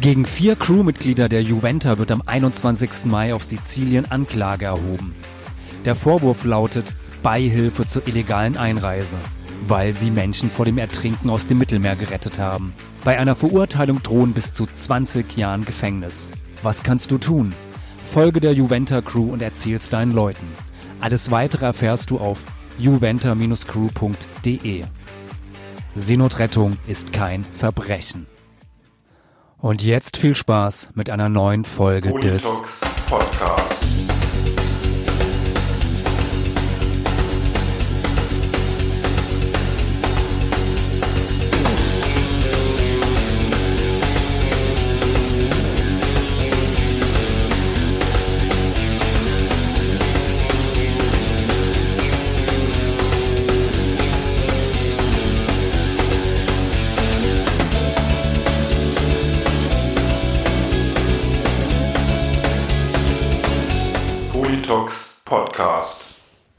[0.00, 3.06] Gegen vier Crewmitglieder der Juventa wird am 21.
[3.06, 5.12] Mai auf Sizilien Anklage erhoben.
[5.84, 9.16] Der Vorwurf lautet Beihilfe zur illegalen Einreise,
[9.66, 12.74] weil sie Menschen vor dem Ertrinken aus dem Mittelmeer gerettet haben.
[13.02, 16.30] Bei einer Verurteilung drohen bis zu 20 Jahren Gefängnis.
[16.62, 17.52] Was kannst du tun?
[18.04, 20.46] Folge der Juventa Crew und erzähl's deinen Leuten.
[21.00, 22.44] Alles weitere erfährst du auf
[22.78, 24.84] juventa-crew.de.
[25.96, 28.28] Seenotrettung ist kein Verbrechen.
[29.60, 32.62] Und jetzt viel Spaß mit einer neuen Folge des
[33.08, 34.17] Podcast.
[65.28, 66.06] Podcast.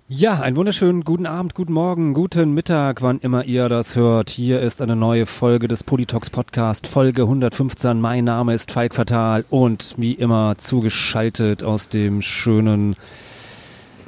[0.07, 4.29] Ja, einen wunderschönen guten Abend, guten Morgen, guten Mittag, wann immer ihr das hört.
[4.29, 7.99] Hier ist eine neue Folge des Politox Podcast, Folge 115.
[7.99, 12.93] Mein Name ist Falk Fatal und wie immer zugeschaltet aus dem schönen,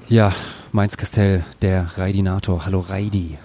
[0.08, 0.32] ja,
[0.72, 2.64] Mainz-Kastell, der Raidinator.
[2.64, 3.40] Hallo Raidi.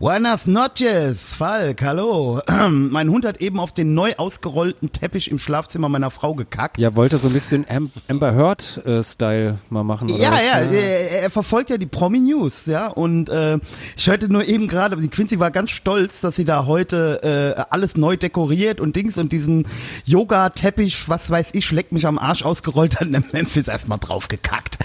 [0.00, 2.40] Buenas noches, Falk, hallo.
[2.70, 6.78] mein Hund hat eben auf den neu ausgerollten Teppich im Schlafzimmer meiner Frau gekackt.
[6.78, 10.18] Ja, wollte so ein bisschen Am Amber Heard-Style mal machen, oder?
[10.18, 10.40] Ja, was?
[10.40, 13.58] ja, er, er verfolgt ja die Promi-News, ja, und äh,
[13.94, 17.60] ich hörte nur eben gerade, die Quincy war ganz stolz, dass sie da heute äh,
[17.68, 19.66] alles neu dekoriert und Dings und diesen
[20.06, 24.78] Yoga-Teppich, was weiß ich, leck mich am Arsch ausgerollt hat der Memphis erstmal drauf gekackt.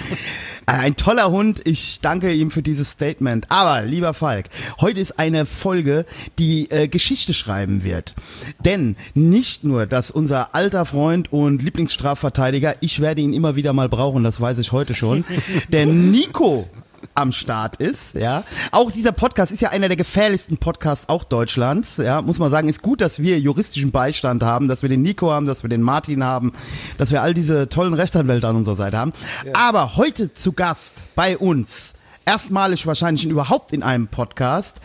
[0.67, 3.45] Ein toller Hund, ich danke ihm für dieses Statement.
[3.49, 4.49] Aber, lieber Falk,
[4.81, 6.05] heute ist eine Folge,
[6.39, 8.15] die äh, Geschichte schreiben wird.
[8.63, 13.89] Denn nicht nur, dass unser alter Freund und Lieblingsstrafverteidiger, ich werde ihn immer wieder mal
[13.89, 15.23] brauchen, das weiß ich heute schon,
[15.69, 16.67] der Nico
[17.13, 18.43] am Start ist, ja.
[18.71, 22.21] Auch dieser Podcast ist ja einer der gefährlichsten Podcasts auch Deutschlands, ja.
[22.21, 25.45] Muss man sagen, ist gut, dass wir juristischen Beistand haben, dass wir den Nico haben,
[25.45, 26.53] dass wir den Martin haben,
[26.97, 29.13] dass wir all diese tollen Rechtsanwälte an unserer Seite haben.
[29.53, 31.93] Aber heute zu Gast bei uns,
[32.25, 34.77] erstmalig wahrscheinlich überhaupt in einem Podcast,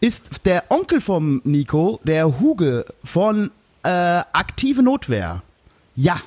[0.00, 3.50] ist der Onkel vom Nico, der Huge von
[3.82, 5.42] äh, Aktive Notwehr.
[5.94, 6.20] Ja,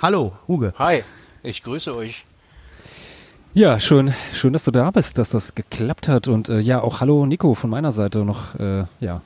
[0.00, 0.74] hallo, Huge.
[0.78, 1.04] Hi,
[1.42, 2.24] ich grüße euch.
[3.54, 6.26] Ja, schön, schön, dass du da bist, dass das geklappt hat.
[6.26, 9.20] Und äh, ja, auch hallo Nico von meiner Seite noch, äh, ja.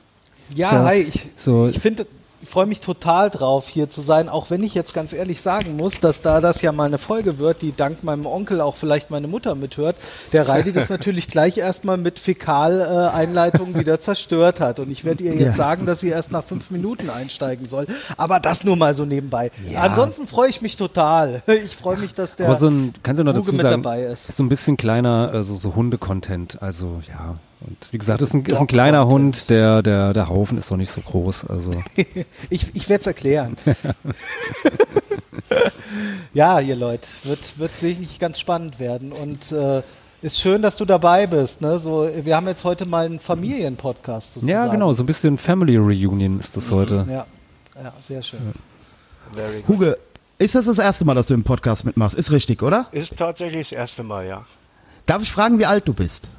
[0.53, 2.05] Ja, So, hi, ich, so- ich finde,
[2.41, 5.75] ich freue mich total drauf, hier zu sein, auch wenn ich jetzt ganz ehrlich sagen
[5.75, 9.11] muss, dass da das ja mal eine Folge wird, die dank meinem Onkel auch vielleicht
[9.11, 9.95] meine Mutter mithört,
[10.31, 14.79] der Reidi das natürlich gleich erstmal mit Fäkal-Einleitung wieder zerstört hat.
[14.79, 15.51] Und ich werde ihr jetzt Ja.
[15.53, 17.87] sagen, dass sie erst nach fünf Minuten einsteigen soll.
[18.17, 19.51] Aber das nur mal so nebenbei.
[19.69, 19.81] Ja.
[19.81, 21.41] Ansonsten freue ich mich total.
[21.69, 24.03] Ich freue mich, dass der Aber so ein, kannst du noch dazu mit sagen, dabei
[24.03, 24.31] ist.
[24.31, 26.61] so ein bisschen kleiner, also so Hunde-Content.
[26.61, 30.57] Also ja, und wie gesagt, ist ein, ist ein kleiner Hund, der, der, der Haufen
[30.57, 31.45] ist noch nicht so groß.
[31.45, 31.71] Also
[32.49, 33.57] Ich, ich werde es erklären.
[36.33, 39.11] ja, ihr Leute, wird, wird sicherlich ganz spannend werden.
[39.11, 39.81] Und äh,
[40.21, 41.61] ist schön, dass du dabei bist.
[41.61, 41.79] Ne?
[41.79, 44.51] So, wir haben jetzt heute mal einen Familienpodcast sozusagen.
[44.51, 47.05] ja, genau, so ein bisschen Family Reunion ist das heute.
[47.09, 47.25] Ja,
[47.81, 48.39] ja sehr schön.
[49.33, 49.67] Good.
[49.67, 49.97] Huge,
[50.37, 52.17] ist das das erste Mal, dass du im Podcast mitmachst?
[52.17, 52.87] Ist richtig, oder?
[52.91, 54.45] Ist tatsächlich das erste Mal, ja.
[55.05, 56.29] Darf ich fragen, wie alt du bist?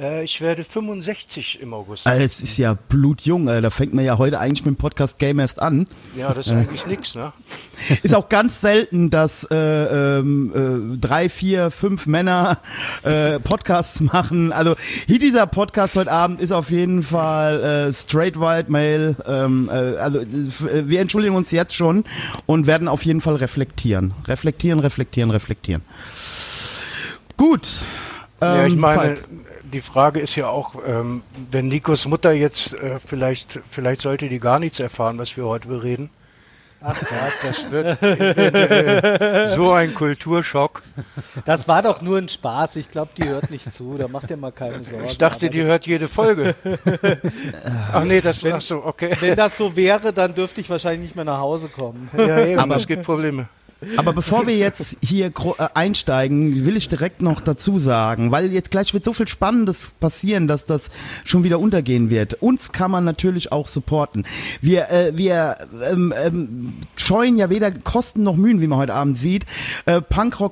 [0.00, 2.06] Äh, ich werde 65 im August.
[2.06, 5.18] Äh, Es ist ja blutjung, äh, da fängt man ja heute eigentlich mit dem Podcast
[5.18, 5.84] Game erst an.
[6.16, 7.32] Ja, das ist eigentlich nix, ne?
[8.02, 12.58] Ist auch ganz selten, dass äh, ähm, äh, drei, vier, fünf Männer
[13.02, 14.52] äh, Podcasts machen.
[14.52, 14.76] Also
[15.06, 19.16] hier dieser Podcast heute Abend ist auf jeden Fall äh, straight white male.
[19.26, 22.04] Ähm, äh, also äh, äh, wir entschuldigen uns jetzt schon
[22.46, 24.14] und werden auf jeden Fall reflektieren.
[24.26, 25.82] Reflektieren, reflektieren, reflektieren.
[27.36, 27.80] Gut.
[28.40, 29.28] ja, ich ähm, meine, Falk.
[29.72, 34.38] Die Frage ist ja auch, ähm, wenn Nikos Mutter jetzt äh, vielleicht, vielleicht sollte die
[34.38, 36.10] gar nichts erfahren, was wir heute bereden.
[36.84, 40.82] Ach ja, das wird äh, so ein Kulturschock.
[41.44, 42.74] Das war doch nur ein Spaß.
[42.76, 43.96] Ich glaube, die hört nicht zu.
[43.96, 45.04] Da macht ihr mal keine Sorgen.
[45.04, 46.56] Ich dachte, die hört jede Folge.
[47.92, 49.16] Ach nee, das ach so, okay.
[49.20, 52.10] Wenn das so wäre, dann dürfte ich wahrscheinlich nicht mehr nach Hause kommen.
[52.16, 53.48] Ja, eben, Aber- es gibt Probleme.
[53.96, 58.70] Aber bevor wir jetzt hier äh, einsteigen, will ich direkt noch dazu sagen, weil jetzt
[58.70, 60.90] gleich wird so viel Spannendes passieren, dass das
[61.24, 62.34] schon wieder untergehen wird.
[62.42, 64.24] Uns kann man natürlich auch supporten.
[64.60, 65.56] Wir, äh, wir
[65.90, 69.44] ähm, ähm, scheuen ja weder Kosten noch Mühen, wie man heute Abend sieht,
[69.86, 70.00] äh,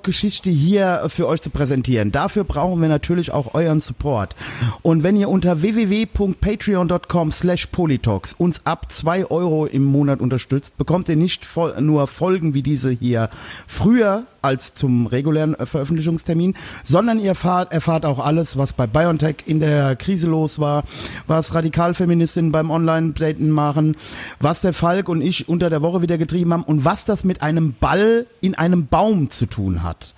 [0.03, 2.13] Geschichte hier für euch zu präsentieren.
[2.13, 4.35] Dafür brauchen wir natürlich auch euren Support.
[4.83, 11.09] Und wenn ihr unter www.patreon.com slash Politox uns ab zwei Euro im Monat unterstützt, bekommt
[11.09, 11.47] ihr nicht
[11.81, 13.20] nur Folgen wie diese hier
[13.67, 19.61] früher als zum regulären Veröffentlichungstermin, sondern ihr erfahrt, erfahrt auch alles, was bei BioNTech in
[19.61, 20.85] der Krise los war,
[21.27, 23.97] was Radikalfeministinnen beim Online-Daten machen,
[24.39, 27.43] was der Falk und ich unter der Woche wieder getrieben haben und was das mit
[27.43, 30.15] einem Ball in einem Baum zu tun hat.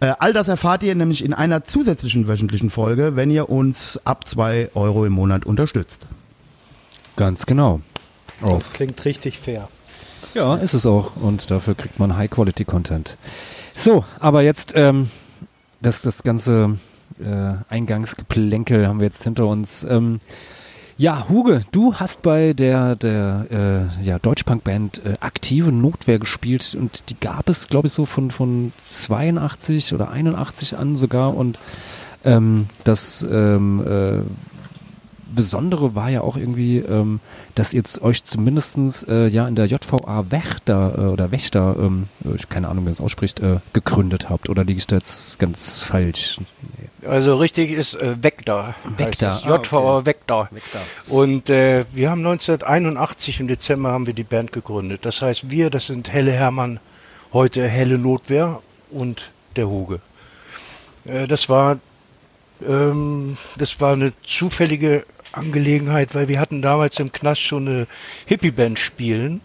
[0.00, 4.26] Äh, all das erfahrt ihr nämlich in einer zusätzlichen wöchentlichen Folge, wenn ihr uns ab
[4.26, 6.06] zwei Euro im Monat unterstützt.
[7.16, 7.80] Ganz genau.
[8.40, 9.68] Das klingt richtig fair.
[10.34, 11.16] Ja, ist es auch.
[11.16, 13.16] Und dafür kriegt man High-Quality-Content.
[13.74, 15.08] So, aber jetzt ähm,
[15.80, 16.78] das, das ganze
[17.20, 19.84] äh, Eingangsgeplänkel haben wir jetzt hinter uns.
[19.84, 20.18] Ähm,
[20.96, 23.46] ja, Huge, du hast bei der, der
[24.02, 28.32] äh, ja, Deutschpunk-Band äh, aktive Notwehr gespielt und die gab es, glaube ich, so von,
[28.32, 31.60] von 82 oder 81 an sogar und
[32.24, 34.22] ähm, das ähm, äh,
[35.38, 37.20] Besondere war ja auch irgendwie, ähm,
[37.54, 42.48] dass ihr euch zumindestens äh, ja in der JVA Wächter äh, oder Wächter, ähm, ich
[42.48, 44.48] keine Ahnung, wie man das ausspricht, äh, gegründet habt.
[44.48, 46.40] Oder liege ich da jetzt ganz falsch?
[46.40, 47.08] Nee.
[47.08, 48.74] Also richtig ist äh, Vector.
[48.96, 49.40] Vector.
[49.44, 50.06] JVA ah, okay.
[50.06, 50.48] Vector.
[50.50, 50.80] Vector.
[51.06, 55.04] Und äh, wir haben 1981 im Dezember haben wir die Band gegründet.
[55.04, 56.80] Das heißt, wir, das sind Helle Hermann,
[57.32, 60.00] heute Helle Notwehr und der Huge.
[61.04, 61.78] Äh, das war
[62.66, 67.86] ähm, das war eine zufällige Angelegenheit, weil wir hatten damals im Knast schon eine
[68.26, 69.40] Hippie-Band spielen.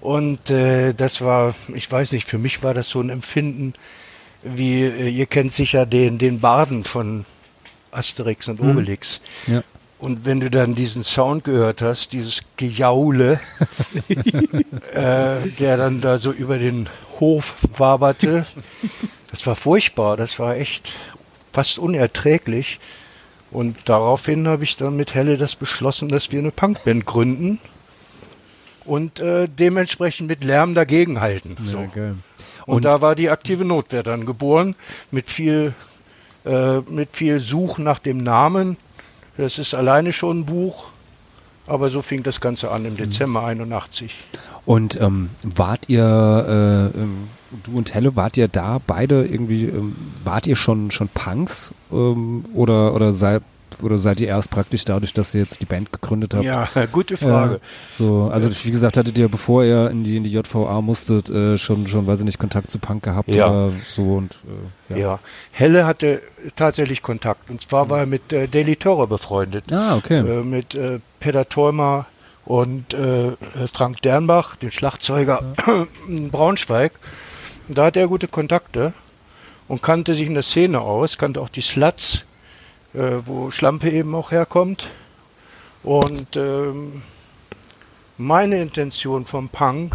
[0.00, 3.74] Und äh, das war, ich weiß nicht, für mich war das so ein Empfinden,
[4.42, 7.24] wie äh, ihr kennt sicher den, den Barden von
[7.90, 8.70] Asterix und mhm.
[8.70, 9.20] Obelix.
[9.46, 9.54] Mhm.
[9.54, 9.62] Ja.
[9.98, 13.40] Und wenn du dann diesen Sound gehört hast, dieses Gejaule,
[14.94, 16.88] äh, der dann da so über den
[17.18, 18.46] Hof waberte,
[19.30, 20.92] das war furchtbar, das war echt
[21.52, 22.78] fast unerträglich.
[23.50, 27.58] Und daraufhin habe ich dann mit Helle das beschlossen, dass wir eine Punkband gründen
[28.84, 31.56] und äh, dementsprechend mit Lärm dagegenhalten.
[31.60, 31.78] Ja, so.
[31.78, 32.12] okay.
[32.66, 34.74] und, und, da war die aktive Notwehr dann geboren
[35.10, 35.74] mit viel,
[36.44, 38.76] äh, mit viel Suchen nach dem Namen.
[39.36, 40.86] Das ist alleine schon ein Buch,
[41.66, 42.96] aber so fing das Ganze an im mhm.
[42.98, 44.14] Dezember 81.
[44.66, 47.28] Und ähm, wart ihr äh, ähm,
[47.64, 52.44] du und Helle, wart ihr da beide irgendwie, ähm, wart ihr schon, schon Punks ähm,
[52.54, 53.42] oder, oder seid
[53.82, 56.44] oder seid ihr erst praktisch dadurch, dass ihr jetzt die Band gegründet habt?
[56.44, 57.56] Ja, gute Frage.
[57.56, 57.58] Äh,
[57.90, 61.58] so, also wie gesagt, hattet ihr, bevor ihr in die, in die JVA musstet, äh,
[61.58, 63.46] schon, schon, weiß ich nicht, Kontakt zu Punk gehabt ja.
[63.46, 64.36] oder so und
[64.90, 64.98] äh, ja.
[64.98, 65.18] ja.
[65.52, 66.22] Helle hatte
[66.56, 69.72] tatsächlich Kontakt und zwar war er mit äh, Daily Torre befreundet.
[69.72, 70.18] Ah, okay.
[70.18, 72.06] Äh, mit äh, Peter Theumer
[72.44, 73.32] und äh,
[73.72, 75.86] Frank Dernbach, den Schlagzeuger ja.
[76.08, 76.92] in Braunschweig.
[77.68, 78.94] Da hat er gute Kontakte
[79.68, 82.24] und kannte sich in der Szene aus, kannte auch die Sluts,
[82.94, 84.86] äh, wo Schlampe eben auch herkommt.
[85.82, 87.02] Und ähm,
[88.16, 89.94] meine Intention vom Punk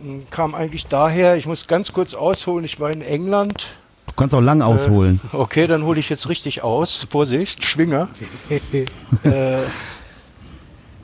[0.00, 3.66] hm, kam eigentlich daher, ich muss ganz kurz ausholen, ich war in England.
[4.06, 5.20] Du kannst auch lang ausholen.
[5.32, 7.08] Äh, okay, dann hole ich jetzt richtig aus.
[7.10, 8.08] Vorsicht, Schwinger.
[9.24, 9.58] äh,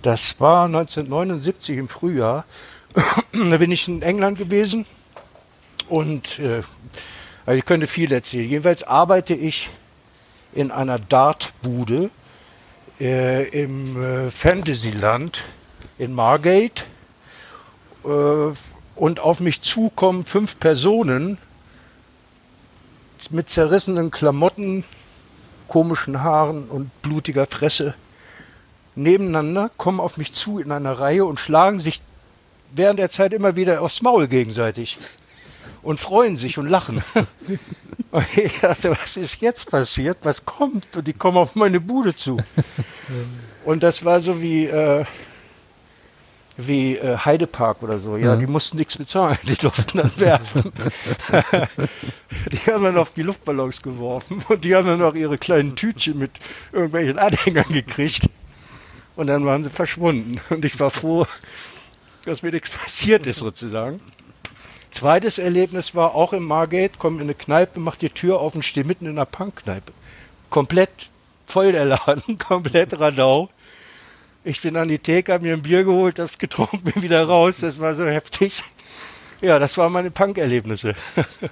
[0.02, 2.44] das war 1979 im Frühjahr.
[3.32, 4.86] da bin ich in England gewesen
[5.88, 6.62] und äh,
[7.46, 8.48] also ich könnte viel erzählen.
[8.48, 9.70] Jedenfalls arbeite ich
[10.52, 12.10] in einer Dartbude
[13.00, 15.44] äh, im äh, Fantasyland
[15.98, 16.84] in Margate
[18.04, 18.52] äh,
[18.96, 21.38] und auf mich zukommen fünf Personen
[23.30, 24.84] mit zerrissenen Klamotten,
[25.68, 27.94] komischen Haaren und blutiger Fresse
[28.94, 32.02] nebeneinander, kommen auf mich zu in einer Reihe und schlagen sich
[32.72, 34.96] während der Zeit immer wieder aufs Maul gegenseitig
[35.86, 37.02] und freuen sich und lachen.
[38.10, 40.18] und ich dachte, was ist jetzt passiert?
[40.22, 40.84] Was kommt?
[40.96, 42.38] Und die kommen auf meine Bude zu.
[43.64, 45.04] und das war so wie, äh,
[46.56, 48.16] wie äh, Heidepark oder so.
[48.16, 50.72] Ja, ja, die mussten nichts bezahlen, die durften dann werfen.
[52.52, 56.18] die haben dann auf die Luftballons geworfen und die haben dann auch ihre kleinen Tütchen
[56.18, 56.32] mit
[56.72, 58.28] irgendwelchen Anhängern gekriegt.
[59.14, 60.40] Und dann waren sie verschwunden.
[60.50, 61.26] Und ich war froh,
[62.24, 64.00] dass mir nichts passiert ist sozusagen.
[64.96, 68.64] Zweites Erlebnis war auch im Margate, komm in eine Kneipe, mach die Tür auf und
[68.64, 69.92] steh mitten in einer Punkkneipe.
[70.48, 70.88] Komplett
[71.46, 73.50] voll der Laden, komplett Radau.
[74.42, 77.58] Ich bin an die Theke, hab mir ein Bier geholt, hab's getrunken, bin wieder raus.
[77.58, 78.62] Das war so heftig.
[79.42, 80.94] Ja, das waren meine Punk-Erlebnisse.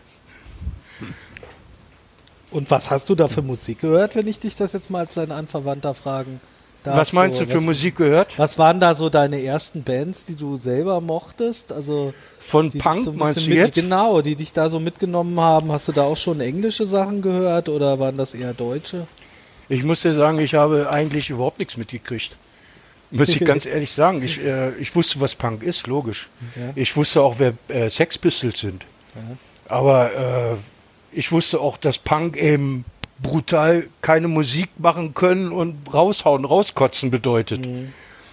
[2.51, 5.13] Und was hast du da für Musik gehört, wenn ich dich das jetzt mal als
[5.13, 6.41] dein Anverwandter fragen
[6.85, 8.39] Was meinst so, du für Musik gehört?
[8.39, 11.73] Was waren da so deine ersten Bands, die du selber mochtest?
[11.73, 13.75] Also Von Punk so ein meinst du mit, jetzt?
[13.75, 15.73] Genau, die dich da so mitgenommen haben.
[15.73, 19.07] Hast du da auch schon englische Sachen gehört oder waren das eher deutsche?
[19.69, 22.37] Ich muss dir sagen, ich habe eigentlich überhaupt nichts mitgekriegt.
[23.11, 24.23] Muss ich ganz ehrlich sagen.
[24.23, 26.29] Ich, äh, ich wusste, was Punk ist, logisch.
[26.57, 26.73] Ja.
[26.75, 28.85] Ich wusste auch, wer äh, Sex Pistols sind.
[29.69, 30.57] Aber äh,
[31.13, 32.85] ich wusste auch, dass Punk eben
[33.19, 37.67] brutal keine Musik machen können und raushauen, rauskotzen bedeutet.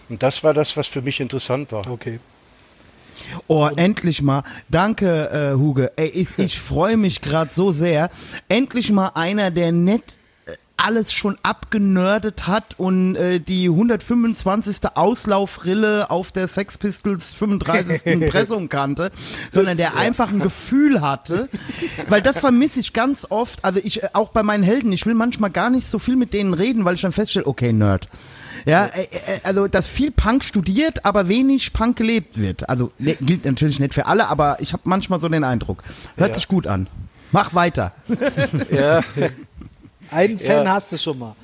[0.09, 1.87] Und das war das, was für mich interessant war.
[1.89, 2.19] Okay.
[3.47, 4.43] Oh, endlich mal.
[4.69, 5.91] Danke, äh, Huge.
[5.95, 8.09] Ey, ich, ich freue mich gerade so sehr.
[8.49, 10.15] Endlich mal einer, der nett
[10.83, 14.77] alles schon abgenördet hat und äh, die 125.
[14.95, 18.29] Auslaufrille auf der Sex Pistols 35.
[18.29, 19.11] Pressung kannte,
[19.51, 21.49] sondern der einfach ein Gefühl hatte,
[22.07, 25.13] weil das vermisse ich ganz oft, also ich äh, auch bei meinen Helden, ich will
[25.13, 28.07] manchmal gar nicht so viel mit denen reden, weil ich dann feststelle, okay, Nerd.
[28.65, 32.69] Ja, äh, äh, also dass viel Punk studiert, aber wenig Punk gelebt wird.
[32.69, 35.83] Also ne, gilt natürlich nicht für alle, aber ich habe manchmal so den Eindruck.
[36.17, 36.35] Hört Ja.
[36.35, 36.87] sich gut an.
[37.31, 37.93] Mach weiter.
[38.69, 39.03] Ja,
[40.11, 40.73] Einen Fan Ja.
[40.73, 41.35] hast du schon mal.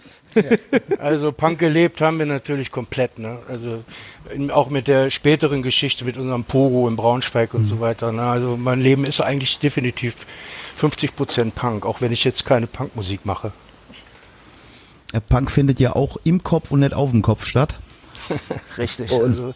[1.00, 3.18] also Punk gelebt haben wir natürlich komplett.
[3.18, 3.40] Ne?
[3.50, 3.84] Also
[4.32, 8.12] in, auch mit der späteren Geschichte mit unserem Pogo in Braunschweig und so weiter.
[8.12, 8.22] Ne?
[8.22, 10.28] Also mein Leben ist eigentlich definitiv
[10.80, 13.52] 50% Punk, auch wenn ich jetzt keine Punkmusik mache.
[15.14, 17.80] Der Punk findet ja auch im Kopf und nicht auf dem Kopf statt.
[18.78, 19.12] Richtig.
[19.12, 19.54] Und- also,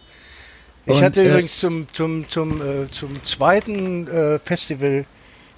[0.88, 5.06] ich und, hatte äh, übrigens zum, zum, zum, äh, zum zweiten äh, Festival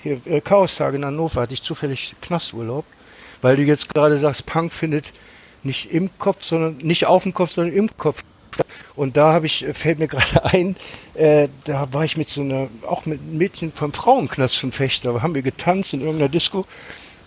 [0.02, 2.86] hier, äh, Chaos-Tage in Hannover, hatte ich zufällig Knasturlaub,
[3.44, 5.14] weil du jetzt gerade sagst, Punk findet
[5.64, 8.24] nicht im Kopf, sondern nicht auf dem Kopf, sondern im Kopf.
[8.96, 10.76] Und da habe ich, äh, fällt mir gerade ein,
[11.14, 15.22] äh, da war ich mit so einer, auch mit einem Mädchen vom Frauenknast von Fechter,
[15.22, 16.66] haben wir getanzt in irgendeiner Disco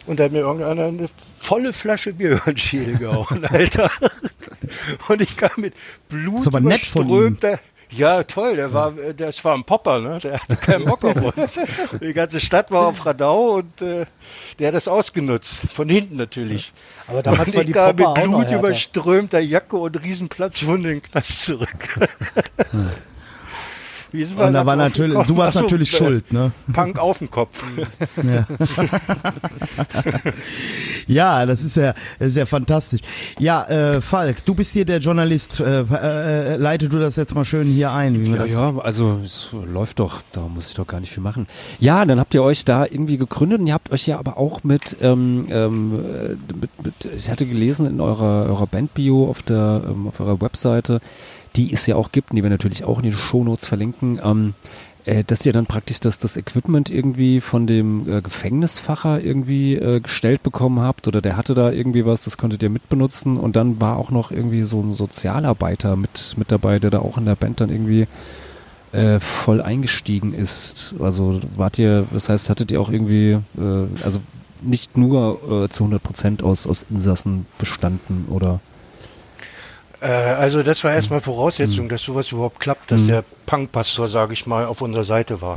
[0.06, 1.08] und da hat mir irgendeiner eine
[1.38, 2.14] volle Flasche
[2.56, 3.90] Schädel gehauen, Alter.
[5.08, 5.75] Und ich kam mit
[6.08, 6.66] Blut ihm.
[7.00, 7.58] überströmter-
[7.90, 10.19] Ja, toll, der war, äh, das war ein Popper, ne?
[10.19, 11.59] Der hatte keinen Bock auf uns.
[12.00, 14.07] Die ganze Stadt war auf Radau und äh,
[14.59, 15.66] der hat das ausgenutzt.
[15.71, 16.73] Von hinten natürlich.
[17.07, 21.00] Aber damals und war ich die mit Popper noch Blut überströmter Jacke und Riesenplatzwunde in
[21.00, 22.09] den Knast zurück.
[24.16, 26.52] Wie sind wir Und da war natürlich, du warst Ach so, natürlich äh, schuld, ne?
[26.73, 27.62] Punk auf dem Kopf.
[31.06, 33.00] Ja, das ist ja, das ist ja fantastisch.
[33.38, 35.61] Ja, äh, Falk, du bist hier der Journalist.
[35.61, 38.78] Äh, äh, leite du das jetzt mal schön hier ein, wie wir Ja, das ja,
[38.78, 41.46] also es läuft doch, da muss ich doch gar nicht viel machen.
[41.78, 44.64] Ja, dann habt ihr euch da irgendwie gegründet und ihr habt euch ja aber auch
[44.64, 49.82] mit, ähm, ähm, äh, mit, mit ich hatte gelesen in eurer, eurer Bandbio auf der,
[49.88, 51.00] ähm, auf eurer Webseite,
[51.57, 54.55] die es ja auch gibt und die wir natürlich auch in den Shownotes verlinken, ähm,
[55.07, 60.01] äh, dass ihr dann praktisch das, das Equipment irgendwie von dem äh, Gefängnisfacher irgendwie äh,
[60.01, 63.81] gestellt bekommen habt oder der hatte da irgendwie was, das konntet ihr mitbenutzen und dann
[63.81, 67.37] war auch noch irgendwie so ein Sozialarbeiter mit, mit dabei, der da auch in der
[67.37, 68.07] Band dann irgendwie
[68.93, 70.95] äh, voll eingestiegen ist.
[71.01, 74.21] Also wart ihr, das heißt, hattet ihr auch irgendwie, äh, also
[74.63, 78.61] nicht nur äh, zu 100 Prozent aus, aus Insassen bestanden oder?
[80.00, 84.47] Äh, also das war erstmal Voraussetzung, dass sowas überhaupt klappt, dass der Punkpastor, sage ich
[84.47, 85.57] mal, auf unserer Seite war.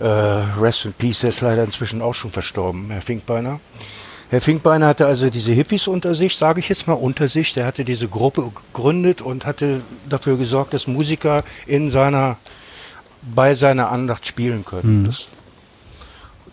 [0.00, 0.06] Äh,
[0.60, 3.60] Rest in Peace, der ist leider inzwischen auch schon verstorben, Herr Finkbeiner.
[4.30, 7.52] Herr Finkbeiner hatte also diese Hippies unter sich, sage ich jetzt mal unter sich.
[7.54, 12.38] Der hatte diese Gruppe gegründet und hatte dafür gesorgt, dass Musiker in seiner,
[13.22, 15.04] bei seiner Andacht spielen können.
[15.06, 15.28] Das,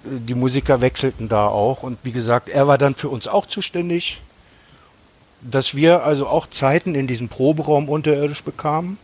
[0.03, 4.22] die Musiker wechselten da auch und wie gesagt, er war dann für uns auch zuständig,
[5.41, 8.98] dass wir also auch Zeiten in diesem Proberaum unterirdisch bekamen.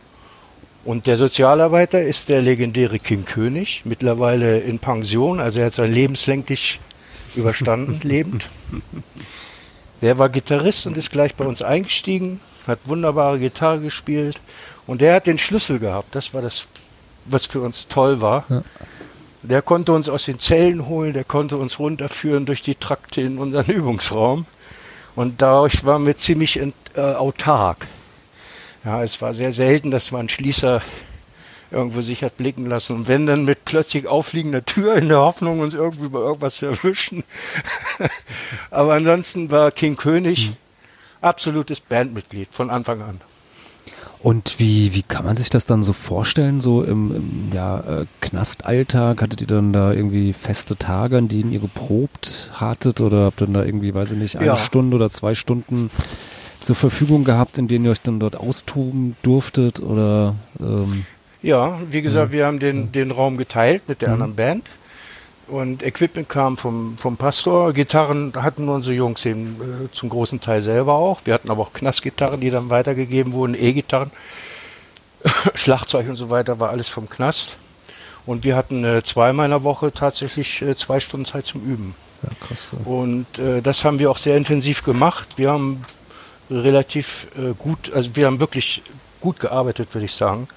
[0.84, 5.92] Und der Sozialarbeiter ist der legendäre King König, mittlerweile in Pension, also er hat sein
[5.92, 6.80] lebenslänglich
[7.34, 8.48] überstanden, lebend.
[10.00, 14.40] Der war Gitarrist und ist gleich bei uns eingestiegen, hat wunderbare Gitarre gespielt
[14.86, 16.14] und der hat den Schlüssel gehabt.
[16.14, 16.66] Das war das,
[17.24, 18.44] was für uns toll war.
[19.42, 23.38] Der konnte uns aus den Zellen holen, der konnte uns runterführen durch die Trakte in
[23.38, 24.46] unseren Übungsraum.
[25.18, 27.88] Und dadurch waren wir ziemlich ent, äh, autark.
[28.84, 30.80] Ja, es war sehr selten, dass man Schließer
[31.72, 32.94] irgendwo sich hat blicken lassen.
[32.94, 36.66] Und wenn dann mit plötzlich aufliegender Tür in der Hoffnung, uns irgendwie bei irgendwas zu
[36.66, 37.24] erwischen.
[38.70, 40.52] Aber ansonsten war King König
[41.20, 43.20] absolutes Bandmitglied von Anfang an.
[44.20, 48.06] Und wie, wie kann man sich das dann so vorstellen, so im, im ja, äh,
[48.20, 49.22] Knastalltag?
[49.22, 53.46] Hattet ihr dann da irgendwie feste Tage, an denen ihr geprobt hattet oder habt ihr
[53.46, 54.56] dann da irgendwie, weiß ich nicht, eine Ja.
[54.56, 55.90] Stunde oder zwei Stunden
[56.60, 61.04] zur Verfügung gehabt, in denen ihr euch dann dort austoben durftet oder ähm,
[61.40, 64.64] Ja, wie gesagt, wir haben den, den Raum geteilt mit der anderen Band.
[65.48, 67.72] Und Equipment kam vom, vom Pastor.
[67.72, 71.20] Gitarren hatten unsere Jungs eben äh, zum großen Teil selber auch.
[71.24, 74.10] Wir hatten aber auch Knastgitarren, die dann weitergegeben wurden, E-Gitarren.
[75.54, 77.56] Schlagzeug und so weiter war alles vom Knast.
[78.26, 81.94] Und wir hatten äh, zweimal in der Woche tatsächlich äh, zwei Stunden Zeit zum Üben.
[82.22, 82.72] Ja, krass.
[82.72, 82.90] Ja.
[82.90, 85.28] Und äh, das haben wir auch sehr intensiv gemacht.
[85.36, 85.84] Wir haben
[86.50, 88.82] relativ äh, gut, also wir haben wirklich
[89.20, 90.48] gut gearbeitet, würde ich sagen.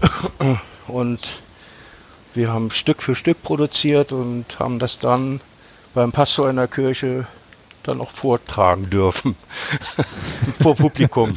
[0.86, 1.20] Und
[2.34, 5.40] wir haben Stück für Stück produziert und haben das dann
[5.94, 7.26] beim Pastor in der Kirche
[7.82, 9.34] dann auch vortragen dürfen
[10.62, 11.36] vor Publikum.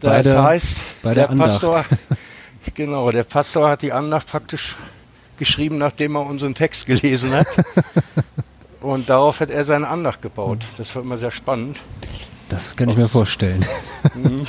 [0.00, 1.26] Das der- heißt, der der.
[1.28, 1.84] Pastor,
[2.74, 4.76] genau, der Pastor hat die Andacht praktisch
[5.38, 7.48] geschrieben, nachdem er unseren Text gelesen hat.
[8.80, 10.64] Und darauf hat er seine Andacht gebaut.
[10.76, 11.78] Das war immer sehr spannend.
[12.48, 13.64] Das kann ich mir vorstellen.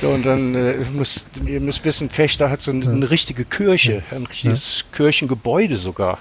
[0.00, 4.02] So, und dann äh, müsst, ihr müsst wissen, Fechter hat so eine, eine richtige Kirche,
[4.12, 6.18] ein richtiges Kirchengebäude sogar.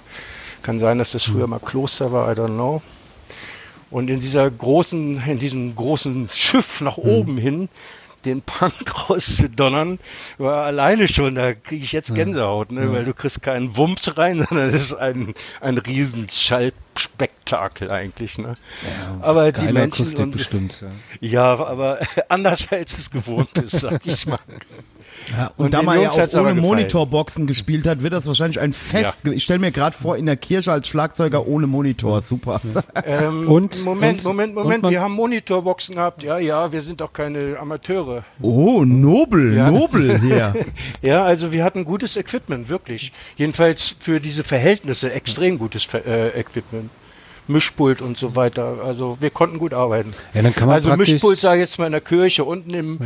[0.63, 2.81] Kann sein, dass das früher mal Kloster war, I don't know.
[3.91, 7.69] Und in dieser großen, in diesem großen Schiff nach oben hin,
[8.25, 9.99] den Punk rauszudonnern,
[10.37, 12.91] war alleine schon, da kriege ich jetzt Gänsehaut, ne?
[12.91, 18.37] weil du kriegst keinen Wumms rein, sondern es ist ein, ein riesen Schallspektakel eigentlich.
[18.37, 18.57] Ne?
[19.21, 20.83] Aber die Menschen Akustik und, bestimmt.
[21.19, 21.55] Ja.
[21.55, 21.99] ja, aber
[22.29, 24.39] anders als es gewohnt ist, sag ich mal.
[25.31, 26.55] Ja, und, Und da man ja auch ohne.
[26.55, 29.19] Monitorboxen gespielt hat, wird das wahrscheinlich ein Fest.
[29.25, 29.31] Ja.
[29.31, 32.21] Ich stelle mir gerade vor, in der Kirche als Schlagzeuger ohne Monitor.
[32.21, 32.61] Super.
[33.05, 36.23] Ähm, Und- Moment, Moment, und Moment, wir haben Monitorboxen gehabt.
[36.23, 38.23] Ja, ja, wir sind doch keine Amateure.
[38.41, 39.69] Oh, nobel, Ja.
[39.71, 40.53] nobel hier.
[41.01, 43.11] Ja, also wir hatten gutes Equipment, wirklich.
[43.37, 46.89] Jedenfalls für diese Verhältnisse extrem gutes äh, Equipment.
[47.47, 48.77] Mischpult und so weiter.
[48.85, 50.13] Also wir konnten gut arbeiten.
[50.33, 52.99] Ja, dann kann man also Mischpult sage ich jetzt mal in der Kirche, unten im,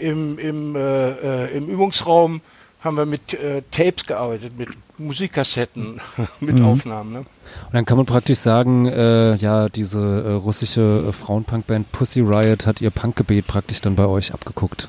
[0.00, 1.10] im, im, äh,
[1.46, 2.40] äh, im Übungsraum
[2.80, 6.00] haben wir mit äh, Tapes gearbeitet, mit Musikkassetten,
[6.40, 7.12] mit Aufnahmen.
[7.12, 7.18] Ne?
[7.18, 7.26] Und
[7.72, 12.80] dann kann man praktisch sagen, äh, ja, diese äh, russische äh, Frauenpunkband Pussy Riot hat
[12.80, 14.88] ihr Punkgebet praktisch dann bei euch abgeguckt.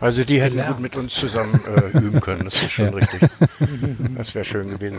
[0.00, 3.20] Also die hätten gut mit uns zusammen äh, üben können, das ist schon richtig.
[4.16, 4.98] Das wäre schön gewesen.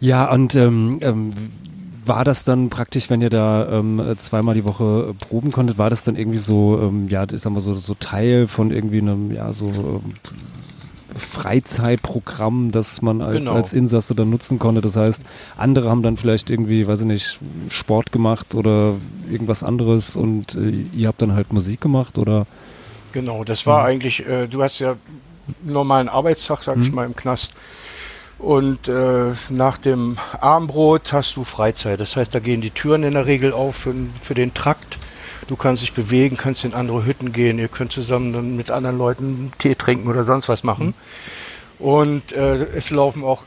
[0.00, 1.32] Ja, und ähm, ähm,
[2.06, 5.90] war das dann praktisch, wenn ihr da ähm, zweimal die Woche äh, proben konntet, war
[5.90, 9.32] das dann irgendwie so, ähm, ja, ich sag mal so, so Teil von irgendwie einem,
[9.32, 10.14] ja, so ähm,
[11.16, 13.52] Freizeitprogramm, das man als, Genau.
[13.54, 14.80] als Insasse dann nutzen konnte.
[14.80, 15.22] Das heißt,
[15.56, 18.94] andere haben dann vielleicht irgendwie, weiß ich nicht, Sport gemacht oder
[19.30, 22.46] irgendwas anderes und äh, ihr habt dann halt Musik gemacht oder
[23.12, 24.96] Genau, das war eigentlich, äh, du hast ja
[25.62, 27.54] normalen Arbeitstag, sag ich mal, im Knast.
[28.44, 31.98] Und äh, nach dem Abendbrot hast du Freizeit.
[31.98, 34.98] Das heißt, da gehen die Türen in der Regel auf für, für den Trakt.
[35.48, 38.98] Du kannst dich bewegen, kannst in andere Hütten gehen, ihr könnt zusammen dann mit anderen
[38.98, 40.92] Leuten Tee trinken oder sonst was machen.
[41.78, 43.44] Und äh, es laufen auch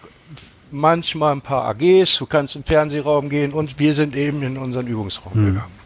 [0.71, 4.87] manchmal ein paar AGs, du kannst im Fernsehraum gehen und wir sind eben in unseren
[4.87, 5.77] Übungsraum gegangen.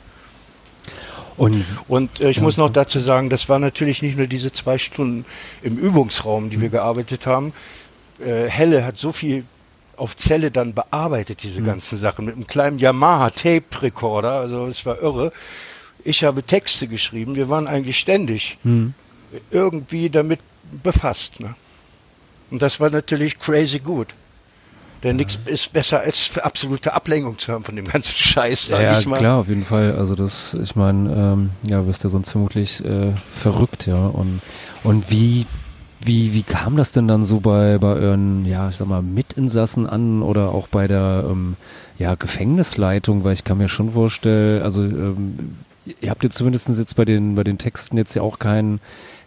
[1.36, 4.78] und Und äh, ich muss noch dazu sagen, das war natürlich nicht nur diese zwei
[4.78, 5.26] Stunden
[5.62, 7.52] im Übungsraum, die wir gearbeitet haben.
[8.26, 9.44] Äh, Helle hat so viel
[9.98, 14.84] auf Zelle dann bearbeitet, diese ganzen Sachen, mit einem kleinen Yamaha Tape Recorder, also es
[14.86, 15.32] war irre.
[16.04, 18.58] Ich habe Texte geschrieben, wir waren eigentlich ständig
[19.52, 20.40] irgendwie damit
[20.84, 21.40] befasst.
[21.40, 21.56] Ne?
[22.50, 24.08] Und das war natürlich crazy gut.
[25.04, 28.82] Denn nichts ist besser als für absolute Ablenkung zu haben von dem ganzen Scheiß, sag
[28.82, 29.18] ja, ich mal.
[29.18, 29.96] klar, auf jeden Fall.
[29.98, 34.06] Also das, ich meine, ähm, ja, wirst ja sonst vermutlich äh, verrückt, ja.
[34.06, 34.42] Und
[34.84, 35.48] und wie
[36.04, 39.88] wie wie kam das denn dann so bei bei euren, ja, ich sag mal Mitinsassen
[39.88, 41.56] an oder auch bei der ähm,
[41.98, 45.56] ja Gefängnisleitung, weil ich kann mir schon vorstellen, also ähm,
[46.00, 48.80] ihr habt ja zumindest jetzt bei den bei den Texten jetzt ja auch kein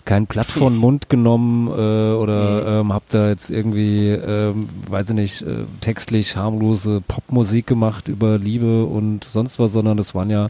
[0.05, 5.11] kein Blatt vor den Mund genommen äh, oder ähm, habt da jetzt irgendwie, ähm, weiß
[5.11, 10.31] ich nicht, äh, textlich harmlose Popmusik gemacht über Liebe und sonst was, sondern das waren
[10.31, 10.49] ja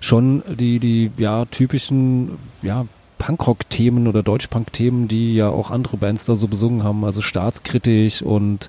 [0.00, 2.86] schon die, die ja typischen, ja,
[3.22, 8.68] Punkrock-Themen oder Deutschpunk-Themen, die ja auch andere Bands da so besungen haben, also staatskritisch und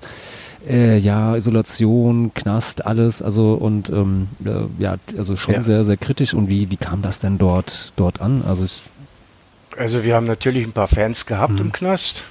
[0.68, 5.62] äh, ja, Isolation, Knast, alles, also und ähm, äh, ja, also schon Ja.
[5.62, 6.34] sehr, sehr kritisch.
[6.34, 8.44] Und wie, wie kam das denn dort, dort an?
[8.46, 8.82] Also ich,
[9.76, 12.22] Also wir haben natürlich ein paar Fans gehabt im Knast,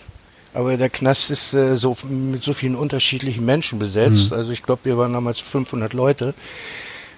[0.53, 4.31] aber der Knast ist äh, so mit so vielen unterschiedlichen Menschen besetzt.
[4.31, 6.33] Also ich glaube, wir waren damals 500 Leute.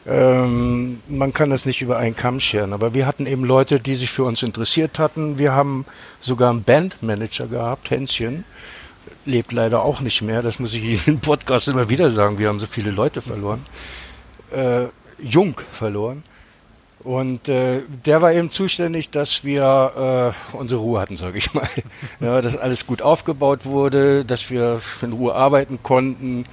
[0.08, 3.96] Ähm, man kann das nicht über einen Kamm scheren, aber wir hatten eben Leute, die
[3.96, 5.40] sich für uns interessiert hatten.
[5.40, 5.86] Wir haben
[6.20, 8.44] sogar einen Bandmanager gehabt, Hänschen.
[9.26, 12.38] Lebt leider auch nicht mehr, das muss ich Ihnen im Podcast immer wieder sagen.
[12.38, 13.66] Wir haben so viele Leute verloren.
[14.52, 14.86] Äh,
[15.20, 16.24] Jung verloren.
[17.06, 21.70] Und äh, der war eben zuständig, dass wir äh, unsere Ruhe hatten, sage ich mal.
[22.20, 26.46] ja, dass alles gut aufgebaut wurde, dass wir in Ruhe arbeiten konnten.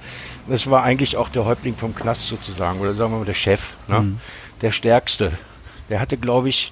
[0.47, 3.71] Das war eigentlich auch der Häuptling vom Knast sozusagen, oder sagen wir mal der Chef,
[3.87, 4.01] ne?
[4.01, 4.19] Mhm.
[4.61, 5.31] der Stärkste.
[5.89, 6.71] Der hatte, glaube ich,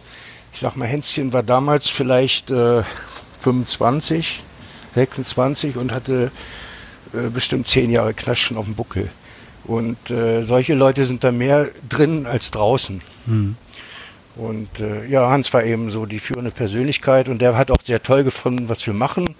[0.53, 2.83] ich sag mal, Hänschen war damals vielleicht äh,
[3.39, 4.43] 25,
[4.93, 6.31] 26 und hatte
[7.13, 9.09] äh, bestimmt zehn Jahre Knast schon auf dem Buckel.
[9.63, 13.01] Und äh, solche Leute sind da mehr drin als draußen.
[14.41, 18.01] Und äh, ja, Hans war eben so die führende Persönlichkeit und der hat auch sehr
[18.01, 19.35] toll gefunden, was wir machen.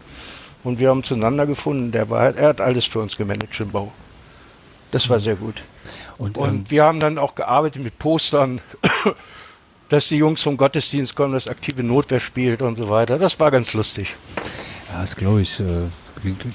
[0.64, 1.92] Und wir haben zueinander gefunden.
[1.92, 3.92] Der war, er hat alles für uns gemanagt im Bau.
[4.92, 5.64] Das war sehr gut.
[6.20, 8.62] Und, Und ähm, wir haben dann auch gearbeitet mit Postern,
[9.90, 13.18] dass die Jungs vom Gottesdienst kommen, dass aktive Notwehr spielt und so weiter.
[13.18, 14.16] Das war ganz lustig.
[14.94, 15.60] Ja, das glaube ich.
[15.60, 15.64] Äh,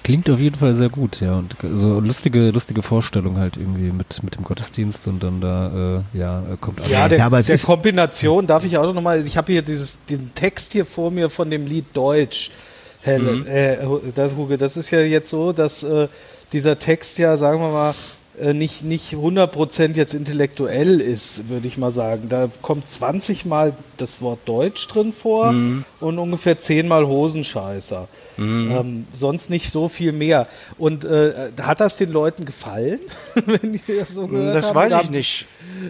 [0.03, 1.35] klingt- auf jeden Fall sehr gut, ja.
[1.37, 6.19] Und so lustige, lustige Vorstellung halt irgendwie mit, mit dem Gottesdienst und dann da, äh,
[6.19, 6.91] ja, äh, kommt alles.
[6.91, 9.99] Ja, der, Ja, aber der Kombination, darf ich auch noch mal, ich habe hier dieses,
[10.09, 12.51] diesen Text hier vor mir von dem Lied Deutsch.
[13.03, 13.47] Helle, Mhm.
[13.47, 13.77] äh,
[14.15, 16.09] das, Huge, das ist ja jetzt so, dass äh,
[16.53, 17.95] dieser Text ja, sagen wir mal,
[18.53, 22.29] nicht, nicht 100% jetzt intellektuell ist, würde ich mal sagen.
[22.29, 25.85] Da kommt 20 Mal das Wort Deutsch drin vor Mhm.
[26.01, 28.09] und ungefähr 10 Mal Hosenscheißer.
[28.39, 30.49] Ähm, sonst nicht so viel mehr.
[30.77, 33.01] Und äh, hat das den Leuten gefallen,
[33.47, 34.75] wenn die das so gehört Das haben?
[34.77, 35.47] weiß Oder ich nicht.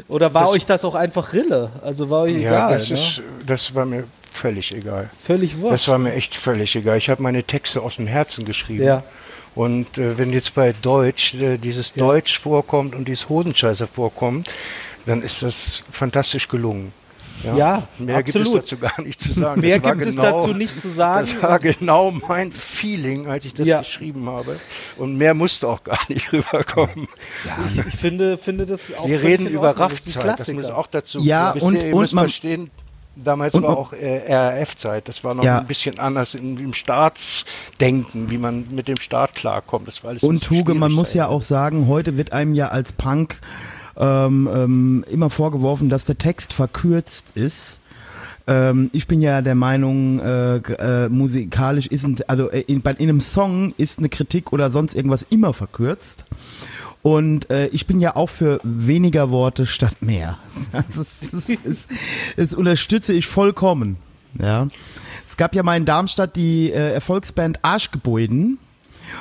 [0.08, 1.70] oder war Das- euch das auch einfach Rille?
[1.82, 2.78] Also war euch Ja, egal.
[2.78, 2.94] das, ne?
[2.96, 5.10] ist, das war mir völlig egal.
[5.20, 5.72] Völlig wurscht.
[5.74, 6.98] Das war mir echt völlig egal.
[6.98, 8.84] Ich habe meine Texte aus dem Herzen geschrieben.
[8.84, 9.02] Ja.
[9.56, 12.04] Und äh, wenn jetzt bei Deutsch äh, dieses Ja.
[12.06, 14.48] Deutsch vorkommt und dieses Hosenscheiße vorkommt,
[15.06, 16.92] dann ist das fantastisch gelungen.
[17.54, 18.62] Ja, Mehr gibt es absolut.
[18.62, 19.60] dazu gar nicht zu sagen.
[19.60, 21.20] Mehr Das war gibt es genau- dazu nicht zu sagen.
[21.20, 23.80] Das war genau mein Feeling, als ich das Ja.
[23.80, 24.58] geschrieben habe.
[24.96, 27.06] Und mehr musste auch gar nicht rüberkommen.
[27.68, 31.18] ich, ich finde, finde das auch Wir reden über Raffzeit, das muss auch dazu.
[31.20, 32.70] Ja, und- ihr, ihr und müsst man- verstehen,
[33.16, 35.08] damals und war auch äh, RAF-Zeit.
[35.08, 35.58] Das war noch Ja.
[35.58, 39.86] ein bisschen anders im, im Staatsdenken, wie man mit dem Staat klarkommt.
[39.88, 42.92] Das war alles Und Huge, man muss ja auch sagen, heute wird einem ja als
[42.92, 43.36] Punk
[43.96, 47.80] ähm, ähm, immer vorgeworfen, dass der Text verkürzt ist.
[48.46, 52.92] Ähm, ich bin ja der Meinung, äh, äh, musikalisch ist, ein, also äh, in, bei,
[52.92, 56.24] in einem Song ist eine Kritik oder sonst irgendwas immer verkürzt.
[57.06, 60.38] Und äh, ich bin ja auch für weniger Worte statt mehr.
[60.72, 61.88] Das, das, das,
[62.36, 63.96] das unterstütze ich vollkommen.
[64.40, 64.66] Ja.
[65.24, 68.58] Es gab ja mal in Darmstadt die äh, Erfolgsband Arschgebäuden.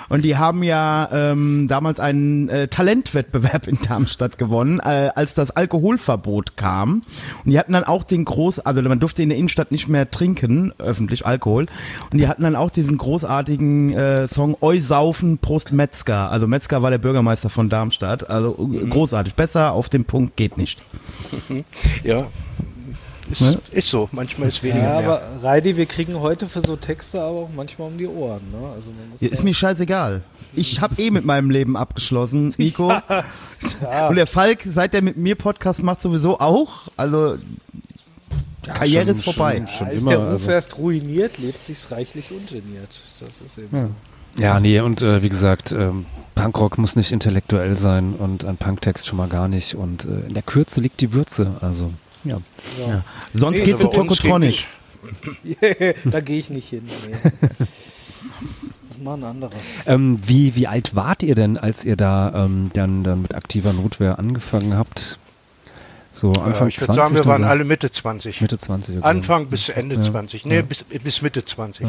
[0.09, 5.51] Und die haben ja ähm, damals einen äh, Talentwettbewerb in Darmstadt gewonnen, äh, als das
[5.51, 7.01] Alkoholverbot kam.
[7.43, 10.09] Und die hatten dann auch den groß, also man durfte in der Innenstadt nicht mehr
[10.09, 11.65] trinken, öffentlich Alkohol.
[12.11, 16.31] Und die hatten dann auch diesen großartigen äh, Song Oi Saufen, Prost Metzger.
[16.31, 18.29] Also Metzger war der Bürgermeister von Darmstadt.
[18.29, 19.35] Also äh, großartig.
[19.35, 20.81] Besser auf den Punkt geht nicht.
[22.03, 22.27] Ja.
[23.31, 23.57] Ist, Ne?
[23.71, 25.09] ist so, manchmal ist weniger Ja, mehr.
[25.09, 28.41] aber Reidi, wir kriegen heute für so Texte aber auch manchmal um die Ohren.
[28.51, 28.57] Ne?
[28.75, 30.21] Also man muss Ja, ist mir scheißegal.
[30.53, 32.93] Ich habe eh mit meinem Leben abgeschlossen, Nico.
[32.93, 36.87] Und der Falk, seit der mit mir Podcast macht, sowieso auch.
[36.97, 37.37] Also
[38.63, 39.57] Karriere schon- ist vorbei.
[39.57, 40.51] Schon, schon ist immer, der Ruf also.
[40.51, 42.89] erst ruiniert, lebt sich's reichlich ungeniert.
[43.19, 43.69] Das ist eben
[44.35, 44.41] so.
[44.41, 49.07] Ja, nee, und äh, wie gesagt, ähm, Punkrock muss nicht intellektuell sein und ein Punktext
[49.07, 49.75] schon mal gar nicht.
[49.75, 51.55] Und äh, in der Kürze liegt die Würze.
[51.61, 51.91] Also,
[52.25, 52.37] ja.
[52.87, 53.03] Ja.
[53.33, 54.65] Sonst Nee, geht's zu Tokotronic.
[56.05, 56.83] da gehe ich nicht hin.
[57.07, 57.31] Nee.
[58.87, 59.51] Das machen andere.
[59.85, 63.73] Ähm, wie, wie alt wart ihr denn, als ihr da ähm, dann, dann mit aktiver
[63.73, 65.19] Notwehr angefangen habt?
[66.13, 66.95] So Anfang Ja, ich würde 20?
[67.03, 67.47] sagen, wir waren so?
[67.49, 68.41] alle Mitte 20.
[68.41, 68.97] Mitte 20.
[68.97, 69.05] okay.
[69.05, 70.01] Anfang bis Ende Ja.
[70.01, 70.45] 20.
[70.45, 70.61] Nee, Ja.
[70.61, 71.87] bis, bis Mitte 20.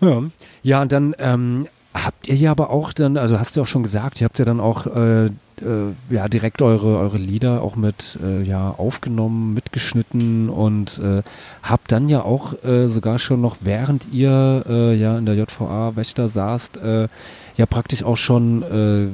[0.00, 0.22] Ja,
[0.62, 3.84] ja und dann ähm, habt ihr ja aber auch dann, also hast du auch schon
[3.84, 5.30] gesagt, ihr habt ja dann auch äh,
[5.62, 11.22] äh, ja direkt eure eure Lieder auch mit äh, ja aufgenommen, mitgeschnitten und äh,
[11.62, 15.96] habt dann ja auch äh, sogar schon noch während ihr äh, ja in der JVA
[15.96, 17.08] Wächter saßt, äh,
[17.56, 18.64] ja praktisch auch schon,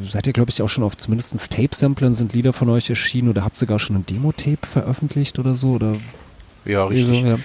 [0.08, 3.44] seid ihr glaube ich auch schon auf zumindest Tape-Samplern sind Lieder von euch erschienen oder
[3.44, 5.96] habt sogar schon ein Demo-Tape veröffentlicht oder so oder
[6.64, 7.28] Ja, wie so, richtig.
[7.28, 7.38] ja.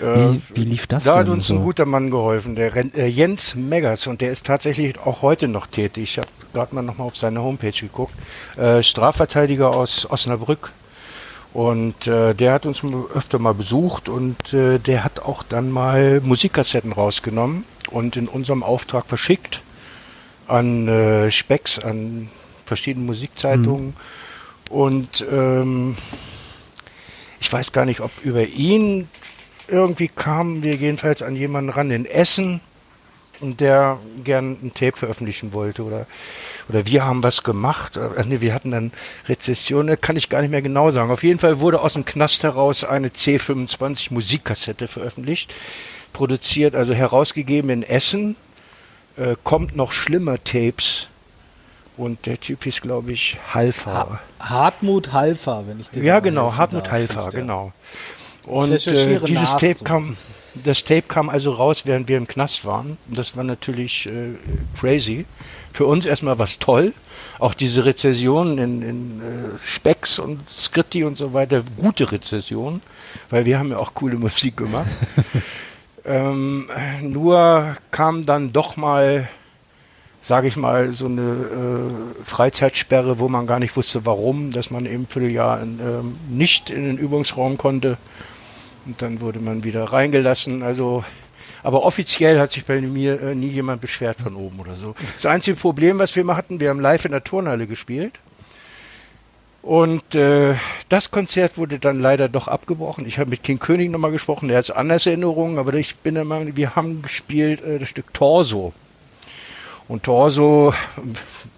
[0.00, 1.54] Äh, Wie, wie lief das da hat denn uns so?
[1.54, 5.66] ein guter Mann geholfen, der äh, Jens Meggers, und der ist tatsächlich auch heute noch
[5.66, 6.04] tätig.
[6.12, 8.14] Ich habe gerade mal nochmal auf seine Homepage geguckt.
[8.56, 10.72] Äh, Strafverteidiger aus Osnabrück.
[11.52, 12.82] Und äh, der hat uns
[13.12, 18.62] öfter mal besucht und äh, der hat auch dann mal Musikkassetten rausgenommen und in unserem
[18.62, 19.62] Auftrag verschickt
[20.46, 22.28] an äh, Specks, an
[22.66, 23.94] verschiedene Musikzeitungen.
[24.70, 25.96] Und ähm,
[27.40, 29.08] ich weiß gar nicht, ob über ihn
[29.70, 32.60] irgendwie kamen wir jedenfalls an jemanden ran in Essen
[33.42, 36.06] der gern ein Tape veröffentlichen wollte oder
[36.68, 37.96] oder wir haben was gemacht.
[37.96, 38.92] Äh, nee, wir hatten dann
[39.28, 41.10] Rezessionen, kann ich gar nicht mehr genau sagen.
[41.10, 45.52] Auf jeden Fall wurde aus dem Knast heraus eine C25 Musikkassette veröffentlicht,
[46.12, 48.36] produziert, also herausgegeben in Essen.
[49.16, 51.08] Äh, kommt noch schlimmer Tapes.
[51.96, 53.92] Und der Typ ist, glaube ich, Halfa.
[53.92, 57.72] Ha Hartmut Halfa, wenn ich den Ja, genau, Hartmut Halfa, genau.
[58.46, 60.16] Und äh, dieses Tape kam,
[60.64, 62.98] das Tape kam also raus, während wir im Knast waren.
[63.08, 64.34] Und das war natürlich äh,
[64.78, 65.26] crazy.
[65.72, 66.92] Für uns erstmal was toll.
[67.38, 72.82] Auch diese Rezessionen in, in äh, Specs und Skritti und so weiter, gute Rezessionen,
[73.30, 74.90] weil wir haben ja auch coole Musik gemacht.
[76.04, 76.68] ähm,
[77.02, 79.28] nur kam dann doch mal,
[80.22, 84.84] sage ich mal, so eine äh, Freizeitsperre, wo man gar nicht wusste, warum, dass man
[84.86, 87.96] eben Vierteljahr in, ähm, nicht in den Übungsraum konnte
[88.86, 90.62] und dann wurde man wieder reingelassen.
[90.62, 91.04] Also,
[91.62, 94.94] aber offiziell hat sich bei mir äh, nie jemand beschwert von oben oder so.
[95.14, 98.14] Das einzige Problem, was wir hatten, wir haben live in der Turnhalle gespielt.
[99.62, 100.54] Und äh,
[100.88, 103.04] das Konzert wurde dann leider doch abgebrochen.
[103.06, 106.24] Ich habe mit King König nochmal gesprochen, der hat anders Erinnerungen, aber ich bin der
[106.24, 108.72] Meinung, wir haben gespielt äh, das Stück Torso.
[109.90, 110.72] Und Torso,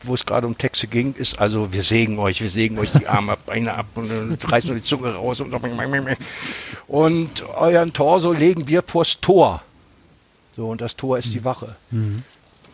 [0.05, 3.07] wo es gerade um Texte ging, ist also, wir sägen euch, wir sägen euch die
[3.07, 5.53] Arme ab, Beine ab und dann reißen wir die Zunge raus und,
[6.89, 9.63] und euren Torso legen wir vors Tor.
[10.57, 11.77] So, und das Tor ist die Wache.
[11.91, 12.23] Mhm.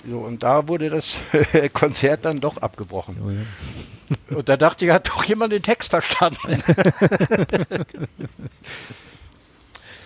[0.09, 1.19] So, und da wurde das
[1.73, 3.17] Konzert dann doch abgebrochen.
[3.21, 4.37] Oh ja.
[4.37, 6.39] Und da dachte ich, hat doch jemand den Text verstanden.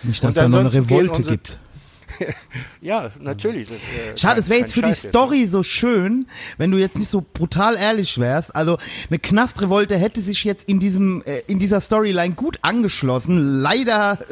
[0.01, 1.59] Nicht, dass da noch eine Revolte gibt.
[2.81, 3.67] ja, natürlich.
[3.67, 5.51] Das, äh, Schade, es wäre jetzt für die Story jetzt.
[5.51, 8.55] so schön, wenn du jetzt nicht so brutal ehrlich wärst.
[8.55, 8.77] Also
[9.09, 13.61] eine Knastrevolte hätte sich jetzt in diesem äh, in dieser Storyline gut angeschlossen.
[13.61, 14.19] Leider.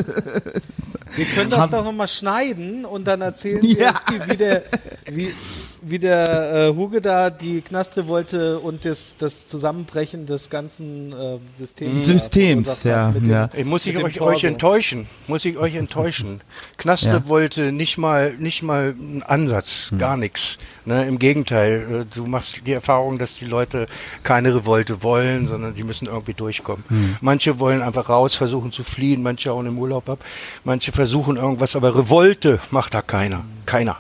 [1.16, 3.94] Wir können das doch nochmal schneiden und dann erzählen ja.
[4.10, 4.64] wir, wie der,
[5.10, 5.34] wie,
[5.82, 12.08] wie der äh, Huge da die Knastrevolte und das, das Zusammenbrechen des ganzen äh, Systems.
[12.08, 13.12] Systems, ja.
[13.12, 13.50] Dem, ja.
[13.56, 15.08] Ich muss ich euch, euch, enttäuschen.
[15.28, 16.42] Muss ich euch enttäuschen.
[16.78, 17.71] Knastrevolte ja.
[17.72, 19.98] Nicht mal, nicht mal ein Ansatz, hm.
[19.98, 20.58] gar nichts.
[20.86, 23.86] Ne, Im Gegenteil, äh, du machst die Erfahrung, dass die Leute
[24.24, 26.84] keine Revolte wollen, sondern die müssen irgendwie durchkommen.
[26.88, 27.18] Hm.
[27.22, 30.24] Manche wollen einfach raus, versuchen zu fliehen, manche hauen im Urlaub ab,
[30.64, 33.44] manche versuchen irgendwas, aber Revolte macht da keiner.
[33.66, 33.98] Keiner.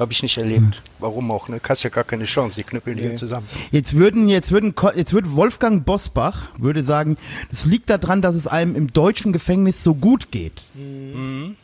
[0.00, 0.76] Habe ich nicht erlebt.
[0.76, 0.82] Hm.
[0.98, 1.48] Warum auch?
[1.48, 1.60] Ne?
[1.62, 2.56] Hast ja gar keine Chance.
[2.56, 3.02] Die knüppeln nee.
[3.02, 3.46] hier zusammen.
[3.70, 7.18] Jetzt würden, jetzt würden, jetzt würde Wolfgang Bosbach würde sagen,
[7.50, 10.62] das liegt daran, dass es einem im deutschen Gefängnis so gut geht.
[10.72, 11.56] Mhm.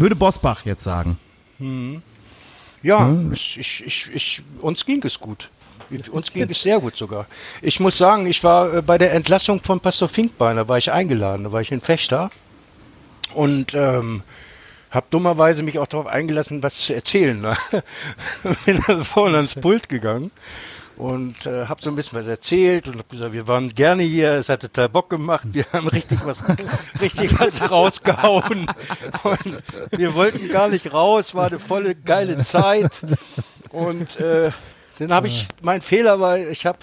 [0.00, 1.18] Würde Bosbach jetzt sagen.
[1.58, 2.02] Mhm.
[2.82, 3.32] Ja, mhm.
[3.32, 5.50] Ich, ich, ich, uns ging es gut.
[6.10, 7.26] Uns ging es sehr gut sogar.
[7.62, 10.90] Ich muss sagen, ich war äh, bei der Entlassung von Pastor Finkbein, da war ich
[10.90, 12.30] eingeladen, da war ich in Fechter.
[13.34, 14.22] Und ähm,
[14.90, 17.40] habe dummerweise mich auch darauf eingelassen, was zu erzählen.
[17.40, 17.56] Ne?
[18.64, 20.30] Bin dann vorne ans Pult gegangen
[20.96, 24.32] und äh, habe so ein bisschen was erzählt und habe gesagt, wir waren gerne hier,
[24.32, 26.44] es hat total Bock gemacht, wir haben richtig was,
[27.00, 28.66] richtig was rausgehauen.
[29.22, 33.02] Und wir wollten gar nicht raus, war eine volle geile Zeit.
[33.70, 34.50] Und äh,
[34.98, 36.78] dann habe ich, mein Fehler war, ich habe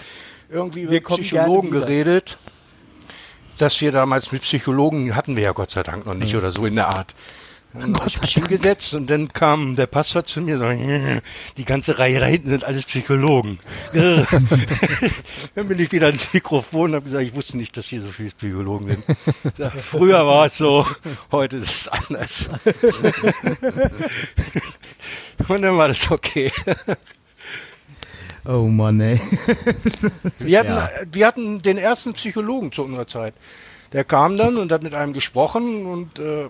[0.48, 2.38] irgendwie über Psychologen geredet
[3.58, 6.66] dass wir damals mit Psychologen hatten wir ja Gott sei Dank noch nicht oder so
[6.66, 7.14] in der Art.
[7.74, 11.22] Dann habe ich mich hingesetzt und dann kam der Passwort zu mir und sagte,
[11.56, 13.58] die ganze Reihe da hinten sind alles Psychologen.
[13.92, 18.10] dann bin ich wieder ans Mikrofon und habe gesagt, ich wusste nicht, dass hier so
[18.10, 19.04] viele Psychologen sind.
[19.82, 20.86] Früher war es so,
[21.32, 22.48] heute ist es anders.
[25.48, 26.52] und dann war das okay.
[28.46, 29.20] Oh Mann, ey.
[30.38, 30.90] wir, hatten, ja.
[31.10, 33.34] wir hatten den ersten Psychologen zu unserer Zeit.
[33.92, 36.48] Der kam dann und hat mit einem gesprochen und äh,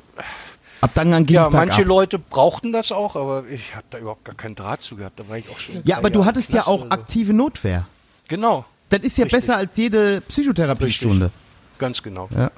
[0.81, 1.89] Ab dann an ging Ja, manche ab.
[1.89, 5.19] Leute brauchten das auch, aber ich habe da überhaupt gar keinen Draht zu gehabt.
[5.19, 5.81] Da war ich auch schon.
[5.85, 7.87] Ja, aber du hattest ja auch aktive Notwehr.
[8.29, 8.65] Genau.
[8.91, 9.41] Das ist ja Richtig.
[9.41, 11.31] besser als jede Psychotherapiestunde.
[11.79, 12.29] Ganz genau.
[12.37, 12.51] Ja.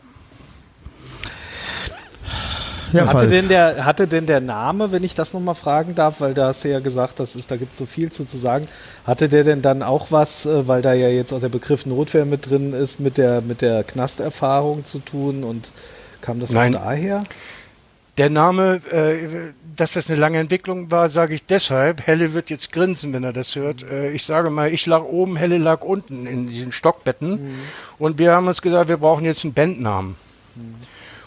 [2.93, 6.35] Ja, hatte, denn der, hatte denn der Name, wenn ich das nochmal fragen darf, weil
[6.35, 8.69] da hast du ja gesagt, das ist, da gibt es so viel zu, zu sagen,
[9.05, 12.25] hatte der denn dann auch was, äh, weil da ja jetzt auch der Begriff Notwehr
[12.25, 15.73] mit drin ist, mit der, mit der Knasterfahrung zu tun und
[16.21, 16.77] kam das Nein.
[16.77, 17.25] auch daher?
[18.19, 22.07] Der Name, äh, dass das eine lange Entwicklung war, sage ich deshalb.
[22.07, 23.83] Helle wird jetzt grinsen, wenn er das hört.
[23.91, 27.31] Äh, ich sage mal, ich lag oben, Helle lag unten in diesen Stockbetten.
[27.31, 27.59] Mhm.
[27.99, 30.17] Und wir haben uns gesagt, wir brauchen jetzt einen Bandnamen.
[30.55, 30.75] Mhm.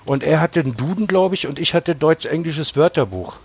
[0.06, 3.38] Und er hatte einen Duden, glaube ich, und ich hatte deutsch-englisches Wörterbuch.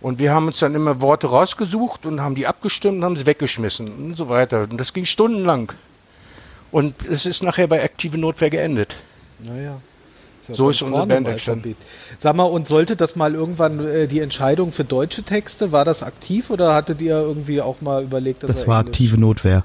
[0.00, 3.26] Und wir haben uns dann immer Worte rausgesucht und haben die abgestimmt und haben sie
[3.26, 4.62] weggeschmissen und so weiter.
[4.62, 5.72] Und das ging stundenlang.
[6.72, 8.96] Und es ist nachher bei aktive Notwehr geendet.
[9.38, 9.80] Naja.
[10.50, 11.68] Ja So ist unsere Band entstanden.
[11.70, 11.86] Alphabet.
[12.18, 16.02] Sag mal, und sollte das mal irgendwann äh, die Entscheidung für deutsche Texte, war das
[16.02, 19.64] aktiv oder hattet ihr irgendwie auch mal überlegt, dass Das war Englisch- aktive Notwehr.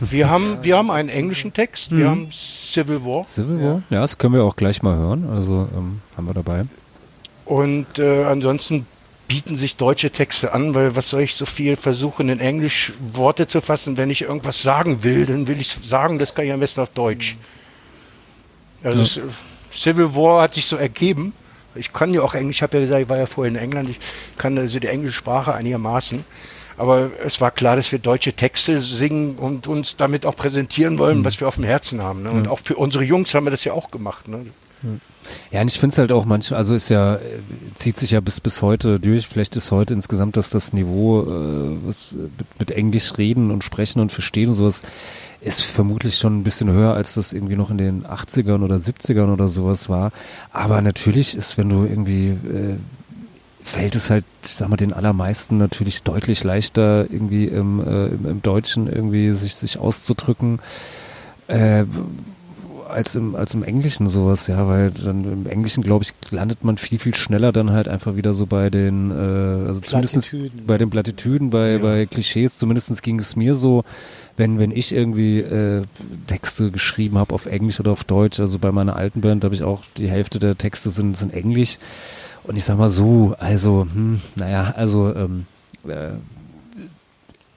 [0.00, 3.26] Wir haben, wir haben einen englischen Text, wir haben Civil War.
[3.26, 3.82] Civil War?
[3.90, 5.28] Ja, das können wir auch gleich mal hören.
[5.28, 6.64] Also ähm, haben wir dabei.
[7.44, 8.86] Und äh, ansonsten
[9.26, 13.48] bieten sich deutsche Texte an, weil was soll ich so viel versuchen, in Englisch Worte
[13.48, 16.60] zu fassen, wenn ich irgendwas sagen will, dann will ich sagen, das kann ich am
[16.60, 17.36] besten auf Deutsch.
[18.84, 19.20] Also das, äh,
[19.74, 21.32] Civil War hat sich so ergeben.
[21.74, 23.88] Ich kann ja auch Englisch, ich habe ja gesagt, ich war ja vorher in England,
[23.88, 23.98] ich
[24.36, 26.24] kann also die englische Sprache einigermaßen.
[26.76, 31.24] Aber es war klar, dass wir deutsche Texte singen und uns damit auch präsentieren wollen,
[31.24, 32.22] was wir auf dem Herzen haben.
[32.22, 32.30] Ne?
[32.30, 34.26] Und auch für unsere Jungs haben wir das ja auch gemacht.
[34.28, 34.46] Ne?
[35.50, 37.18] Ja, und ich finde es halt auch manchmal, also ist ja, äh,
[37.76, 39.28] zieht sich ja bis bis heute durch.
[39.28, 44.00] Vielleicht ist heute insgesamt das, das Niveau, äh, was mit, mit Englisch reden und sprechen
[44.00, 44.82] und verstehen und sowas,
[45.42, 49.32] ist vermutlich schon ein bisschen höher, als das irgendwie noch in den 80ern oder 70ern
[49.32, 50.12] oder sowas war.
[50.52, 52.76] Aber natürlich ist, wenn du irgendwie, äh,
[53.62, 58.26] fällt es halt, ich sag mal, den allermeisten natürlich deutlich leichter, irgendwie im, äh, im,
[58.26, 60.60] im Deutschen irgendwie sich, sich auszudrücken.
[61.48, 61.84] Äh,
[62.92, 66.76] als im, als im Englischen sowas, ja, weil dann im Englischen, glaube ich, landet man
[66.78, 69.14] viel, viel schneller dann halt einfach wieder so bei den, äh,
[69.68, 70.34] also zumindest
[70.66, 73.84] bei den Plattitüden, bei, bei Klischees, zumindest ging es mir so,
[74.36, 75.82] wenn, wenn ich irgendwie äh,
[76.26, 79.62] Texte geschrieben habe auf Englisch oder auf Deutsch, also bei meiner alten Band habe ich
[79.62, 81.78] auch, die Hälfte der Texte sind, sind Englisch.
[82.44, 85.46] Und ich sag mal so, also, hm, naja, also, ähm,
[85.86, 86.10] äh,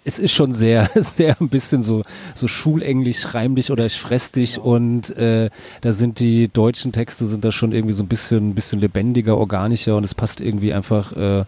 [0.05, 2.03] es ist schon sehr, sehr ein bisschen so,
[2.35, 5.49] so schulenglisch, reimlich oder ich fress dich und äh,
[5.81, 9.37] da sind die deutschen Texte sind da schon irgendwie so ein bisschen, ein bisschen lebendiger,
[9.37, 11.43] organischer und es passt irgendwie einfach, äh,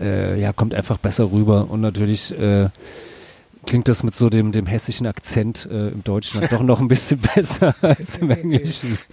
[0.00, 2.68] äh, ja, kommt einfach besser rüber und natürlich äh,
[3.64, 7.20] klingt das mit so dem, dem hessischen Akzent äh, im Deutschen doch noch ein bisschen
[7.34, 8.98] besser als im Englischen.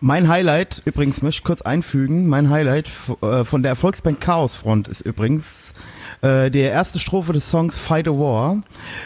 [0.00, 2.88] Mein Highlight, übrigens möchte ich kurz einfügen, mein Highlight
[3.20, 5.74] äh, von der Erfolgsband Chaos Front ist übrigens
[6.22, 8.62] äh, die erste Strophe des Songs Fight a War.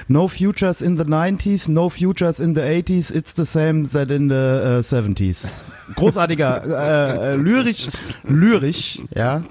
[0.08, 4.28] No futures in the 90s, no futures in the 80s, it's the same that in
[4.28, 5.52] the äh, 70s.
[5.96, 6.62] Großartiger,
[7.22, 7.88] äh, äh, lyrisch,
[8.24, 9.42] lyrisch, ja.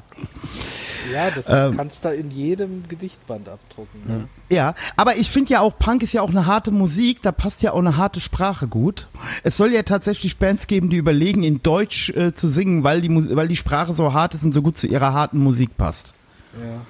[1.11, 1.75] Ja, das Ähm.
[1.75, 4.01] kannst du in jedem Gedichtband abdrucken.
[4.07, 4.27] Ne?
[4.49, 7.63] Ja, aber ich finde ja auch, Punk ist ja auch eine harte Musik, da passt
[7.63, 9.07] ja auch eine harte Sprache gut.
[9.43, 13.35] Es soll ja tatsächlich Bands geben, die überlegen, in Deutsch äh, zu singen, weil die,
[13.35, 16.13] weil die Sprache so hart ist und so gut zu ihrer harten Musik passt.
[16.53, 16.81] Ja.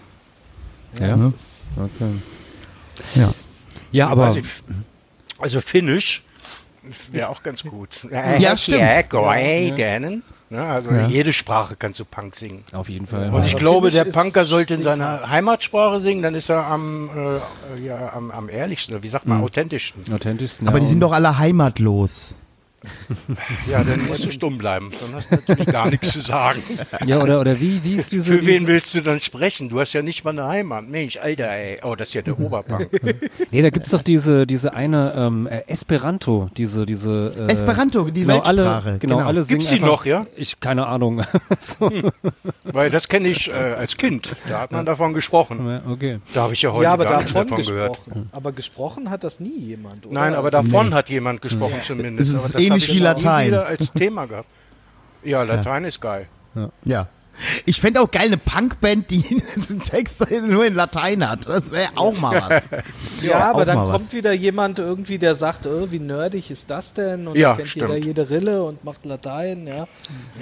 [1.00, 2.12] Ja, ist- okay.
[3.16, 3.32] Ja.
[3.92, 4.36] Ja, aber
[5.40, 6.24] Also, Finnisch
[7.12, 8.08] wäre auch ganz gut.
[8.12, 8.80] Ja, stimmt.
[9.76, 10.22] gerne.
[10.50, 11.08] Ne, also Ja.
[11.08, 12.66] jede Sprache kannst du Punk singen.
[12.74, 13.30] auf jeden Fall.
[13.30, 16.66] Und ich aber glaube, Finnisch der Punker sollte in seiner Heimatsprache singen, dann ist er
[16.68, 17.10] am,
[17.78, 20.14] äh, ja, am, am ehrlichsten, wie sagt man, authentischsten.
[20.14, 20.68] authentischsten.
[20.68, 22.36] Aber ja, die sind doch alle heimatlos.
[23.70, 24.90] Ja, dann musst du stumm bleiben.
[25.02, 26.62] Dann hast du natürlich gar nichts zu sagen.
[27.06, 28.32] Ja, oder, oder wie, wie ist diese.
[28.34, 29.70] Für wen diese, willst du dann sprechen?
[29.70, 30.88] Du hast ja nicht mal eine Heimat.
[30.88, 31.80] Mensch, Alter, ey.
[31.84, 32.90] Oh, das ist ja der Oberpunk.
[33.52, 38.22] Nee, da gibt's doch diese, diese eine ähm, äh, Esperanto, diese, diese äh, Esperanto, die
[38.22, 39.28] genau, Weltsprache, Alle, genau, genau.
[39.28, 40.26] alle singen Gibt's die einfach, noch, ja?
[40.36, 41.24] Ich, keine Ahnung.
[41.60, 41.92] so,
[42.64, 44.36] Weil das kenne ich äh, als Kind.
[44.50, 45.68] Da hat man davon gesprochen.
[45.68, 46.20] ja, okay.
[46.34, 47.96] Da habe ich ja heute ja, aber gar davon, davon gehört.
[47.98, 48.30] gesprochen.
[48.32, 50.14] Aber gesprochen hat das nie jemand, oder?
[50.14, 52.30] Nein, aber Also- davon hat jemand gesprochen zumindest.
[52.30, 53.54] Es ist aber das ähnlich wie Latein.
[53.54, 54.50] als Thema gehabt.
[55.24, 56.28] Ja, Latein ist geil.
[56.84, 57.08] Ja.
[57.66, 59.24] Ich fände auch geil eine Punkband, die
[59.70, 61.48] einen Text nur in Latein hat.
[61.50, 62.64] Das wäre auch mal was.
[63.22, 64.14] Ja, aber dann kommt was.
[64.14, 67.28] wieder jemand irgendwie, der sagt, oh, wie nerdig ist das denn?
[67.28, 67.90] Und Ja, dann kennt stimmt.
[67.94, 69.88] jeder jede Rille und macht Latein, ja.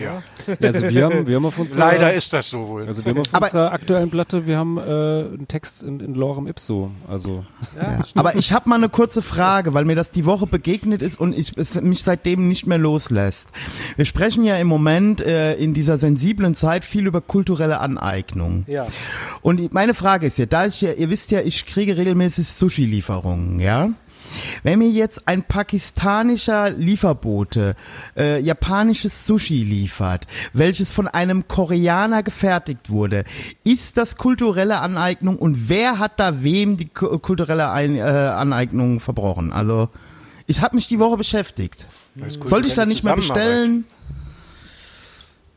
[0.02, 0.24] Ja.
[0.48, 2.88] Ja, also wir haben, wir haben auf unserer, Leider ist das so wohl.
[2.88, 6.14] also wir haben auf Aber- unserer aktuellen Platte, wir haben äh, einen Text in, in
[6.16, 6.92] Lorem Ipso.
[7.10, 7.44] Also
[7.78, 8.00] ja.
[8.16, 11.38] Aber ich habe mal eine kurze Frage, weil mir das die Woche begegnet ist und
[11.38, 13.50] ich, es mich seitdem nicht mehr loslässt.
[13.98, 18.66] Wir sprechen ja im Moment äh, in dieser sensiblen Zeit viel über kulturelle Aneignung.
[18.68, 18.88] Ja.
[19.42, 23.60] Und meine Frage ist ja, da ich ja, ihr wisst ja, ich kriege regelmäßig Sushi-Lieferungen,
[23.60, 23.90] ja?
[24.62, 27.76] Wenn mir jetzt ein pakistanischer Lieferbote
[28.16, 33.24] äh, japanisches Sushi liefert, welches von einem Koreaner gefertigt wurde,
[33.64, 39.00] ist das kulturelle Aneignung und wer hat da wem die ku- kulturelle Ein äh, Aneignung
[39.00, 39.52] verbrochen?
[39.52, 39.90] Also
[40.46, 41.88] ich habe mich die Woche beschäftigt.
[42.44, 43.86] Sollte ich da nicht mehr bestellen?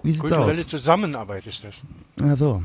[0.02, 0.66] Wie sieht's Kulturelle aus?
[0.66, 1.74] Zusammenarbeit ist das.
[2.22, 2.62] Ach so.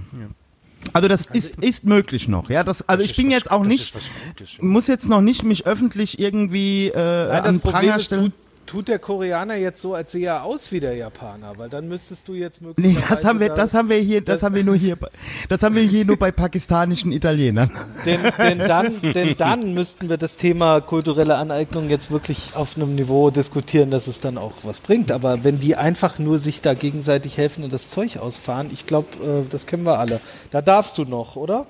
[0.94, 2.64] Also das ist, ist möglich noch, ja.
[2.64, 3.94] Das, also Das ich bin was- jetzt auch nicht,
[4.28, 4.52] Gutes.
[4.62, 8.34] muss jetzt noch nicht mich öffentlich irgendwie äh, Nein, an Pranger ist, du, stellen.
[8.68, 11.58] Tut der Koreaner jetzt so, als sehe er aus wie der Japaner?
[11.58, 13.10] Weil dann müsstest du jetzt Nee, möglicherweise...
[13.16, 15.08] das haben wir, da- das haben wir hier, das haben wir nur hier, bei-
[15.50, 17.72] das haben wir hier nur bei pakistanischen Italienern.
[18.06, 22.94] Denn, denn, dann, denn dann müssten wir das Thema kulturelle Aneignung jetzt wirklich auf einem
[22.94, 25.12] Niveau diskutieren, dass es dann auch was bringt.
[25.12, 29.08] Aber wenn die einfach nur sich da gegenseitig helfen und das Zeug ausfahren, ich glaube,
[29.24, 30.20] äh, das kennen wir alle.
[30.52, 31.66] Da darfst du noch, oder?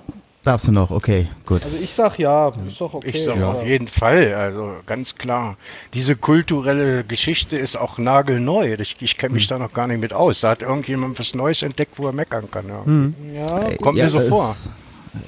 [0.48, 0.90] Darfst du noch?
[0.90, 1.62] Okay, gut.
[1.62, 3.10] Also ich sag ja, ist doch okay.
[3.12, 5.58] Ich sage aber- auf jeden Fall, also ganz klar.
[5.92, 8.72] Diese kulturelle Geschichte ist auch nagelneu.
[8.80, 10.40] Ich, ich kenne mich da noch gar nicht mit aus.
[10.40, 12.64] Da hat irgendjemand was Neues entdeckt, wo er meckern kann.
[12.66, 13.46] Ja.
[13.46, 14.56] Ja, Kommt mir so vor.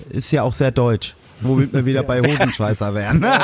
[0.09, 1.15] Ist ja auch sehr deutsch.
[1.43, 3.23] Womit wir wieder bei Hosenscheißer wären.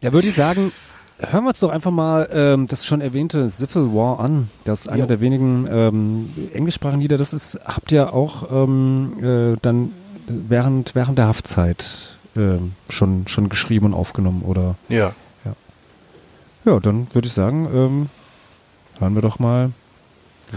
[0.00, 0.70] Da würde ich sagen,
[1.18, 4.48] hören wir uns doch einfach mal ähm, das schon erwähnte Civil War an.
[4.64, 7.18] Das ist einer der wenigen ähm, englischsprachigen Lieder.
[7.18, 9.92] Das ist, habt ihr auch ähm, äh, dann
[10.26, 14.76] während, während der Haftzeit ähm, schon, schon geschrieben und aufgenommen, oder?
[14.88, 15.14] Ja.
[16.64, 18.08] Ja, dann würde ich sagen, ähm,
[18.98, 19.70] hören wir doch mal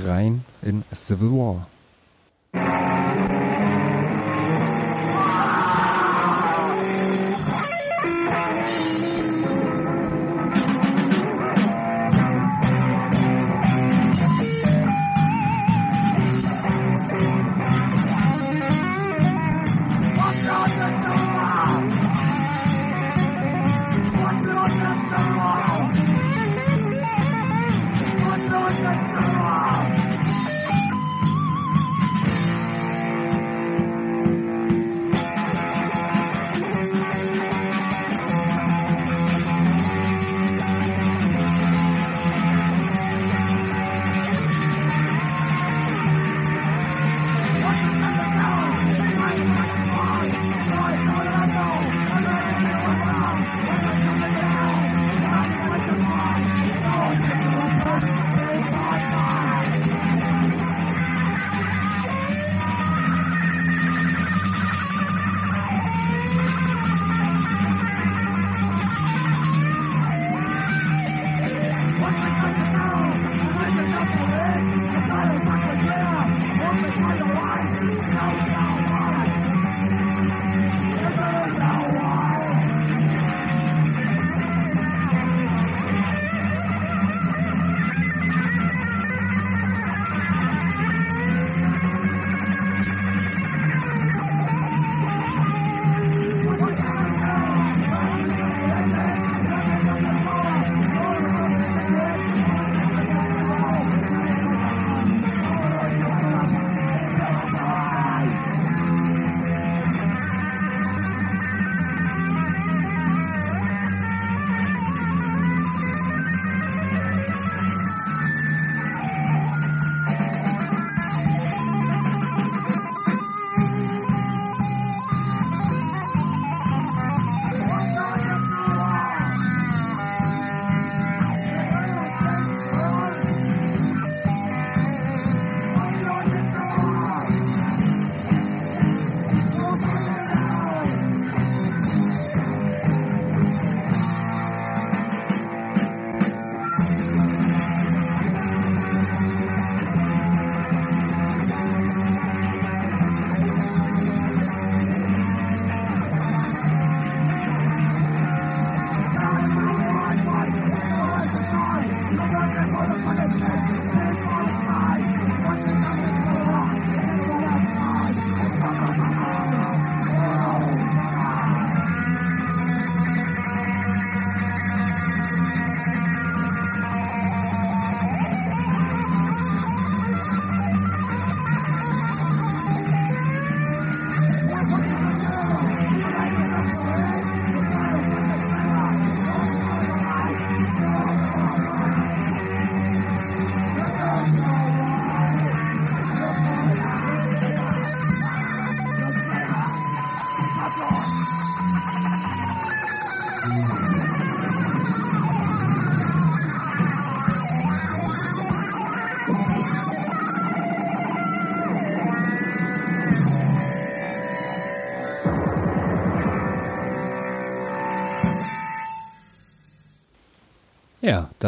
[0.06, 1.68] rein in Civil War.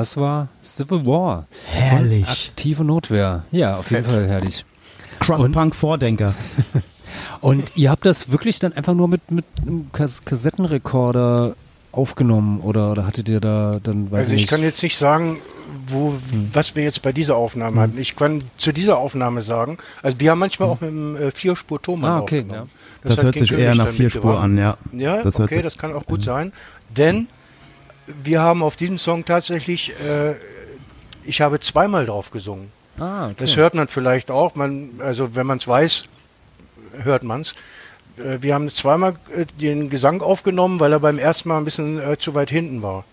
[0.03, 1.45] Das war Civil War.
[1.71, 2.51] Herrlich.
[2.51, 3.43] Aktive Notwehr.
[3.51, 4.65] Ja, auf jeden Fall herrlich.
[5.19, 6.33] Crosspunk-Vordenker.
[7.39, 11.55] Und ihr habt das wirklich dann einfach nur mit, mit einem Kas Kassettenrekorder
[11.93, 15.37] aufgenommen oder, oder hattet ihr da dann, weiß Also ich nicht, kann jetzt nicht sagen,
[15.87, 16.13] wo,
[16.51, 17.97] was wir jetzt bei dieser Aufnahme hatten.
[17.97, 22.11] Ich kann zu dieser Aufnahme sagen, also wir haben manchmal auch mit dem äh, Vierspur-Thomann
[22.11, 22.69] Ah, okay, aufgenommen.
[23.03, 24.75] Das, hat hört sich eher nach Vierspur an, ja.
[24.91, 26.51] Ja, Das hört okay, sich- das kann auch gut sein.
[26.97, 27.27] Denn
[28.07, 30.35] wir haben auf diesem Song tatsächlich, äh,
[31.23, 32.71] ich habe zweimal drauf gesungen.
[32.99, 33.35] Ah, okay.
[33.37, 34.55] Das hört man vielleicht auch.
[34.55, 36.05] Man, also wenn man es weiß,
[37.03, 37.55] hört man es.
[38.15, 42.17] Wir haben zweimal äh, den Gesang aufgenommen, weil er beim ersten Mal ein bisschen äh,
[42.17, 43.05] zu weit hinten war.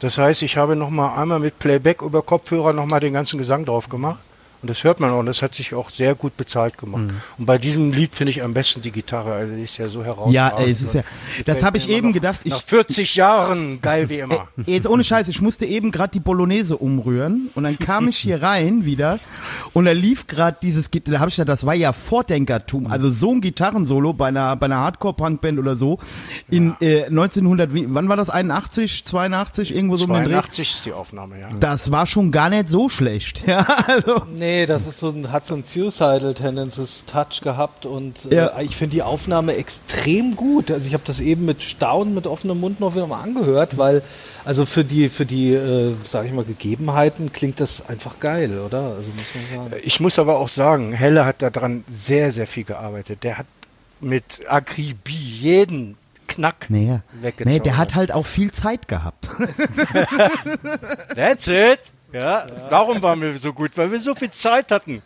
[0.00, 3.38] Das heißt, ich habe noch mal einmal mit Playback über Kopfhörer noch mal den ganzen
[3.38, 4.20] Gesang drauf gemacht.
[4.66, 5.20] Und das hört man auch.
[5.20, 7.04] Und das hat sich auch sehr gut bezahlt gemacht.
[7.04, 7.20] Mhm.
[7.38, 9.32] Und bei diesem Lied finde ich am besten die Gitarre.
[9.32, 10.34] Also die ist ja so herausragend.
[10.34, 11.02] Ja, es ist ja,
[11.44, 12.14] das habe ich eben noch.
[12.14, 12.40] gedacht.
[12.42, 14.48] Ich, Nach 40 Jahren geil wie immer.
[14.66, 18.42] Jetzt ohne Scheiß, ich musste eben gerade die Bolognese umrühren und dann kam ich hier
[18.42, 19.20] rein wieder
[19.72, 23.32] und da lief gerade dieses, da habe ich gedacht, das war ja Vordenkertum, also so
[23.32, 25.98] ein Gitarrensolo bei einer, bei einer Hardcore-Punkband oder so
[26.50, 30.32] in äh, 1900, wie, wann war das, 81, 82, irgendwo so um den Dreh?
[30.32, 31.48] 82 ist die Aufnahme, ja.
[31.60, 35.44] Das war schon gar nicht so schlecht, ja, also, Nee, das ist so ein, hat
[35.44, 38.46] so ein Suicidal Tendencies Touch gehabt und Ja.
[38.58, 40.70] äh, ich finde die Aufnahme extrem gut.
[40.70, 44.02] Also ich habe das eben mit Staunen, mit offenem Mund noch wieder mal angehört, weil
[44.46, 48.94] also für die, für die, äh, sag ich mal, Gegebenheiten klingt das einfach geil, oder?
[48.96, 49.80] Also muss man sagen.
[49.84, 53.24] Ich muss aber auch sagen, Helle hat daran sehr, sehr viel gearbeitet.
[53.24, 53.46] Der hat
[54.00, 55.96] mit Akribie jeden
[56.28, 57.46] Knack nee, weggezaubert.
[57.46, 59.30] nee, der hat halt auch viel Zeit gehabt.
[61.14, 61.78] That's it.
[62.16, 65.02] Ja, darum waren wir so gut, weil wir so viel Zeit hatten.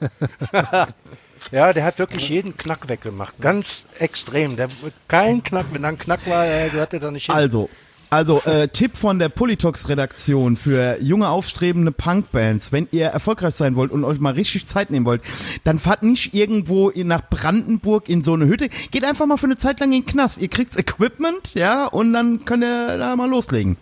[1.50, 3.34] ja, der hat wirklich jeden Knack weggemacht.
[3.40, 4.54] Ganz extrem.
[4.54, 4.68] Der,
[5.08, 7.34] kein Knack, wenn da ein Knack war, er gehörte da nicht hin.
[7.34, 7.68] Also,
[8.11, 13.90] also äh, Tipp von der Politox-Redaktion für junge aufstrebende Punkbands, wenn ihr erfolgreich sein wollt
[13.90, 15.22] und euch mal richtig Zeit nehmen wollt,
[15.64, 19.46] dann fahrt nicht irgendwo in, nach Brandenburg in so eine Hütte, geht einfach mal für
[19.46, 20.40] eine Zeit lang in den Knast.
[20.40, 23.76] Ihr kriegt Equipment, ja, und dann könnt ihr da mal loslegen.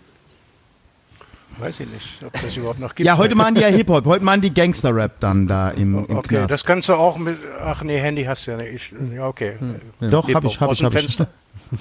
[1.59, 3.07] Weiß ich nicht, ob das überhaupt noch gibt.
[3.07, 6.37] Ja, heute machen die ja Hip-Hop, heute machen die Gangster-Rap dann da im, im Okay,
[6.37, 6.51] Knast.
[6.51, 7.39] das kannst du auch mit.
[7.61, 8.75] Ach nee, Handy hast du ja nicht.
[8.75, 9.55] Ich, ja, okay.
[10.01, 11.01] Doch, hab ich, hab aus ich, dem hab ich.
[11.01, 11.29] Fenster.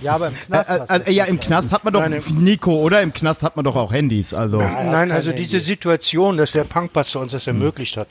[0.02, 1.40] Ja, aber im Knast hast äh, du äh, ja, im.
[1.40, 3.02] Knast hat man doch, Nein, Nico, oder?
[3.02, 4.58] Im Knast hat man doch auch Handys, also.
[4.58, 5.44] Nein, kein also Handy.
[5.44, 8.08] diese Situation, dass der Punkpastor uns das ermöglicht hat,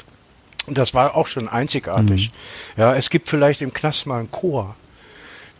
[0.66, 2.30] und das war auch schon einzigartig.
[2.76, 4.76] Ja, es gibt vielleicht im Knast mal einen Chor,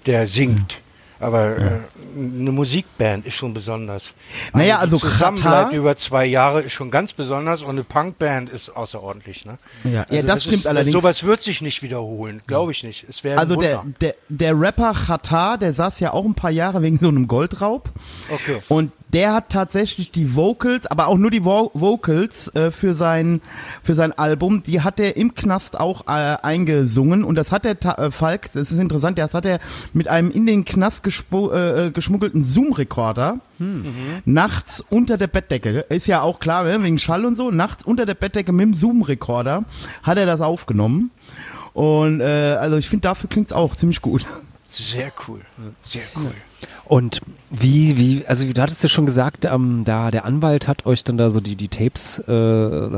[0.06, 0.80] der singt.
[1.18, 1.70] Aber äh,
[2.14, 4.14] eine Musikband ist schon besonders.
[4.52, 8.70] Naja, Also also Katar- über zwei Jahre ist schon ganz besonders und eine Punkband ist
[8.70, 9.46] außerordentlich.
[9.46, 9.58] Ne?
[9.84, 10.92] Ja, ja, das stimmt ist, allerdings.
[10.94, 13.06] Sowas wird sich nicht wiederholen, glaube ich nicht.
[13.08, 16.82] Es wäre Also der, der, der Rapper Khatar, der saß ja auch ein paar Jahre
[16.82, 17.88] wegen so einem Goldraub.
[18.30, 18.58] Okay.
[18.68, 23.40] Und der hat tatsächlich die Vocals, aber auch nur die Vo Vocals äh, für sein
[23.82, 27.80] für sein Album, die hat er im Knast auch äh, eingesungen und das hat der
[27.80, 29.58] Ta äh, Falk, das ist interessant, das hat er
[29.94, 33.40] mit einem in den Knast äh, äh, geschmuggelten Zoom-Rekorder
[34.26, 38.04] nachts unter der Bettdecke, ist ja auch klar, ne, wegen Schall und so, nachts unter
[38.04, 39.64] der Bettdecke mit dem Zoom-Rekorder
[40.02, 41.10] hat er das aufgenommen.
[41.72, 44.26] Und äh, also ich finde, dafür klingt's auch ziemlich gut.
[44.68, 45.40] Sehr cool.
[45.82, 46.32] Sehr cool.
[46.84, 51.02] Und wie, wie, also du hattest ja schon gesagt, ähm, da der Anwalt hat euch
[51.02, 52.32] dann da so die, die Tapes äh,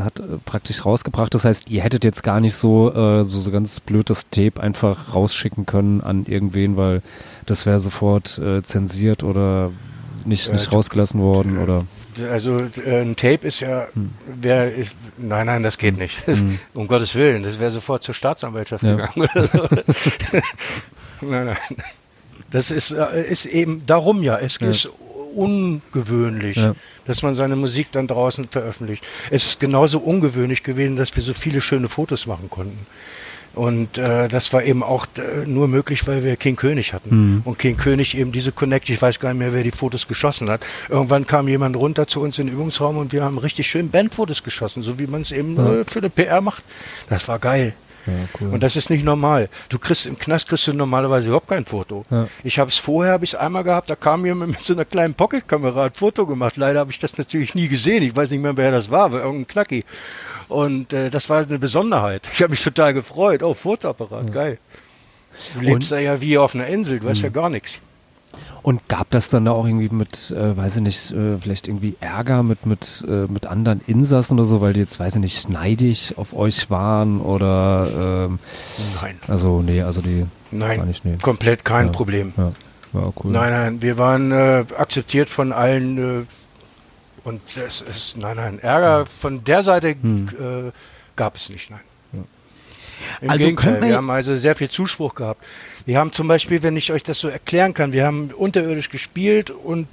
[0.00, 1.32] hat äh, praktisch rausgebracht.
[1.32, 4.60] Das heißt, ihr hättet jetzt gar nicht so, äh, so, so ganz blöd das Tape
[4.60, 7.02] einfach rausschicken können an irgendwen, weil
[7.46, 9.70] das wäre sofort äh, zensiert oder
[10.26, 11.84] nicht, nicht rausgelassen worden oder.
[12.30, 13.86] Also äh, ein Tape ist ja,
[14.26, 16.24] wer ist, nein, nein, das geht nicht.
[16.74, 18.96] um Gottes Willen, das wäre sofort zur Staatsanwaltschaft Ja.
[18.96, 19.58] gegangen oder so.
[21.22, 21.56] nein, nein.
[22.50, 24.88] Das ist, äh, ist eben darum ja, es ist
[25.34, 26.74] ungewöhnlich, Ja.
[27.06, 29.04] dass man seine Musik dann draußen veröffentlicht.
[29.30, 32.86] Es ist genauso ungewöhnlich gewesen, dass wir so viele schöne Fotos machen konnten.
[33.54, 37.42] Und äh, das war eben auch äh, nur möglich, weil wir King König hatten.
[37.44, 40.48] Und King König eben diese Connect, ich weiß gar nicht mehr, wer die Fotos geschossen
[40.48, 40.60] hat.
[40.88, 44.44] Irgendwann kam jemand runter zu uns in den Übungsraum und wir haben richtig schön Bandfotos
[44.44, 46.62] geschossen, so wie man es eben äh, für eine PR macht.
[47.08, 47.74] Das war geil.
[48.06, 48.48] Ja, cool.
[48.50, 49.48] Und das ist nicht normal.
[49.68, 52.04] Du kriegst im Knast kriegst du normalerweise überhaupt kein Foto.
[52.10, 52.28] Ja.
[52.42, 54.84] Ich habe es vorher, habe ich es einmal gehabt, da kam jemand mit so einer
[54.84, 56.56] kleinen Pocketkamera, ein Foto gemacht.
[56.56, 58.02] Leider habe ich das natürlich nie gesehen.
[58.02, 59.84] Ich weiß nicht mehr, wer das war, war irgendein Knacki.
[60.48, 62.22] Und äh, das war eine Besonderheit.
[62.32, 63.42] Ich habe mich total gefreut.
[63.42, 64.58] Oh, Fotoapparat, geil.
[65.54, 67.78] Du lebst da ja wie auf einer Insel, du weißt ja gar nichts.
[68.68, 71.96] Und gab das dann da auch irgendwie mit, äh, weiß ich nicht, äh, vielleicht irgendwie
[72.00, 75.48] Ärger mit, mit, äh, mit anderen Insassen oder so, weil die jetzt, weiß ich nicht,
[75.48, 78.38] neidig auf euch waren oder, ähm,
[79.00, 79.18] Nein.
[79.26, 81.16] also, nee, also die, Nein, nicht, nee.
[81.16, 81.92] komplett kein Ja.
[81.92, 82.34] Problem.
[82.36, 82.50] ja,
[82.92, 83.32] war cool.
[83.32, 86.24] Nein, nein, wir waren äh, akzeptiert von allen äh,
[87.24, 90.28] und das ist, nein, nein, Ärger von der Seite Hm.
[90.38, 90.72] äh,
[91.16, 91.80] gab es nicht, nein.
[93.20, 95.44] Im Also Gegenteil, wir haben also sehr viel Zuspruch gehabt.
[95.86, 99.50] Wir haben zum Beispiel, wenn ich euch das so erklären kann, wir haben unterirdisch gespielt
[99.50, 99.88] und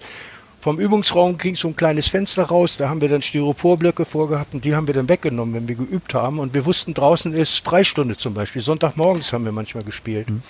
[0.66, 4.66] Vom Übungsraum ging so ein kleines Fenster raus, da haben wir dann Styroporblöcke vorgehabt und
[4.66, 6.40] die haben wir dann weggenommen, wenn wir geübt haben.
[6.40, 8.64] Und wir wussten, draußen ist Freistunde zum Beispiel.
[8.64, 10.28] Sonntagmorgens haben wir manchmal gespielt.
[10.28, 10.42] Mhm.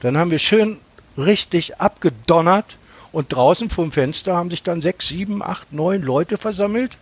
[0.00, 0.78] Dann haben wir schön
[1.16, 2.78] richtig abgedonnert
[3.12, 6.96] und draußen vom Fenster haben sich dann sechs, sieben, acht, neun Leute versammelt,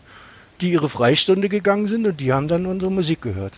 [0.60, 3.54] die ihre Freistunde gegangen sind und die haben dann unsere Musik gehört.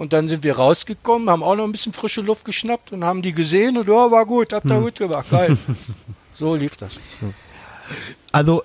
[0.00, 3.20] Und dann sind wir rausgekommen, haben auch noch ein bisschen frische Luft geschnappt und haben
[3.20, 4.84] die gesehen und ja, war gut, habt ihr hm.
[4.84, 5.54] gut gemacht, geil.
[6.34, 6.92] so lief das.
[8.32, 8.62] Also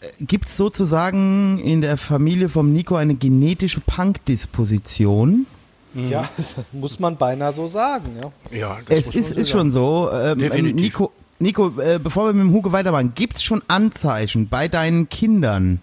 [0.00, 5.44] äh, gibt es sozusagen in der Familie vom Nico eine genetische Punk-Disposition?
[5.94, 6.26] Ja,
[6.72, 8.16] muss man beinahe so sagen.
[8.50, 10.08] Ja, ja es ist, ist schon so.
[10.10, 10.38] Ähm,
[10.74, 15.10] Nico, Nico äh, bevor wir mit dem Hugo weitermachen, gibt es schon Anzeichen bei deinen
[15.10, 15.82] Kindern,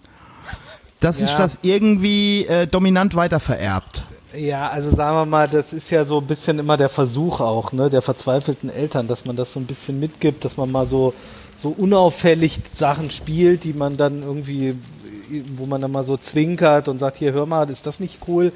[0.98, 1.28] dass ja.
[1.28, 4.02] sich das irgendwie äh, dominant weitervererbt?
[4.36, 7.72] Ja, also sagen wir mal, das ist ja so ein bisschen immer der Versuch auch,
[7.72, 11.14] ne, der verzweifelten Eltern, dass man das so ein bisschen mitgibt, dass man mal so,
[11.54, 14.76] so unauffällig Sachen spielt, die man dann irgendwie,
[15.56, 18.52] wo man dann mal so zwinkert und sagt, hier hör mal, ist das nicht cool?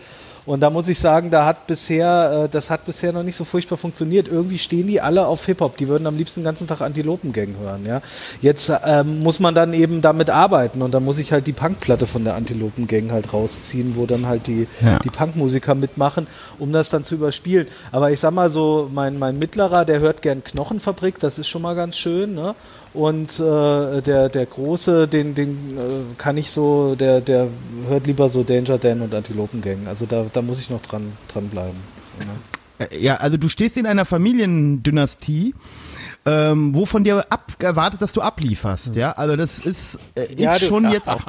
[0.51, 3.45] Und da muss ich sagen, da hat bisher, äh, das hat bisher noch nicht so
[3.45, 4.27] furchtbar funktioniert.
[4.27, 5.77] Irgendwie stehen die alle auf Hip-Hop.
[5.77, 7.87] Die würden am liebsten den ganzen Tag Antilopengang hören.
[7.87, 8.03] Ja?
[8.41, 12.09] Jetzt ähm, muss man dann eben damit arbeiten und dann muss ich halt die Punkplatte
[12.09, 14.99] von der Antilopengang halt rausziehen, wo dann halt die, ja.
[14.99, 16.27] die Punkmusiker mitmachen,
[16.59, 17.69] um das dann zu überspielen.
[17.93, 21.63] Aber ich sag mal so, mein, mein Mittlerer, der hört gern Knochenfabrik, das ist schon
[21.63, 22.35] mal ganz schön.
[22.35, 22.57] Ne?
[22.93, 27.49] Und äh, der, der Große, den, den äh, kann ich so, der, der
[27.89, 29.87] hört lieber so Danger Dan und Antilopengang.
[29.87, 31.79] Also da, da muss ich noch dran, dran bleiben.
[32.19, 32.87] Ja.
[32.87, 35.55] Äh, ja, also du stehst in einer Familiendynastie
[36.27, 39.13] ähm, wo von dir ab erwartet, dass du ablieferst, ja.
[39.13, 41.25] Also das ist, äh, ist ja, du, schon jetzt auch.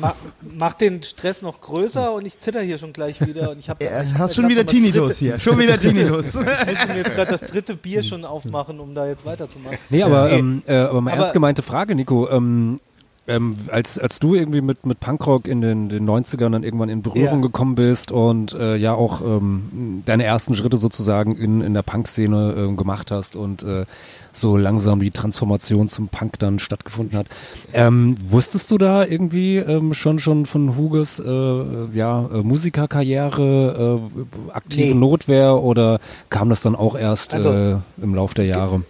[0.00, 3.68] Ma, mach den Stress noch größer und ich zitter hier schon gleich wieder und ich
[3.68, 3.84] habe.
[3.84, 6.34] Ja, hast schon wieder Tinnitus hier, schon wieder Tinnitus.
[6.34, 6.42] ich
[6.78, 9.78] muss mir jetzt gerade das dritte Bier schon aufmachen, um da jetzt weiterzumachen.
[9.90, 10.38] Nee, aber, nee.
[10.38, 12.28] Ähm, äh, aber mal aber, ernst gemeinte Frage, Nico.
[12.30, 12.80] Ähm,
[13.26, 17.02] ähm, als, als du irgendwie mit, mit Punkrock in den, den 90ern dann irgendwann in
[17.02, 17.46] Berührung ja.
[17.46, 22.70] gekommen bist und äh, ja auch ähm, deine ersten Schritte sozusagen in, in der Punk-Szene
[22.72, 23.86] äh, gemacht hast und äh,
[24.32, 27.26] so langsam die Transformation zum Punk dann stattgefunden hat.
[27.72, 31.24] Ähm, wusstest du da irgendwie ähm, schon schon von Huges äh,
[31.94, 34.94] ja, äh, Musikerkarriere, äh, aktive nee.
[34.94, 35.98] Notwehr oder
[36.28, 38.82] kam das dann auch erst also, äh, im Lauf der Jahre?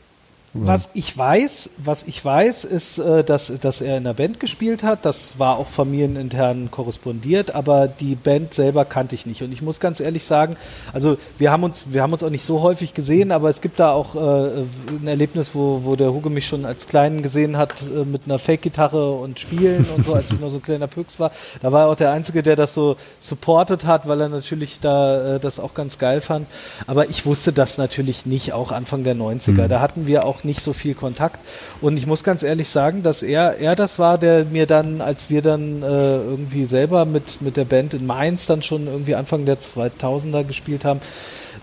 [0.57, 4.85] Was ich weiß, was ich weiß, ist, äh, dass, dass er in der Band gespielt
[4.85, 5.05] hat.
[5.05, 9.43] Das war auch familienintern korrespondiert, aber die Band selber kannte ich nicht.
[9.43, 10.57] Und ich muss ganz ehrlich sagen,
[10.93, 13.81] also wir haben uns, wir haben uns auch nicht so häufig gesehen, aber es gibt
[13.81, 17.83] da auch äh, ein Erlebnis, wo, wo der Hugo mich schon als Kleinen gesehen hat
[17.83, 21.19] äh, mit einer Fake-Gitarre und Spielen und so, als ich noch so ein kleiner Püchs
[21.19, 21.33] war.
[21.63, 25.35] Da war er auch der Einzige, der das so supportet hat, weil er natürlich da
[25.35, 26.47] äh, das auch ganz geil fand.
[26.87, 29.65] Aber ich wusste das natürlich nicht, auch Anfang der 90er.
[29.65, 29.69] Mhm.
[29.69, 31.41] Da hatten wir auch nicht so viel Kontakt.
[31.81, 35.31] Und ich muss ganz ehrlich sagen, dass er, er das war, der mir dann, als
[35.31, 39.45] wir dann äh, irgendwie selber mit, mit der Band in Mainz dann schon irgendwie Anfang
[39.45, 41.01] der 2000er gespielt haben,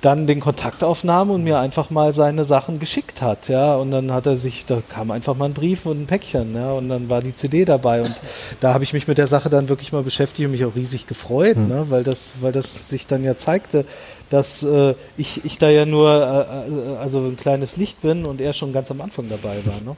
[0.01, 4.11] dann den Kontakt aufnahm und mir einfach mal seine Sachen geschickt hat, ja, und dann
[4.11, 7.09] hat er sich, da kam einfach mal ein Brief und ein Päckchen, ja, und dann
[7.09, 8.13] war die CD dabei und
[8.59, 11.05] da habe ich mich mit der Sache dann wirklich mal beschäftigt und mich auch riesig
[11.05, 11.67] gefreut, mhm.
[11.67, 13.85] ne, weil das, weil das sich dann ja zeigte,
[14.31, 18.41] dass äh, ich, ich da ja nur äh, äh, also ein kleines Licht bin und
[18.41, 19.81] er schon ganz am Anfang dabei war.
[19.85, 19.95] Ne?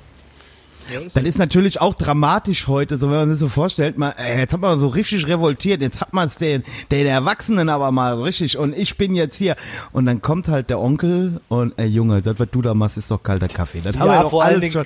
[1.14, 4.54] Das ist natürlich auch dramatisch heute, so wenn man sich so vorstellt, mal, ey, jetzt
[4.54, 8.24] hat man so richtig revoltiert, jetzt hat man es den, den Erwachsenen aber mal so
[8.24, 9.56] richtig und ich bin jetzt hier.
[9.92, 13.12] Und dann kommt halt der Onkel und ey Junge, das was du da machst, ist
[13.12, 13.82] doch kalter Kaffee.
[13.84, 14.86] Das ja, haben wir doch alles schon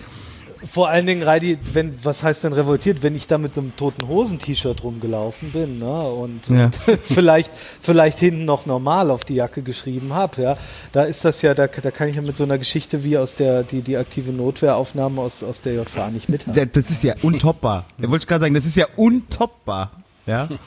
[0.69, 4.07] vor allen Dingen, Reidi, wenn, was heißt denn revoltiert, wenn ich da mit einem toten
[4.07, 6.01] Hosen-T-Shirt rumgelaufen bin, ne?
[6.01, 6.65] Und, ja.
[6.65, 10.57] und vielleicht, vielleicht hinten noch normal auf die Jacke geschrieben habe, ja.
[10.91, 13.35] Da ist das ja, da, da kann ich ja mit so einer Geschichte wie aus
[13.35, 16.69] der, die, die aktive Notwehraufnahme aus, aus der JVA nicht mithalten.
[16.73, 17.85] Das ist ja untoppbar.
[17.97, 19.91] Da wollte ich gerade sagen, das ist ja untoppbar.
[20.25, 20.49] Ja.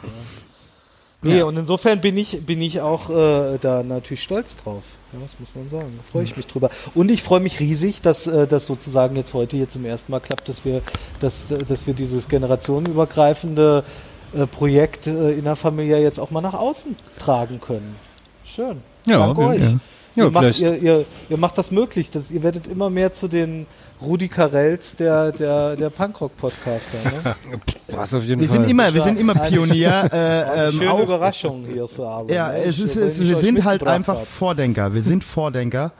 [1.23, 1.45] Nee, ja.
[1.45, 4.83] und insofern bin ich, bin ich auch äh, da natürlich stolz drauf.
[5.12, 5.93] Ja, das muss man sagen.
[5.97, 6.71] Da freue ich mich drüber.
[6.95, 10.21] Und ich freue mich riesig, dass äh, das sozusagen jetzt heute hier zum ersten Mal
[10.21, 10.81] klappt, dass wir,
[11.21, 13.85] dass, dass wir dieses generationenübergreifende
[14.33, 17.97] äh, Projekt äh, in der Familie jetzt auch mal nach außen tragen können.
[18.45, 18.79] Schön.
[19.07, 19.62] Ja, Danke euch.
[19.62, 19.79] Ja.
[20.16, 22.11] Ja, ihr, macht, ihr, ihr, ihr, macht das möglich.
[22.11, 23.66] Dass, ihr werdet immer mehr zu den
[24.02, 26.98] Rudi Carells der, der, der Punkrock-Podcaster.
[27.04, 27.36] Ne?
[27.88, 28.58] Was auf jeden wir Fall.
[28.58, 30.08] Sind immer, wir sind immer Pionier.
[30.20, 32.32] Äh, ähm, schöne auch, Überraschung hier für alle.
[32.32, 32.64] Ja, ne?
[32.64, 34.26] es ist, es, wir sind halt einfach hab.
[34.26, 34.92] Vordenker.
[34.92, 35.92] Wir sind Vordenker.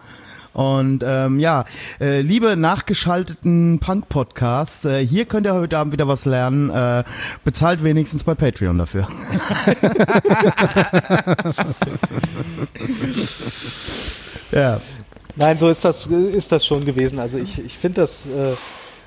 [0.53, 1.65] Und ähm, ja,
[2.01, 6.71] äh, liebe nachgeschalteten Punk-Podcasts, äh, hier könnt ihr heute Abend wieder was lernen.
[6.71, 7.05] Äh,
[7.45, 9.07] bezahlt wenigstens bei Patreon dafür.
[14.53, 14.81] ja.
[15.37, 17.21] Nein, so ist das, ist das schon gewesen.
[17.21, 18.55] Also ich, ich finde das, äh,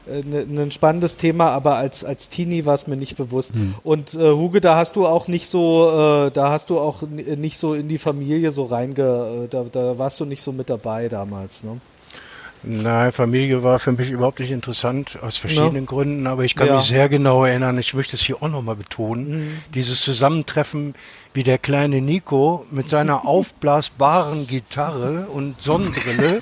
[0.07, 3.53] äh, ne, ein spannendes Thema, aber als, als Teenie war es mir nicht bewusst.
[3.53, 3.75] Hm.
[3.83, 7.57] Und äh, Huge, da hast du auch nicht so, äh, da hast du auch nicht
[7.57, 11.09] so in die Familie so reinge, äh, da, da warst du nicht so mit dabei
[11.09, 11.79] damals, ne?
[12.63, 15.89] Nein, Familie war für mich überhaupt nicht interessant, aus verschiedenen ja.
[15.89, 16.75] Gründen, aber ich kann ja.
[16.77, 19.61] mich sehr genau erinnern, ich möchte es hier auch nochmal betonen, mhm.
[19.73, 20.95] dieses Zusammentreffen,
[21.33, 26.41] wie der kleine Nico mit seiner aufblasbaren Gitarre und Sonnenbrille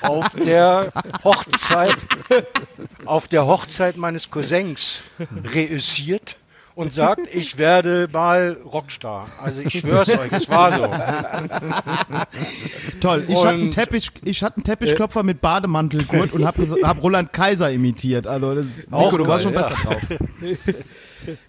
[0.00, 0.90] auf der
[1.22, 1.96] Hochzeit,
[3.04, 5.02] auf der Hochzeit meines Cousins
[5.54, 6.36] reüssiert
[6.78, 9.26] und sagt, ich werde mal Rockstar.
[9.42, 10.86] Also ich schwör's euch, es war so.
[13.00, 13.24] Toll.
[13.26, 17.72] Ich hatte einen Teppich, ich hatte einen Teppichklopfer mit Bademantelgurt und habe hab Roland Kaiser
[17.72, 18.28] imitiert.
[18.28, 19.62] Also das, Nico, du warst schon ja.
[19.62, 20.02] besser drauf.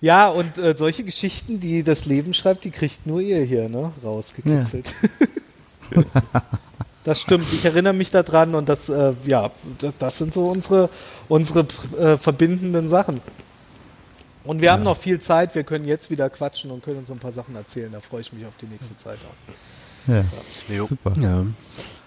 [0.01, 3.93] Ja, und äh, solche Geschichten, die das Leben schreibt, die kriegt nur ihr hier, ne?
[4.03, 4.95] Rausgekitzelt.
[5.95, 6.03] Ja.
[7.05, 10.89] Das stimmt, ich erinnere mich daran und das, äh, ja, das, das, sind so unsere,
[11.29, 11.65] unsere
[11.97, 13.21] äh, verbindenden Sachen.
[14.43, 14.73] Und wir ja.
[14.73, 17.55] haben noch viel Zeit, wir können jetzt wieder quatschen und können uns ein paar Sachen
[17.55, 17.91] erzählen.
[17.91, 20.11] Da freue ich mich auf die nächste Zeit auch.
[20.11, 20.23] Ja,
[20.73, 20.85] ja.
[20.85, 21.13] super.
[21.19, 21.45] Ja.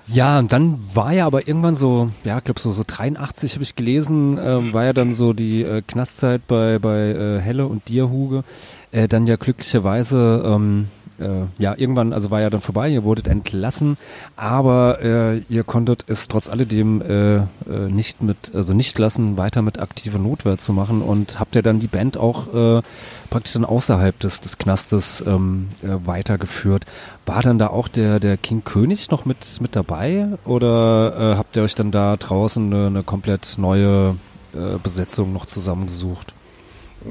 [0.08, 3.62] Ja, und dann war ja aber irgendwann so, ja, ich glaube so, so 83 habe
[3.62, 7.86] ich gelesen, äh, war ja dann so die äh, Knastzeit bei, bei äh, Helle und
[7.88, 8.42] dir, Huge.
[8.90, 10.88] Äh, dann ja glücklicherweise ähm,
[11.22, 13.96] äh, ja, irgendwann, also war ja dann vorbei, ihr wurdet entlassen,
[14.36, 17.44] aber äh, ihr konntet es trotz alledem äh, äh,
[17.88, 21.80] nicht mit, also nicht lassen, weiter mit aktiver Notwehr zu machen und habt ihr dann
[21.80, 22.82] die Band auch äh,
[23.30, 26.84] praktisch dann außerhalb des, des Knastes ähm, äh, weitergeführt.
[27.24, 31.56] War dann da auch der, der King König noch mit, mit dabei oder äh, habt
[31.56, 34.16] ihr euch dann da draußen eine, eine komplett neue
[34.54, 36.34] äh, Besetzung noch zusammengesucht?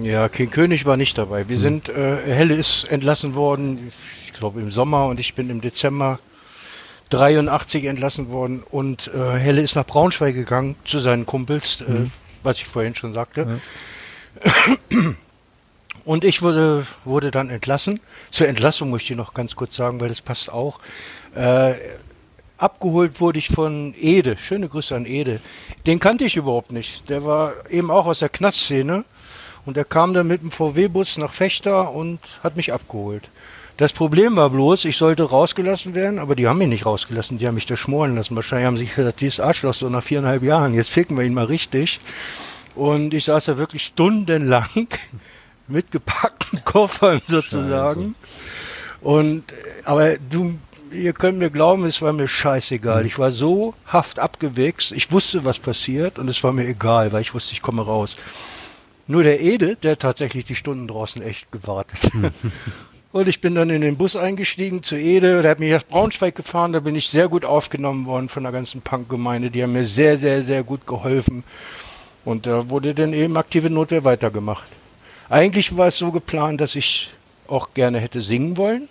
[0.02, 1.50] Ja, King König war nicht dabei.
[1.50, 1.62] Wir mhm.
[1.62, 3.92] sind, äh, Helle ist entlassen worden,
[4.26, 6.20] ich glaube im Sommer und ich bin im Dezember
[7.10, 12.12] 83 entlassen worden und äh, Helle ist nach Braunschweig gegangen zu seinen Kumpels, äh, mhm.
[12.44, 13.60] was ich vorhin schon sagte.
[14.44, 15.14] Ja.
[16.04, 18.00] Und ich wurde, wurde dann entlassen.
[18.32, 20.80] Zur Entlassung möchte ich noch ganz kurz sagen, weil das passt auch.
[21.36, 21.76] Äh,
[22.58, 24.36] abgeholt wurde ich von Ede.
[24.38, 25.42] Schöne Grüße an Ede.
[25.86, 27.10] Den kannte ich überhaupt nicht.
[27.10, 29.06] Der war eben auch aus der Knastszene
[29.66, 33.30] und er kam dann mit dem VW-Bus nach Fechter und hat mich abgeholt.
[33.78, 37.48] Das Problem war bloß, ich sollte rausgelassen werden, aber die haben mich nicht rausgelassen, die
[37.48, 38.36] haben mich da schmoren lassen.
[38.36, 41.46] Wahrscheinlich haben sie gesagt, dieses Arschloch so nach viereinhalb Jahren, jetzt ficken wir ihn mal
[41.46, 42.00] richtig.
[42.76, 44.88] Und ich saß da wirklich stundenlang
[45.68, 48.16] mit gepackten Koffern sozusagen.
[48.22, 48.62] Scheiße.
[49.02, 49.46] Und,
[49.86, 50.60] aber du,
[50.92, 53.06] ihr könnt mir glauben, es war mir scheißegal.
[53.06, 57.22] Ich war so haft abgewichst, ich wusste, was passiert und es war mir egal, weil
[57.22, 58.16] ich wusste, ich komme raus.
[59.08, 62.00] Nur der Ede, der tatsächlich die Stunden draußen echt gewartet.
[63.12, 66.34] Und ich bin dann in den Bus eingestiegen zu Ede, der hat mich nach Braunschweig
[66.34, 69.84] gefahren, da bin ich sehr gut aufgenommen worden von der ganzen Punk-Gemeinde, die haben mir
[69.84, 71.44] sehr, sehr, sehr gut geholfen.
[72.24, 74.68] Und da wurde dann eben aktive Notwehr weitergemacht.
[75.28, 77.12] Eigentlich war es so geplant, dass ich
[77.48, 78.88] auch gerne hätte singen wollen.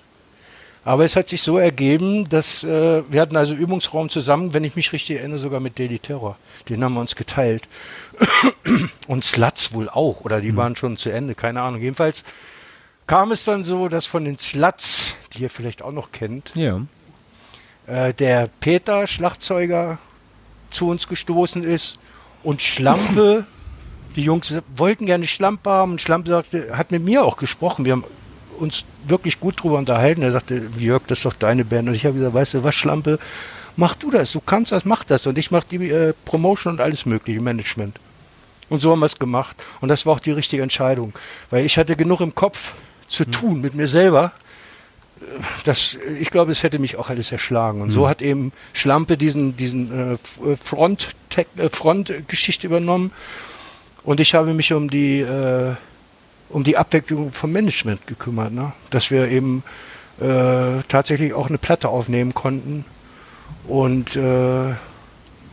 [0.85, 4.77] Aber es hat sich so ergeben, dass äh, wir hatten also Übungsraum zusammen, wenn ich
[4.77, 6.37] mich richtig erinnere, sogar mit Daily Terror.
[6.69, 7.65] Den haben wir uns geteilt.
[9.07, 10.57] Und Sluts wohl auch, oder die mhm.
[10.57, 11.81] waren schon zu Ende, keine Ahnung.
[11.81, 12.23] Jedenfalls
[13.07, 16.81] kam es dann so, dass von den Sluts, die ihr vielleicht auch noch kennt, ja.
[17.87, 19.99] äh, der Peter, Schlagzeuger,
[20.71, 21.99] zu uns gestoßen ist
[22.43, 23.47] und Schlampe,
[24.17, 27.85] die Jungs wollten gerne Schlampe haben und Schlampe sagte, hat mit mir auch gesprochen.
[27.85, 28.05] Wir haben
[28.59, 30.23] uns wirklich gut drüber unterhalten.
[30.23, 31.89] Er sagte, Jörg, das ist doch deine Band.
[31.89, 33.19] Und ich habe gesagt, weißt du was, Schlampe,
[33.77, 35.27] mach du das, du kannst das, mach das.
[35.27, 37.99] Und ich mache die äh, Promotion und alles mögliche, Management.
[38.69, 39.57] Und so haben wir es gemacht.
[39.81, 41.13] Und das war auch die richtige Entscheidung.
[41.51, 42.73] Weil ich hatte genug im Kopf
[43.09, 43.33] zu mhm.
[43.33, 44.33] tun mit mir selber.
[45.65, 47.83] Das, ich glaube, es hätte mich auch alles erschlagen.
[47.83, 47.93] Und mhm.
[47.93, 53.13] so hat eben Schlampe diesen, diesen äh, Front, äh, Front-Geschichte übernommen.
[54.05, 55.75] Und ich habe mich um die äh,
[56.51, 58.73] um die Abwicklung vom Management gekümmert, ne?
[58.91, 59.63] dass wir eben
[60.21, 62.85] äh, tatsächlich auch eine Platte aufnehmen konnten
[63.67, 64.75] und äh,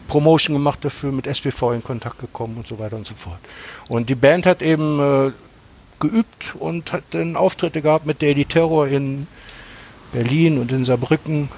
[0.08, 3.40] Promotion gemacht dafür, mit SPV in Kontakt gekommen und so weiter und so fort.
[3.90, 5.32] Und die Band hat eben äh,
[6.00, 9.28] geübt und hat dann Auftritte gehabt mit Daily Terror in
[10.14, 11.50] Berlin und in Saarbrücken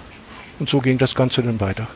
[0.60, 1.88] und so ging das Ganze dann weiter.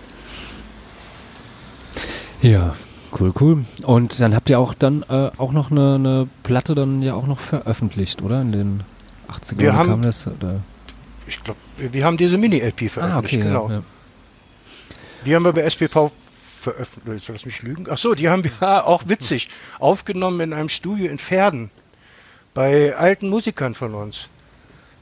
[2.42, 2.76] Ja,
[3.20, 3.66] Cool, cool.
[3.84, 7.28] Und dann habt ihr auch dann äh, auch noch eine, eine, Platte dann ja auch
[7.28, 8.42] noch veröffentlicht, oder?
[8.42, 8.84] In den
[9.30, 10.28] 80ern wir haben, kam das?
[11.28, 13.70] Ich glaube, wir haben diese Mini-LP veröffentlicht, ah, okay, genau.
[13.70, 13.84] Ja, ja.
[15.26, 16.12] Die haben wir bei SPV
[16.62, 17.28] veröffentlicht.
[17.30, 17.86] Lass mich lügen.
[17.90, 18.52] Ach so, die haben wir
[18.88, 19.50] auch witzig
[19.80, 21.70] aufgenommen in einem Studio in Pferden
[22.54, 24.30] bei alten Musikern von uns.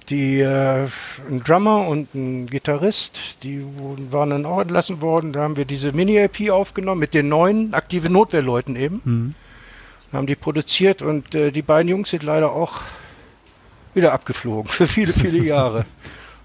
[0.10, 0.88] die äh,
[1.30, 5.32] ein Drummer und ein Gitarrist, die wurden- waren dann auch entlassen worden.
[5.34, 9.36] Da haben wir diese Mini-LP aufgenommen mit den neuen aktive Notwehrleuten eben.
[10.12, 12.82] Haben die produziert und äh, die beiden Jungs sind leider auch
[13.94, 15.86] wieder abgeflogen für viele, viele Jahre.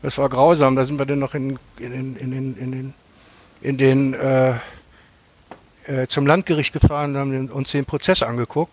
[0.03, 0.77] Das war grausam.
[0.77, 2.95] Da sind wir dann noch in, in, in, in, den-
[3.61, 4.55] in den, äh,
[5.87, 8.73] äh, zum Landgericht gefahren und haben uns den Prozess angeguckt.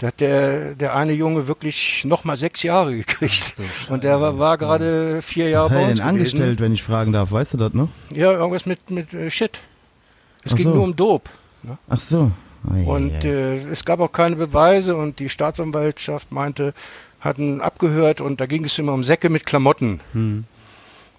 [0.00, 3.54] Da hat der, der eine Junge wirklich nochmal sechs Jahre gekriegt.
[3.88, 7.30] Und der war, war gerade vier Jahre bei uns denn angestellt, wenn ich fragen darf?
[7.30, 7.88] Weißt du das noch?
[8.10, 9.60] Ja, irgendwas mit, mit äh, Shit.
[10.42, 10.74] Es Ach ging so.
[10.74, 11.30] nur um Dope.
[11.88, 12.32] Ach so.
[12.68, 16.74] Ei, Und äh, es gab auch keine Beweise und die Staatsanwaltschaft meinte,
[17.20, 20.00] hatten abgehört und da ging es immer um Säcke mit Klamotten.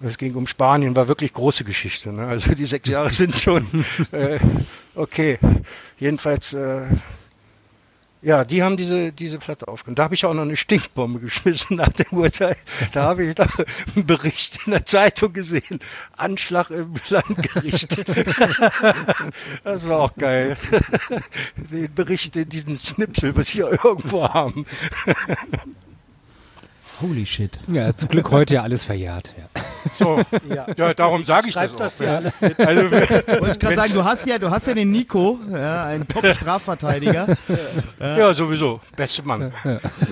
[0.02, 2.12] Es ging um Spanien, war wirklich große Geschichte.
[2.12, 2.28] Ne?
[2.28, 3.66] Also die sechs Jahre sind schon
[4.12, 4.40] äh,
[4.96, 5.40] okay.
[5.98, 6.84] Jedenfalls, äh,
[8.22, 9.96] ja, die haben diese, diese Platte aufgenommen.
[9.96, 12.58] Da habe ich auch noch eine Stinkbombe geschmissen nach dem Urteil.
[12.92, 13.48] Da habe ich da
[13.96, 15.80] einen Bericht in der Zeitung gesehen.
[16.18, 18.04] Anschlag im Landgericht.
[19.64, 20.58] Das war auch geil.
[21.56, 24.66] Den Bericht in diesen Schnipsel, was wir irgendwo haben.
[27.02, 27.60] Holy shit.
[27.68, 29.34] Ja, zum Glück heute ja alles verjährt.
[29.38, 29.62] Ja.
[29.98, 30.66] So, Ja.
[30.76, 31.98] ja, darum sage ich Schreib das das auch.
[31.98, 32.16] hier ja.
[32.18, 32.60] alles mit.
[32.60, 36.08] Also, Wollte ich gerade sagen, du hast ja, du hast ja den Nico, ja, einen
[36.08, 37.28] Top-Strafverteidiger.
[38.00, 38.80] ja, sowieso.
[38.96, 39.52] Beste Mann.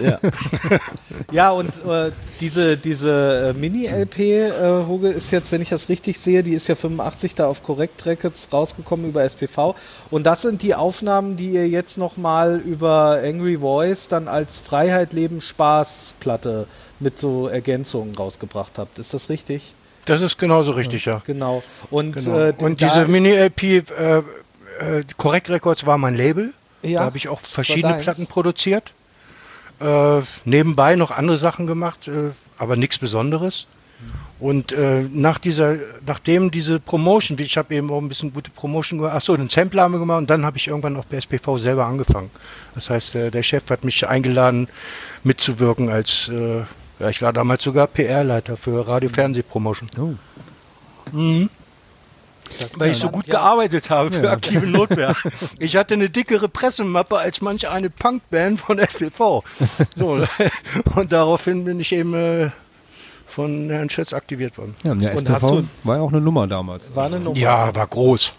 [0.03, 0.19] ja.
[1.31, 6.19] Ja, und äh, diese, diese äh, Mini-LP, äh, Huge, ist jetzt, wenn ich das richtig
[6.19, 9.75] sehe, die ist ja 85 da auf Correct Records rausgekommen über SPV.
[10.11, 15.13] Und das sind die Aufnahmen, die ihr jetzt nochmal über Angry Voice dann als Freiheit,
[15.13, 16.67] Leben, Spaß Platte
[17.03, 18.97] mit so Ergänzungen rausgebracht habt.
[18.99, 19.73] Ist das richtig?
[20.05, 21.21] Das ist genauso richtig, ja.
[21.25, 21.63] Genau.
[21.89, 22.37] Und, Genau.
[22.39, 24.17] äh, Und diese Mini-LP, äh,
[24.79, 26.53] äh, Correct Records war mein Label.
[26.81, 27.93] Ja, da habe ich auch verschiedene.
[27.95, 28.91] Platten produziert.
[29.79, 33.67] Äh, nebenbei noch andere Sachen gemacht, äh, aber nichts Besonderes.
[34.39, 38.99] Und äh, nach dieser, nachdem diese Promotion, ich habe eben auch ein bisschen gute Promotion
[38.99, 41.57] gemacht, achso, den Sampler haben wir gemacht und dann habe ich irgendwann auch bei SPV
[41.59, 42.29] selber angefangen.
[42.75, 44.67] Das heißt, der Chef hat mich eingeladen,
[45.23, 46.29] mitzuwirken als,
[46.99, 50.19] ja, ich war damals sogar PR-Leiter für Radio-Fernseh-Promotion.
[51.11, 51.49] Mhm.
[52.75, 53.33] Weil ich so gut Ja.
[53.39, 55.15] gearbeitet habe für aktive Notwehr.
[55.59, 59.43] Ich hatte eine dickere Pressemappe als manch eine Punkband von SPV.
[59.95, 60.25] So,
[60.95, 62.49] und daraufhin bin ich eben äh,
[63.27, 64.75] von Herrn Schütz aktiviert worden.
[64.83, 66.95] Ja, Und SPV war ja auch eine Nummer damals.
[66.95, 67.37] War eine Nummer.
[67.37, 68.33] Ja, war groß.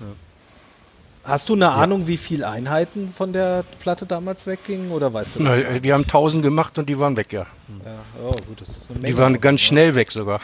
[1.24, 4.90] Hast du eine Ahnung, wie viele Einheiten von der Platte damals weggingen?
[4.92, 5.58] Oder weißt du Na, das?
[5.58, 7.46] äh, wir haben 1000 gemacht und die waren weg, ja.
[7.84, 9.14] Ja, oh, gut, das ist eine Menge.
[9.14, 10.40] Die waren ganz schnell weg sogar.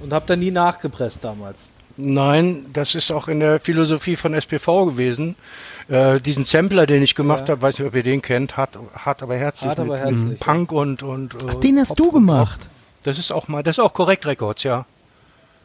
[0.00, 1.70] Und habt ihr nie nachgepresst damals?
[1.96, 5.36] Nein, das ist auch in der Philosophie von SPV gewesen.
[5.88, 7.52] Äh, diesen Sampler, den ich gemacht Ja.
[7.52, 9.68] habe, weiß nicht, ob ihr den kennt, hart, hart aber herzlich.
[9.68, 10.44] Hart aber mit, herzlich, mit ja.
[10.46, 12.68] Punk und, und äh, Den hast Pop du gemacht.
[13.02, 14.86] Das ist auch mal, das ist auch korrekt Records, ja.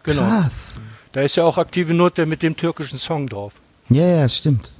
[0.04, 0.24] Genau.
[0.24, 0.76] Krass.
[1.14, 3.54] Da ist ja auch aktive Notwehr mit dem türkischen Song drauf.
[3.90, 4.72] Ja, ja, stimmt.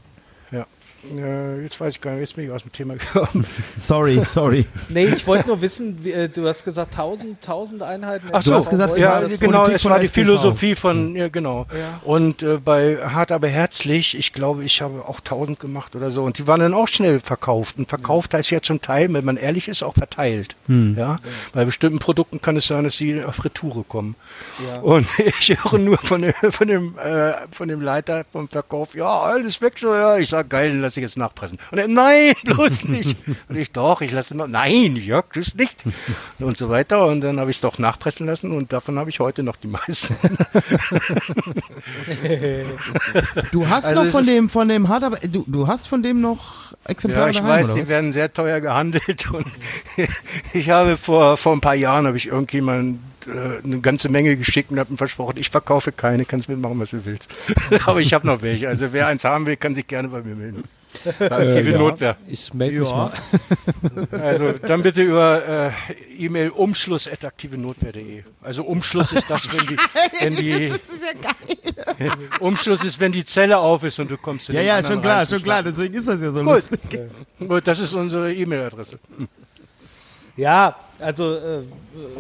[1.16, 1.26] Ja.
[1.26, 3.46] Äh, jetzt weiß ich gar nicht, jetzt bin ich aus dem Thema gekommen.
[3.80, 4.66] Sorry, sorry.
[4.90, 8.28] Nee, ich wollte nur wissen, wie, äh, du hast gesagt 1000, 1000 Einheiten.
[8.32, 10.22] Ach Du so, hast gesagt, es ja, das genau, Politik es war die SPV.
[10.22, 11.66] Philosophie von, ja, genau.
[11.72, 12.02] Ja.
[12.04, 16.24] Und äh, bei Hart aber herzlich, ich glaube, ich habe auch 1000 gemacht oder so.
[16.24, 17.78] Und die waren dann auch schnell verkauft.
[17.78, 20.56] Und verkauft heißt ja zum Teil, wenn man ehrlich ist, auch verteilt.
[20.68, 21.18] Ja?
[21.54, 24.16] Bei bestimmten Produkten kann es sein, dass sie auf Retoure kommen.
[24.68, 24.82] Ja.
[24.82, 25.08] Und
[25.40, 29.62] ich höre nur von dem, von dem, äh, von dem Leiter vom Verkauf, ja, alles
[29.62, 30.18] weg so, ja.
[30.18, 31.58] Ich sage, geil, lasse ich jetzt nachpressen.
[31.72, 33.18] Und er, nein, bloß nicht.
[33.50, 35.84] Und ich, doch, ich lasse noch, nein, Jörg, tust nicht.
[36.40, 37.06] Und so weiter.
[37.06, 39.68] Und dann habe ich es doch nachpressen lassen und davon habe ich heute noch die
[39.68, 40.16] meisten.
[43.52, 46.22] Du hast Also noch von dem, von dem hart, aber du, du hast von dem
[46.22, 47.90] noch Exemplare Ja, ich daheim, weiß, die was?
[47.90, 49.30] werden sehr teuer gehandelt.
[49.32, 49.46] Und
[50.54, 54.72] ich habe vor, vor ein paar Jahren habe ich irgendjemand äh, eine ganze Menge geschickt
[54.72, 57.30] und habe ihm versprochen, ich verkaufe keine, kannst mitmachen, was du willst.
[57.86, 58.70] Aber ich habe noch welche.
[58.70, 60.64] Also wer eins haben will, kann sich gerne bei mir melden.
[61.06, 61.78] Aktive ja.
[61.78, 62.18] Notwehr.
[62.28, 63.12] Ich melde mich mal.
[64.12, 68.24] Also dann bitte über äh, E-Mail umschluss.aktivenotwehr.de.
[68.42, 69.78] Also Umschluss ist das, wenn die,
[70.22, 70.74] wenn die
[72.40, 75.02] Umschluss ist, wenn die Zelle auf ist und du kommst zu Ja, den ja, schon
[75.02, 76.54] klar, schon klar, deswegen ist das ja so Gut.
[76.54, 76.80] lustig.
[77.40, 79.00] Gut, das ist unsere E-Mail-Adresse.
[80.36, 81.62] Ja, also äh,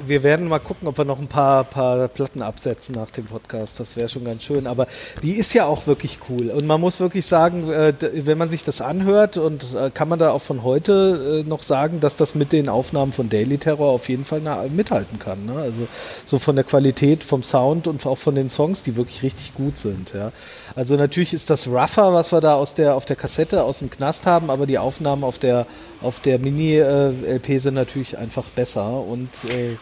[0.05, 3.79] wir werden mal gucken, ob wir noch ein paar, paar Platten absetzen nach dem Podcast.
[3.79, 4.67] Das wäre schon ganz schön.
[4.67, 4.87] Aber
[5.23, 6.49] die ist ja auch wirklich cool.
[6.49, 10.19] Und man muss wirklich sagen, äh, wenn man sich das anhört, und äh, kann man
[10.19, 13.89] da auch von heute äh, noch sagen, dass das mit den Aufnahmen von Daily Terror
[13.89, 15.45] auf jeden Fall mithalten kann.
[15.45, 15.53] Ne?
[15.53, 15.87] Also
[16.25, 19.77] so von der Qualität, vom Sound und auch von den Songs, die wirklich richtig gut
[19.77, 20.13] sind.
[20.13, 20.31] Ja?
[20.75, 23.89] Also natürlich ist das rougher, was wir da aus der, auf der Kassette aus dem
[23.89, 25.65] Knast haben, aber die Aufnahmen auf der,
[26.01, 29.75] auf der Mini-LP sind natürlich einfach besser und äh,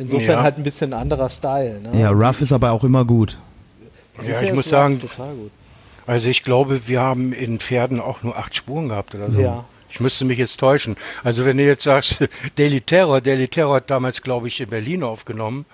[0.00, 0.42] Insofern Ja.
[0.44, 1.80] halt ein bisschen anderer Style.
[1.80, 2.00] Ne?
[2.00, 3.36] Ja, Rough ist aber auch immer gut.
[4.16, 5.50] Sicher Ja, ich ist muss sagen, total gut.
[6.06, 9.40] Also ich glaube, wir haben in Pferden auch nur acht Spuren gehabt oder so.
[9.40, 9.64] Ja.
[9.90, 10.96] Ich müsste mich jetzt täuschen.
[11.24, 12.18] Also wenn du jetzt sagst,
[12.56, 15.66] Daily Terror, Daily Terror hat damals, glaube ich, in Berlin aufgenommen,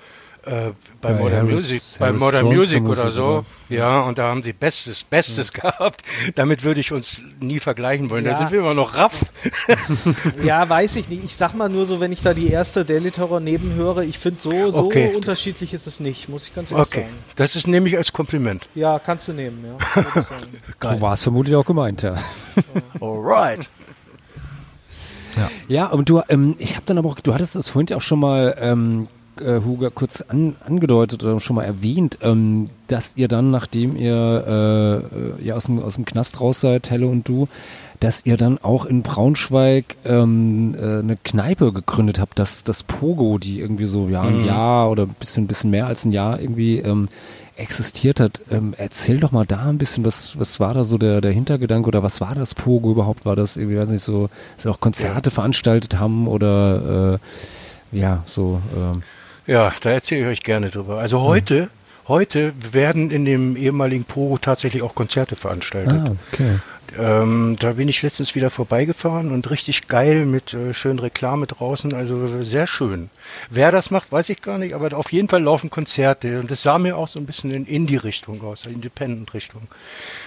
[0.46, 3.44] äh, bei Bei Modern Harris- Music, bei Modern Music oder so.
[3.68, 6.02] Ja, und da haben sie Bestes, Bestes gehabt.
[6.34, 8.24] Damit würde ich uns nie vergleichen wollen.
[8.24, 8.32] Ja.
[8.32, 9.32] Da sind wir immer noch raff.
[10.44, 11.24] Ja, weiß ich nicht.
[11.24, 14.40] Ich sag mal nur so, wenn ich da die erste Daily Terror nebenhöre, ich finde
[14.40, 15.14] so, so Okay.
[15.14, 17.14] unterschiedlich ist es nicht, muss ich ganz ehrlich Okay, sagen.
[17.36, 18.68] das ist nämlich als Kompliment.
[18.74, 20.22] Ja, kannst du nehmen, ja.
[20.94, 22.16] So war es vermutlich auch gemeint, ja.
[23.00, 23.68] Alright.
[25.66, 28.00] Ja, und du, ähm, ich habe dann aber auch, du hattest es vorhin ja auch
[28.02, 29.06] schon mal, ähm,
[29.40, 34.44] äh, Hugo, kurz an, angedeutet oder schon mal erwähnt, ähm, dass ihr dann, nachdem ihr
[34.46, 37.48] äh, äh, ja aus dem, aus dem Knast raus seid, Helle und du,
[38.00, 43.38] dass ihr dann auch in Braunschweig ähm, äh, eine Kneipe gegründet habt, das, das Pogo,
[43.38, 46.78] die irgendwie so ja, ein Jahr oder ein bisschen, bisschen mehr als ein Jahr irgendwie
[46.78, 47.08] ähm,
[47.56, 48.42] existiert hat.
[48.50, 51.88] Ähm, erzähl doch mal da ein bisschen, was, was war da so der, der Hintergedanke
[51.88, 53.24] oder was war das Pogo überhaupt?
[53.24, 57.20] War das irgendwie, weiß nicht, so, dass sie auch Konzerte veranstaltet haben oder
[57.92, 59.02] äh, ja, so ähm,
[59.46, 60.98] Ja, da erzähle ich euch gerne drüber.
[60.98, 61.68] Also heute,
[62.08, 66.02] heute werden in dem ehemaligen Pogo tatsächlich auch Konzerte veranstaltet.
[66.06, 66.58] Ah, okay.
[66.98, 71.92] Ähm, da bin ich letztens wieder vorbeigefahren und richtig geil mit äh, schön Reklame draußen,
[71.92, 73.10] also sehr schön.
[73.50, 76.62] Wer das macht, weiß ich gar nicht, aber auf jeden Fall laufen Konzerte und das
[76.62, 79.62] sah mir auch so ein bisschen in Indie-Richtung aus, Independent-Richtung.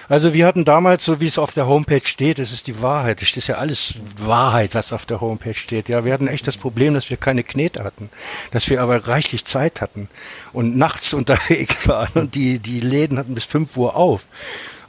[0.09, 3.21] Also wir hatten damals, so wie es auf der Homepage steht, das ist die Wahrheit,
[3.21, 5.89] das ist ja alles Wahrheit, was auf der Homepage steht.
[5.89, 8.09] Ja, wir hatten echt das Problem, dass wir keine Knete hatten,
[8.51, 10.09] dass wir aber reichlich Zeit hatten
[10.53, 14.25] und nachts unterwegs waren und die, die Läden hatten bis 5 Uhr auf.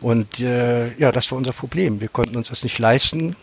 [0.00, 2.00] Und äh, ja, das war unser Problem.
[2.00, 3.36] Wir konnten uns das nicht leisten.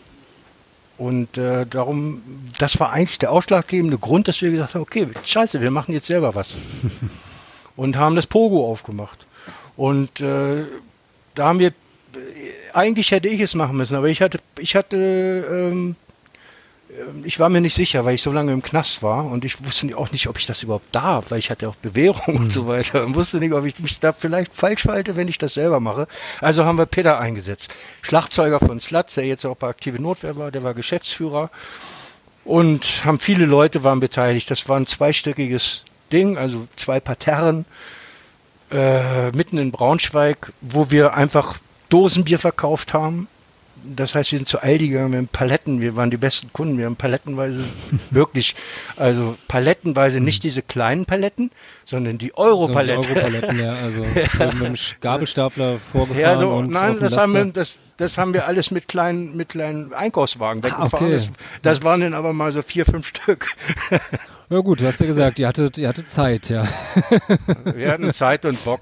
[0.98, 2.22] Und äh, darum,
[2.58, 6.06] das war eigentlich der ausschlaggebende Grund, dass wir gesagt haben, okay, scheiße, wir machen jetzt
[6.06, 6.56] selber was.
[7.76, 9.26] und haben das Pogo aufgemacht.
[9.76, 10.64] Und äh,
[11.34, 11.72] da haben wir,
[12.72, 14.96] eigentlich hätte ich es machen müssen, aber ich hatte, ich hatte,
[15.50, 15.96] ähm,
[17.24, 19.96] ich war mir nicht sicher, weil ich so lange im Knast war und ich wusste
[19.96, 23.04] auch nicht, ob ich das überhaupt darf, weil ich hatte auch Bewährung und so weiter
[23.04, 26.08] und wusste nicht, ob ich mich da vielleicht falsch verhalte, wenn ich das selber mache.
[26.40, 27.74] Also haben wir Peter eingesetzt.
[28.02, 31.50] Schlagzeuger von Slutz, der jetzt auch bei Aktive Notwehr war, der war Geschäftsführer
[32.44, 34.50] und haben viele Leute waren beteiligt.
[34.50, 35.82] Das war ein zweistöckiges
[36.12, 37.64] Ding, also zwei Parterren
[38.70, 43.28] äh, mitten in Braunschweig, wo wir einfach Dosenbier verkauft haben.
[43.84, 45.80] Das heißt, wir sind zu Aldi gegangen mit Paletten.
[45.80, 46.78] Wir waren die besten Kunden.
[46.78, 47.62] Wir haben palettenweise
[48.10, 48.54] wirklich,
[48.96, 51.50] also palettenweise nicht diese kleinen Paletten,
[51.84, 53.08] sondern die So, Europalette.
[53.08, 54.00] die Europaletten, ja, also
[54.60, 58.46] mit dem Gabelstapler vorgefahren Ja, so, und nein, das haben, wir, das, das haben wir
[58.46, 61.06] alles mit kleinen, mit kleinen Einkaufswagen Ah, weggefahren.
[61.06, 61.12] okay.
[61.14, 61.30] das,
[61.62, 63.48] das waren dann aber mal so vier, fünf Stück.
[64.48, 66.62] Ja gut, du hast ja gesagt, ihr hattet, ihr hattet Zeit, ja.
[67.64, 68.78] Wir hatten Zeit und Bock.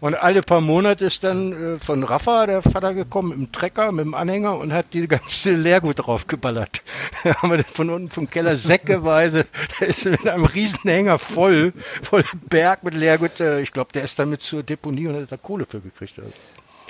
[0.00, 3.92] Und alle paar Monate ist dann äh, von Rafa, der Vater, gekommen, mit dem Trecker,
[3.92, 6.82] mit dem Anhänger und hat die ganze Leergut draufgeballert.
[7.22, 9.46] Da haben wir dann von unten vom Keller säckeweise,
[9.78, 13.38] der ist mit einem riesen Hänger voll, voll Berg mit Leergut.
[13.38, 16.18] Äh, ich glaube, der ist damit zur Deponie und hat da Kohle für gekriegt.
[16.18, 16.32] Also.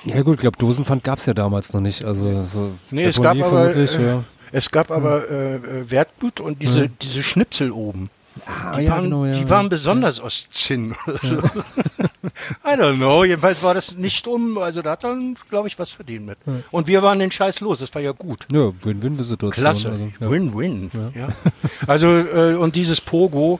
[0.05, 2.05] Ja gut, ich glaube, Dosenpfand gab es ja damals noch nicht.
[2.05, 4.23] Also so Nee, es gab aber, äh, ja.
[4.51, 8.09] Es gab aber äh, äh, Wertgut und diese, diese Schnipsel oben.
[8.45, 9.33] Ah, Die, ja, waren, genau, ja.
[9.37, 10.93] die waren besonders aus Zinn.
[11.07, 11.37] oder so.
[12.65, 13.23] I don't know.
[13.23, 14.57] Jedenfalls war das nicht um.
[14.57, 15.15] Also da hat er,
[15.49, 16.37] glaube ich, was verdient mit.
[16.71, 17.79] Und wir waren den Scheiß los.
[17.79, 18.45] Das war ja gut.
[18.51, 19.51] Ja, Win-Win-Situation.
[19.63, 19.89] Klasse.
[19.89, 20.29] Also, ja.
[20.29, 20.91] Win-win.
[21.15, 21.29] Ja.
[21.87, 23.59] Also, äh, und dieses Pogo,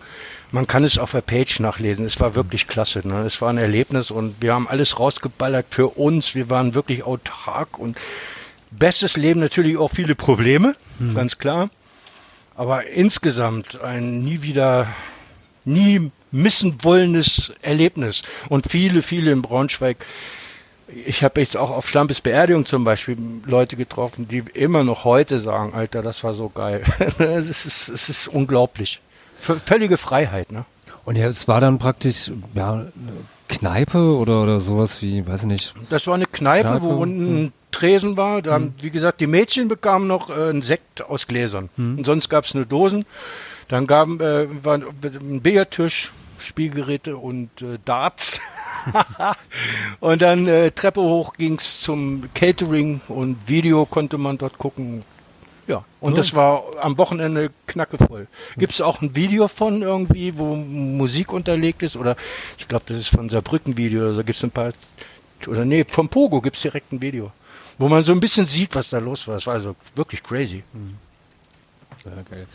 [0.51, 2.05] man kann es auf der Page nachlesen.
[2.05, 3.07] Es war wirklich klasse.
[3.07, 3.21] Ne?
[3.25, 6.35] Es war ein Erlebnis und wir haben alles rausgeballert für uns.
[6.35, 7.97] Wir waren wirklich autark und
[8.71, 10.75] bestes Leben natürlich auch viele Probleme,
[11.13, 11.69] ganz klar.
[12.55, 14.87] Aber insgesamt ein nie wieder,
[15.65, 18.21] nie missen wollendes Erlebnis.
[18.49, 20.05] Und viele, viele in Braunschweig
[20.87, 25.39] ich habe jetzt auch auf Schlampes Beerdigung zum Beispiel Leute getroffen, die immer noch heute
[25.39, 26.83] sagen, Alter, das war so geil.
[27.19, 29.01] es, ist, es ist unglaublich.
[29.39, 30.65] V völlige Freiheit, ne?
[31.05, 32.91] Und ja, es war dann praktisch ja, eine
[33.47, 35.73] Kneipe oder, oder sowas wie, weiß ich nicht.
[35.89, 38.41] Das war eine Kneipe, Kneipe, wo unten ein Tresen war.
[38.41, 41.69] Da haben, wie gesagt, die Mädchen bekamen noch äh, einen Sekt aus Gläsern.
[41.77, 43.05] Und sonst gab es nur Dosen.
[43.67, 48.41] Dann gaben, äh, war ein Billardtisch, Spielgeräte und äh, Darts.
[49.99, 55.03] und dann äh, Treppe hoch ging's zum Catering und Video konnte man dort gucken.
[55.67, 58.27] Ja, und das war am Wochenende knackevoll.
[58.57, 61.95] Gibt es auch ein Video von irgendwie, wo Musik unterlegt ist?
[61.95, 62.15] Oder
[62.57, 64.01] ich glaube, das ist von Saarbrücken-Video.
[64.01, 64.71] Oder so gibt es ein paar.
[65.47, 67.31] Oder nee, vom Pogo gibt es direkt ein Video.
[67.79, 69.35] Wo man so ein bisschen sieht, was da los war.
[69.35, 70.63] Das war also wirklich crazy.
[72.05, 72.45] Ja, geil.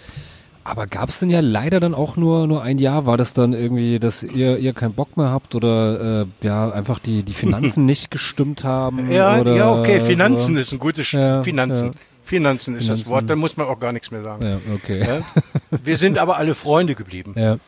[0.62, 3.06] Aber gab es denn ja leider dann auch nur nur ein Jahr?
[3.06, 6.98] War das dann irgendwie, dass ihr ihr keinen Bock mehr habt oder äh, ja einfach
[6.98, 9.10] die die Finanzen nicht gestimmt haben?
[9.10, 10.06] Ja, oder ja, okay, so?
[10.06, 11.88] Finanzen ist ein gutes Sch Ja, Finanzen.
[11.88, 11.92] ja.
[12.30, 13.10] Finanzen ist das Finanzen.
[13.10, 14.46] Wort, da muss man auch gar nichts mehr sagen.
[14.46, 15.00] Ja, okay.
[15.00, 15.20] Ja?
[15.84, 17.34] Wir sind aber alle Freunde geblieben.
[17.36, 17.58] Ja.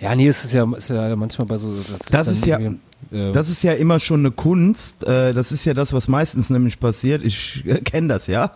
[0.00, 1.74] Ja, nee, es ist ja, ist ja manchmal bei so.
[1.76, 5.04] Das, Das dann ist ja- äh, Das ist ja immer schon eine Kunst.
[5.06, 7.24] Äh, das ist ja das, was meistens nämlich passiert.
[7.24, 8.50] Ich äh, kenne das, ja.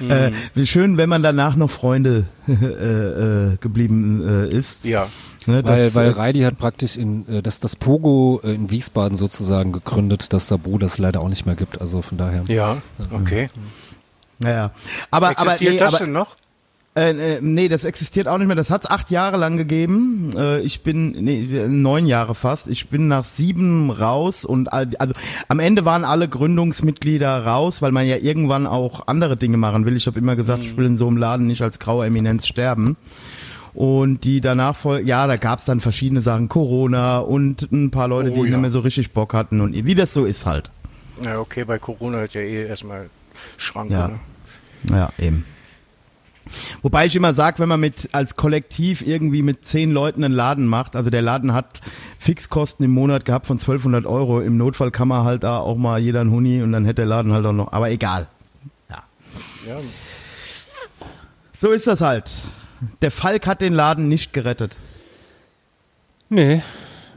[0.00, 4.84] Äh, wie schön, wenn man danach noch Freunde äh, äh, geblieben äh, ist.
[4.84, 5.08] Ja.
[5.46, 8.70] Ne, weil, das, weil äh, Reidi hat praktisch in äh, das, das Pogo äh, in
[8.70, 11.80] Wiesbaden sozusagen gegründet, das Sabu das leider auch nicht mehr gibt.
[11.80, 12.44] Also von daher.
[12.46, 13.50] Ja, okay.
[13.54, 13.62] ja,
[14.44, 14.72] aber,
[15.10, 16.36] aber, Existiert nee, das aber denn noch?
[16.94, 18.56] Äh, äh, nee, das existiert auch nicht mehr.
[18.56, 20.30] Das hat's acht Jahre lang gegeben.
[20.36, 22.68] Äh, ich bin, nee, neun Jahre fast.
[22.68, 25.14] Ich bin nach sieben raus und all- also
[25.48, 29.96] am Ende waren alle Gründungsmitglieder raus, weil man ja irgendwann auch andere Dinge machen will.
[29.96, 32.98] Ich habe immer gesagt, ich will in so einem Laden nicht als graue Eminenz sterben.
[33.72, 38.30] Und die danach voll, ja, da gab's dann verschiedene Sachen, Corona und ein paar Leute,
[38.32, 38.50] Oh, die ja.
[38.50, 40.70] nicht mehr so richtig Bock hatten und wie das so ist halt.
[41.24, 43.08] Ja, okay, bei Corona hat ja eh erstmal
[43.56, 43.94] Schranke.
[43.94, 44.08] Ja.
[44.08, 44.20] Ne?
[44.90, 45.44] Ja, eben.
[46.82, 50.66] Wobei ich immer sag, wenn man mit als Kollektiv irgendwie mit zehn Leuten einen Laden
[50.66, 51.80] macht, also der Laden hat
[52.18, 55.98] Fixkosten im Monat gehabt von 1200 Euro, im Notfall kann man halt da auch mal
[56.00, 58.26] jeder einen Huni und dann hätte der Laden halt auch noch, aber egal.
[58.90, 59.02] Ja.
[59.66, 59.76] Ja.
[61.58, 62.30] So ist das halt.
[63.00, 64.76] Der Falk hat den Laden nicht gerettet.
[66.28, 66.62] Nee,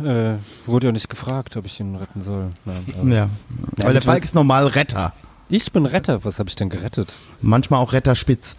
[0.04, 0.36] äh,
[0.66, 2.52] wurde ja nicht gefragt, ob ich ihn retten soll.
[2.66, 3.30] Nein, aber- Ja.
[3.78, 5.14] Weil der Falk ist normal Retter.
[5.48, 6.26] Ich bin Retter.
[6.26, 7.18] Was habe ich denn gerettet?
[7.40, 8.58] Manchmal auch Retter Spitz.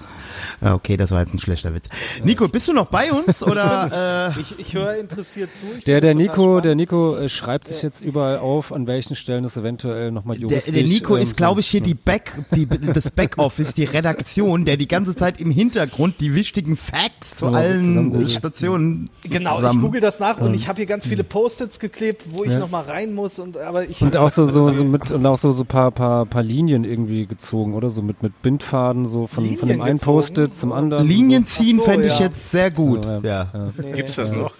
[0.62, 1.88] Ja, Okay, das war jetzt ein schlechter Witz.
[2.22, 4.30] Nico, bist du noch bei uns oder?
[4.36, 5.64] Äh, Ich, ich höre interessiert zu.
[5.78, 9.44] Ich Der, der Nico, der Nico äh, schreibt sich jetzt überall auf, an welchen Stellen
[9.44, 10.74] es eventuell nochmal Der, juristisch...
[10.74, 14.76] der Nico ähm, ist, glaube ich, hier die Back, die, das Backoffice, die Redaktion, der
[14.76, 20.00] die ganze Zeit im Hintergrund die wichtigen Facts zu allen Stationen Genau, ich zusammen- google
[20.00, 22.58] das nach und ich habe hier ganz viele Post-its geklebt, wo ich Ja.
[22.60, 25.36] noch mal rein muss und aber ich Und auch so, so, so mit und auch
[25.36, 27.90] so so paar, paar, paar Linien irgendwie gezogen, oder?
[27.90, 29.98] So mit, mit Bindfaden, so von, von dem Linien einen?
[29.98, 31.06] Post-it zum anderen.
[31.06, 31.62] Linien so.
[31.62, 32.26] ziehen so, fände ich ja.
[32.26, 33.04] jetzt sehr gut.
[33.04, 33.48] So, ja.
[33.94, 34.54] Gibt's das noch?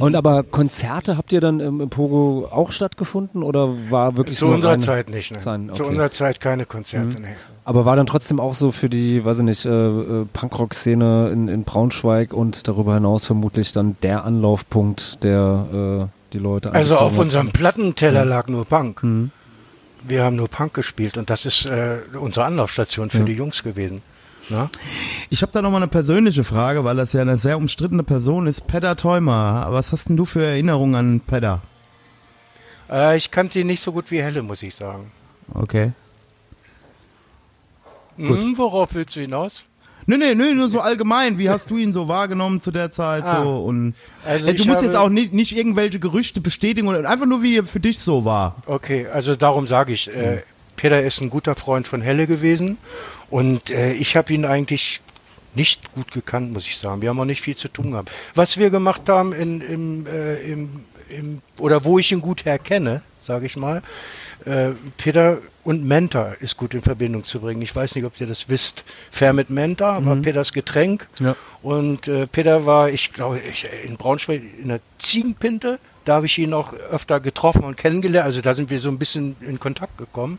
[0.00, 4.46] Und aber Konzerte habt ihr dann im, im Pogo auch stattgefunden oder war wirklich Zu
[4.46, 5.32] nur unserer rein- Zeit nicht.
[5.32, 5.40] Ne?
[5.40, 5.90] Sein, Zu okay.
[5.90, 7.20] unserer Zeit keine Konzerte.
[7.20, 7.28] Nee.
[7.64, 11.48] Aber war dann trotzdem auch so für die, weiß ich nicht, äh, äh, Punkrock-Szene in,
[11.48, 17.12] in Braunschweig und darüber hinaus vermutlich dann der Anlaufpunkt, der äh, die Leute Also auf
[17.12, 17.18] hat?
[17.18, 19.02] unserem Plattenteller lag nur Punk.
[19.02, 19.30] Mhm.
[20.02, 23.24] Wir haben nur Punk gespielt und das ist äh, unsere Anlaufstation für Ja.
[23.24, 24.02] die Jungs gewesen.
[24.48, 24.70] Na?
[25.28, 28.46] Ich habe da noch mal eine persönliche Frage, weil das ja eine sehr umstrittene Person
[28.46, 28.66] ist.
[28.66, 31.60] Pedda Teumer, was hast denn du für Erinnerungen an Pedda?
[32.90, 35.12] Äh, ich kannte ihn nicht so gut wie Helle, muss ich sagen.
[35.52, 35.92] Okay.
[38.16, 39.64] Hm, worauf willst du hinaus?
[40.10, 41.38] Nee, nee, nee, nur so allgemein.
[41.38, 43.44] Wie hast du ihn so wahrgenommen zu der Zeit Ah.
[43.44, 43.94] so und
[44.24, 47.56] Also Äh, du musst jetzt auch nicht, nicht irgendwelche Gerüchte bestätigen oder einfach nur wie
[47.56, 48.56] er für dich so war.
[48.66, 50.42] Okay, also darum sage ich, äh,
[50.74, 52.76] Peter ist ein guter Freund von Helle gewesen
[53.30, 55.00] und äh, ich habe ihn eigentlich
[55.54, 57.02] nicht gut gekannt, muss ich sagen.
[57.02, 58.10] Wir haben auch nicht viel zu tun gehabt.
[58.34, 63.02] Was wir gemacht haben in, im, äh, im, im, oder wo ich ihn gut herkenne,
[63.20, 63.82] sage ich mal,
[64.44, 67.60] äh, Peter und Menta ist gut in Verbindung zu bringen.
[67.62, 68.84] Ich weiß nicht, ob ihr das wisst.
[69.10, 71.06] Fair mit Menta war Peters Getränk.
[71.20, 71.36] Ja.
[71.62, 75.78] Und äh, Peter war, ich glaube, ich, in Braunschweig in der Ziegenpinte.
[76.06, 78.24] Da habe ich ihn auch öfter getroffen und kennengelernt.
[78.24, 80.38] Also da sind wir so ein bisschen in Kontakt gekommen.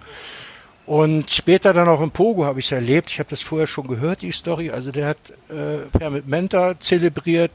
[0.88, 3.12] Und später dann auch im Pogo habe ich es erlebt.
[3.12, 4.72] Ich habe das vorher schon gehört, die Story.
[4.72, 5.18] Also der hat
[5.50, 7.52] äh, Fair mit Menta zelebriert,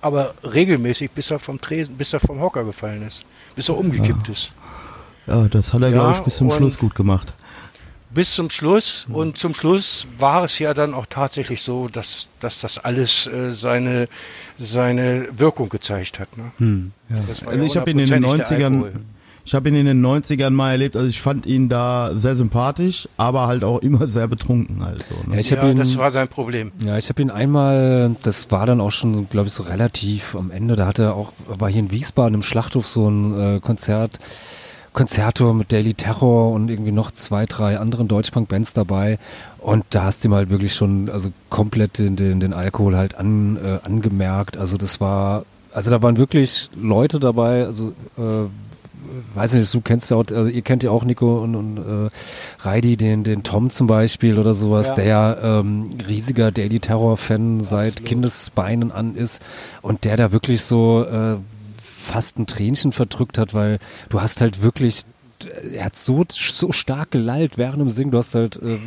[0.00, 3.24] aber regelmäßig, bis er vom Tresen, bis er vom Hocker gefallen ist,
[3.54, 4.52] bis er umgekippt ist.
[5.26, 7.34] Ja, das hat er, Ja, glaube ich, bis zum Schluss gut gemacht.
[8.12, 9.06] bis zum Schluss.
[9.12, 13.52] Und zum Schluss war es ja dann auch tatsächlich so, dass, dass das alles äh,
[13.52, 14.08] seine,
[14.58, 16.28] seine Wirkung gezeigt hat.
[16.36, 16.90] Ne?
[17.28, 18.92] Das war Also ja ich habe in den hundertprozentig der 90ern, Alkohol.
[19.44, 23.08] Ich habe ihn in den 90ern mal erlebt, also ich fand ihn da sehr sympathisch,
[23.16, 25.14] aber halt auch immer sehr betrunken halt so.
[25.26, 25.40] Ja, Ne?
[25.40, 26.72] ich Ja, ihn, das war sein Problem.
[26.84, 30.50] Ja, ich habe ihn einmal, das war dann auch schon, glaube ich, so relativ am
[30.50, 34.18] Ende, da hatte er auch, war hier in Wiesbaden im Schlachthof so ein äh, Konzert,
[34.92, 39.18] Konzertor mit Daily Terror und irgendwie noch zwei, drei anderen Deutschpunk-Bands dabei
[39.58, 43.14] und da hast du ihm halt wirklich schon, also komplett den, den, den Alkohol halt
[43.14, 48.48] an, äh, angemerkt, also das war, also da waren wirklich Leute dabei, also äh,
[49.34, 52.10] weiß nicht, du kennst ja auch, also ihr kennt ja auch Nico und, und äh,
[52.60, 54.94] Reidi, den, den Tom zum Beispiel oder sowas, Ja.
[54.94, 59.42] der ja ähm, riesiger Daily Terror-Fan seit Kindesbeinen an ist
[59.82, 61.36] und der da wirklich so äh,
[61.82, 63.78] fast ein Tränchen verdrückt hat, weil
[64.08, 65.04] du hast halt wirklich
[65.72, 68.10] er hat so, so stark gelallt während dem Singen.
[68.10, 68.78] Du hast halt äh,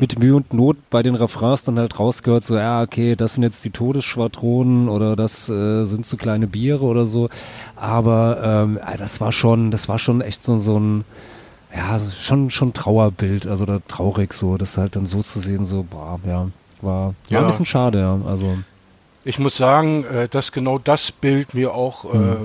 [0.00, 3.42] mit Mühe und Not bei den Refrains dann halt rausgehört, so, ja, okay, das sind
[3.42, 7.28] jetzt die Todesschwadronen oder das äh, sind so kleine Biere oder so.
[7.76, 11.04] Aber ähm, das war schon, das war schon echt so, so ein,
[11.74, 15.84] ja, schon, schon Trauerbild, also da traurig so, das halt dann so zu sehen, so,
[15.88, 16.48] boah, ja,
[16.82, 17.40] war, war Ja.
[17.40, 18.18] ein bisschen schade, ja.
[18.26, 18.58] Also,
[19.24, 22.36] Ich muss sagen, äh, dass genau das Bild mir auch äh,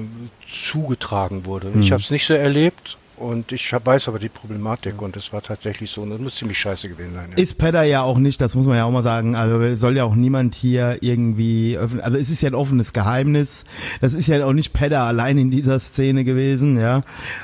[0.50, 1.72] zugetragen wurde.
[1.80, 5.42] Ich habe es nicht so erlebt und ich weiß aber die Problematik und es war
[5.42, 6.02] tatsächlich so.
[6.02, 7.30] Und das muss ziemlich scheiße gewesen sein.
[7.36, 7.42] Ja.
[7.42, 9.36] Ist Pedder ja auch nicht, das muss man ja auch mal sagen.
[9.36, 13.66] Also soll ja auch niemand hier irgendwie, öffnen- also es ist ja ein offenes Geheimnis.
[14.02, 17.02] Das ist ja auch nicht Pedder allein in dieser Szene gewesen, ja.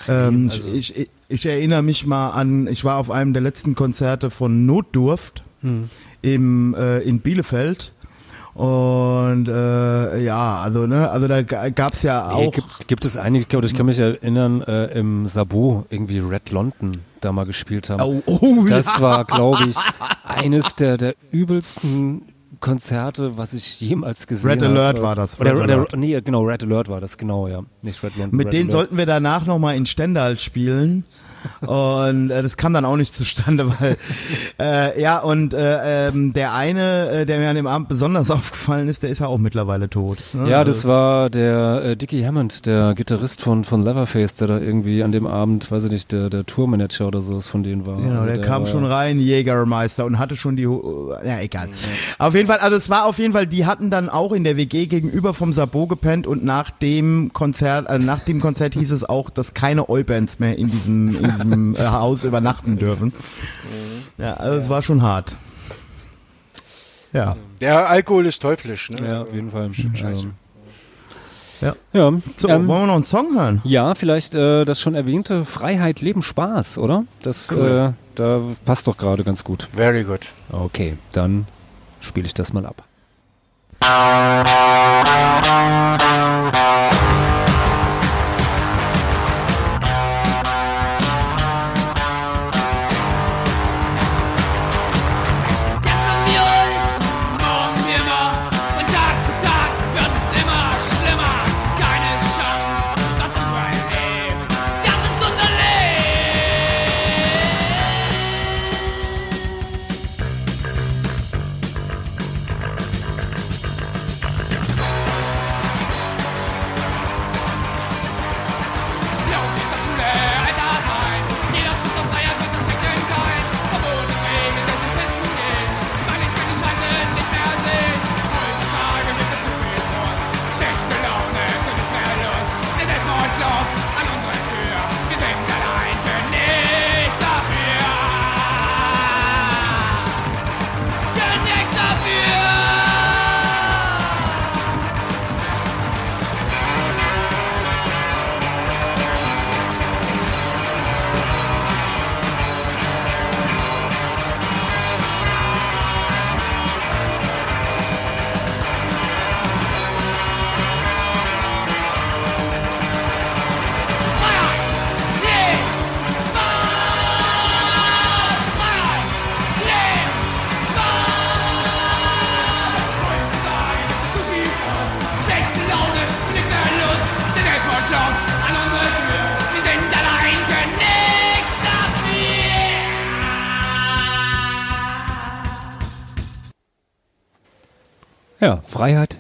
[0.08, 4.30] Ähm, ich, ich, ich erinnere mich mal an, ich war auf einem der letzten Konzerte
[4.32, 5.44] von Notdurft
[6.22, 7.94] im, äh, in Bielefeld.
[8.54, 12.52] Und äh, ja, also ne, also da gab es ja Nee, auch.
[12.54, 16.98] gibt, gibt es einige, oder ich kann mich erinnern, äh, im Sabo irgendwie Red London
[17.22, 18.02] da mal gespielt haben.
[18.04, 19.02] Oh, oh das ja.
[19.02, 19.78] war, glaube ich,
[20.24, 22.24] eines der, der übelsten
[22.60, 24.72] Konzerte, was ich jemals gesehen Red habe.
[24.74, 25.96] Alert war das, Red oder, Alert.
[25.98, 27.62] nee, genau, Red Alert war das, genau, ja.
[27.82, 28.38] Nicht Red London.
[28.38, 28.72] Mit Red denen Alert.
[28.72, 31.06] sollten wir danach nochmal in Stendal spielen.
[31.62, 33.98] Und äh, das kam dann auch nicht zustande, weil
[34.60, 38.88] äh, ja und äh, ähm, der eine, äh, der mir an dem Abend besonders aufgefallen
[38.88, 40.20] ist, der ist ja auch mittlerweile tot.
[40.34, 40.50] Ne?
[40.50, 44.60] Ja, Also- das war der äh, Dickie Hammond, der Gitarrist von, von Leatherface, der da
[44.60, 47.98] irgendwie an dem Abend, weiß ich nicht, der, der Tourmanager oder sowas von denen war.
[47.98, 51.70] Genau, Also der, kam war- schon rein, Jägermeister, und hatte schon die, ja egal.
[52.20, 54.58] Auf jeden Fall, also es war auf jeden Fall, die hatten dann auch in der
[54.58, 59.04] WG gegenüber vom Sabo gepennt und nach dem Konzert, also nach dem Konzert hieß es
[59.08, 63.14] auch, dass keine Oi-Bands mehr in diesem, in diesem äh, Haus übernachten dürfen.
[64.18, 65.38] Ja, also es war schon hart.
[67.12, 67.36] Ja.
[67.62, 68.90] Der Alkohol ist teuflisch.
[68.90, 69.08] Ne?
[69.08, 69.72] Ja, auf jeden Fall.
[69.74, 70.28] Scheiße.
[71.62, 71.76] Ja.
[71.94, 73.62] Ja, So, ähm, wollen wir noch einen Song hören?
[73.64, 77.06] Ja, vielleicht äh, das schon erwähnte Freiheit, Leben, Spaß, oder?
[77.22, 79.70] Das äh, da passt doch gerade ganz gut.
[79.74, 80.28] Very good.
[80.52, 81.48] Okay, dann
[82.02, 82.84] spiele ich das mal ab.
[86.64, 87.13] Jetzt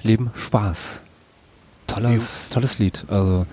[0.04, 1.02] Leben, Spaß.
[1.88, 3.06] Tolles, tolles Lied.
[3.08, 3.46] Also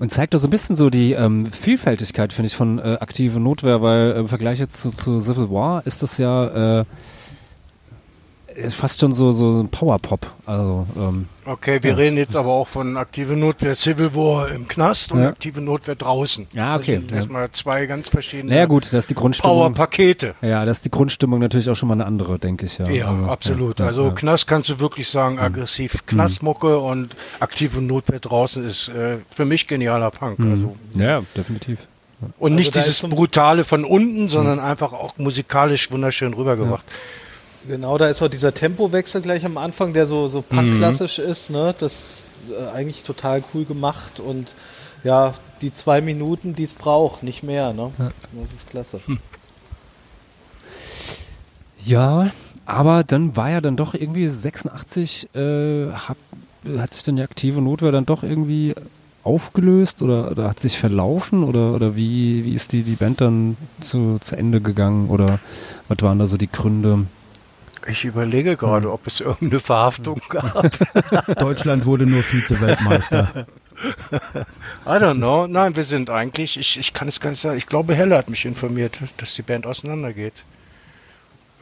[0.00, 3.38] und zeigt auch so ein bisschen so die ähm, Vielfältigkeit, finde ich, von äh, aktive
[3.38, 6.84] Notwehr, weil äh, im Vergleich jetzt zu, zu Civil War ist das ja äh,
[8.62, 10.30] ist fast schon so so ein Powerpop.
[10.46, 15.10] Also ähm, Okay, wir reden jetzt aber auch von aktive Notwehr Civil War im Knast
[15.10, 15.28] und Ja.
[15.30, 16.46] aktive Notwehr draußen.
[16.52, 17.16] Ja, okay, Das sind ja.
[17.16, 19.56] erstmal zwei ganz verschiedene naja gut, das ist die Grundstimmung.
[19.56, 20.34] Powerpakete.
[20.42, 22.78] Ja, das ist die Grundstimmung natürlich auch schon mal eine andere, denke ich.
[22.78, 23.80] Ja, Ja, also, absolut.
[23.80, 24.10] ja, also ja.
[24.12, 29.66] Knast kannst du wirklich sagen, aggressiv Knastmucke und aktive Notwehr draußen ist äh, für mich
[29.66, 30.38] genialer Punk.
[30.40, 31.80] Also, ja, definitiv.
[32.38, 36.84] und nicht da dieses Brutale von unten, sondern einfach auch musikalisch wunderschön rübergebracht.
[37.68, 41.74] Genau, da ist auch dieser Tempowechsel gleich am Anfang, der so, so punk-klassisch ist, ne?
[41.78, 44.54] Das äh, eigentlich total cool gemacht und
[45.04, 47.90] ja, die zwei Minuten, die es braucht, nicht mehr, ne?
[48.32, 49.00] Das ist klasse.
[51.84, 52.30] Ja,
[52.66, 56.16] aber dann war ja dann doch irgendwie 86, äh, hab,
[56.76, 58.74] hat sich dann die aktive Notwehr dann doch irgendwie
[59.22, 63.56] aufgelöst oder, oder hat sich verlaufen oder, oder wie, wie ist die, die Band dann
[63.80, 65.38] zu, zu Ende gegangen oder
[65.88, 67.06] was waren da so die Gründe?
[67.90, 70.70] Ich überlege gerade, ob es irgendeine Verhaftung gab.
[71.38, 73.46] Deutschland wurde nur Vize-Weltmeister.
[74.86, 75.46] I don't know.
[75.46, 77.56] Nein, wir sind eigentlich, ich, ich kann es gar nicht sagen.
[77.56, 80.44] Ich glaube, Helle hat mich informiert, dass die Band auseinandergeht.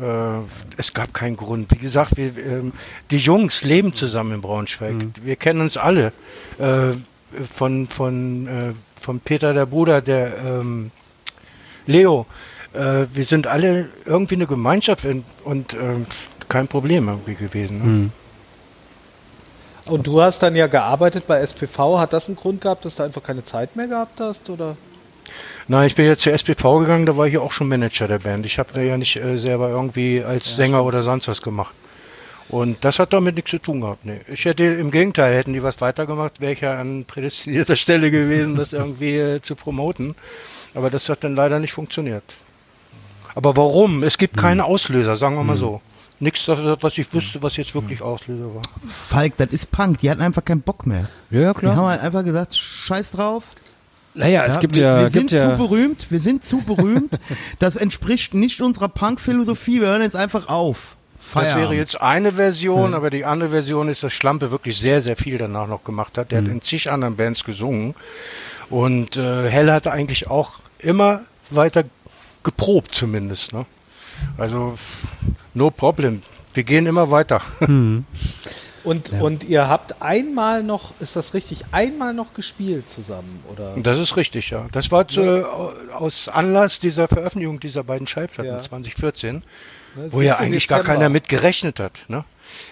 [0.00, 0.40] Äh,
[0.76, 1.70] es gab keinen Grund.
[1.70, 2.72] Wie gesagt, wir, ähm,
[3.10, 4.94] die Jungs leben zusammen in Braunschweig.
[5.22, 6.12] Wir kennen uns alle.
[6.58, 6.92] Äh,
[7.46, 10.90] von, von, äh, von Peter, der Bruder, der ähm,
[11.86, 12.26] Leo.
[12.74, 16.06] Äh, wir sind alle irgendwie eine Gemeinschaft und, und ähm,
[16.48, 17.78] kein Problem irgendwie gewesen.
[18.02, 18.10] Ne?
[19.86, 21.98] Und du hast dann ja gearbeitet bei SPV.
[21.98, 24.50] Hat das einen Grund gehabt, dass du einfach keine Zeit mehr gehabt hast?
[24.50, 24.76] Oder?
[25.66, 28.18] Nein, ich bin jetzt zur SPV gegangen, da war ich ja auch schon Manager der
[28.18, 28.46] Band.
[28.46, 31.74] Ich habe da ja nicht äh, selber irgendwie als Sänger oder sonst was gemacht.
[32.48, 34.06] Und das hat damit nichts zu tun gehabt.
[34.06, 34.20] Nee.
[34.26, 38.56] Ich hätte im Gegenteil, hätten die was weitergemacht, wäre ich ja an prädestinierter Stelle gewesen,
[38.56, 40.14] das irgendwie äh, zu promoten.
[40.74, 42.24] Aber das hat dann leider nicht funktioniert.
[43.38, 44.02] Aber warum?
[44.02, 45.80] Es gibt keine Auslöser, sagen wir mal so.
[46.18, 48.62] Nichts, das- was ich wüsste, was jetzt wirklich Auslöser war.
[48.84, 50.00] Falk, das ist Punk.
[50.00, 51.06] Die hatten einfach keinen Bock mehr.
[51.30, 53.44] Ja, Die haben halt einfach gesagt, scheiß drauf.
[54.14, 57.16] Naja, es gibt wir, ja, wir gibt sind ja, zu berühmt, wir sind zu berühmt.
[57.60, 59.80] Das entspricht nicht unserer Punk-Philosophie.
[59.82, 60.96] Wir hören jetzt einfach auf.
[61.20, 61.62] Das Feierabend.
[61.62, 65.38] wäre jetzt eine Version, aber die andere Version ist, dass Schlampe wirklich sehr, sehr viel
[65.38, 66.32] danach noch gemacht hat.
[66.32, 67.94] Der hat in zig anderen Bands gesungen.
[68.68, 71.20] Und äh, Hell hatte eigentlich auch immer
[71.50, 71.84] weiter
[72.52, 73.52] geprobt zumindest.
[73.52, 73.66] Ne?
[74.38, 74.74] Also
[75.54, 76.22] no problem.
[76.54, 77.40] Wir gehen immer weiter.
[78.84, 83.40] Und, und ihr habt einmal noch, ist das richtig, einmal noch gespielt zusammen?
[83.52, 83.74] Oder?
[83.82, 84.66] Das ist richtig, ja.
[84.72, 85.46] Das war zu,
[85.92, 88.60] aus Anlass dieser Veröffentlichung dieser beiden Schallplatten Ja.
[88.60, 89.42] 2014,
[89.96, 90.46] Ne, wo ja 7.
[90.46, 90.94] eigentlich gar Dezember.
[90.98, 92.00] keiner mit gerechnet hat.
[92.08, 92.24] Ne?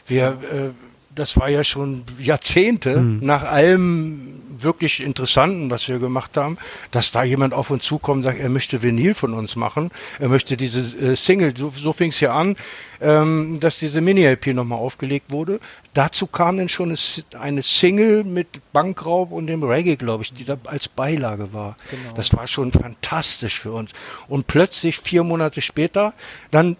[0.07, 0.70] Wir, äh,
[1.15, 4.35] das war ja schon Jahrzehnte nach allem
[4.66, 6.59] wirklich Interessanten, was wir gemacht haben,
[6.90, 10.28] dass da jemand auf uns zukommt und sagt, er möchte Vinyl von uns machen, er
[10.28, 12.56] möchte diese äh, Single, so, so fing es ja an,
[13.01, 15.60] ähm, dass diese Mini-LP nochmal aufgelegt wurde.
[15.94, 16.94] Dazu kam dann schon
[17.38, 21.76] eine Single mit Bankraub und dem Reggae, glaube ich, die da als Beilage war.
[22.16, 23.93] Das war schon fantastisch für uns.
[24.28, 26.12] Und plötzlich, vier Monate später,
[26.51, 26.76] dann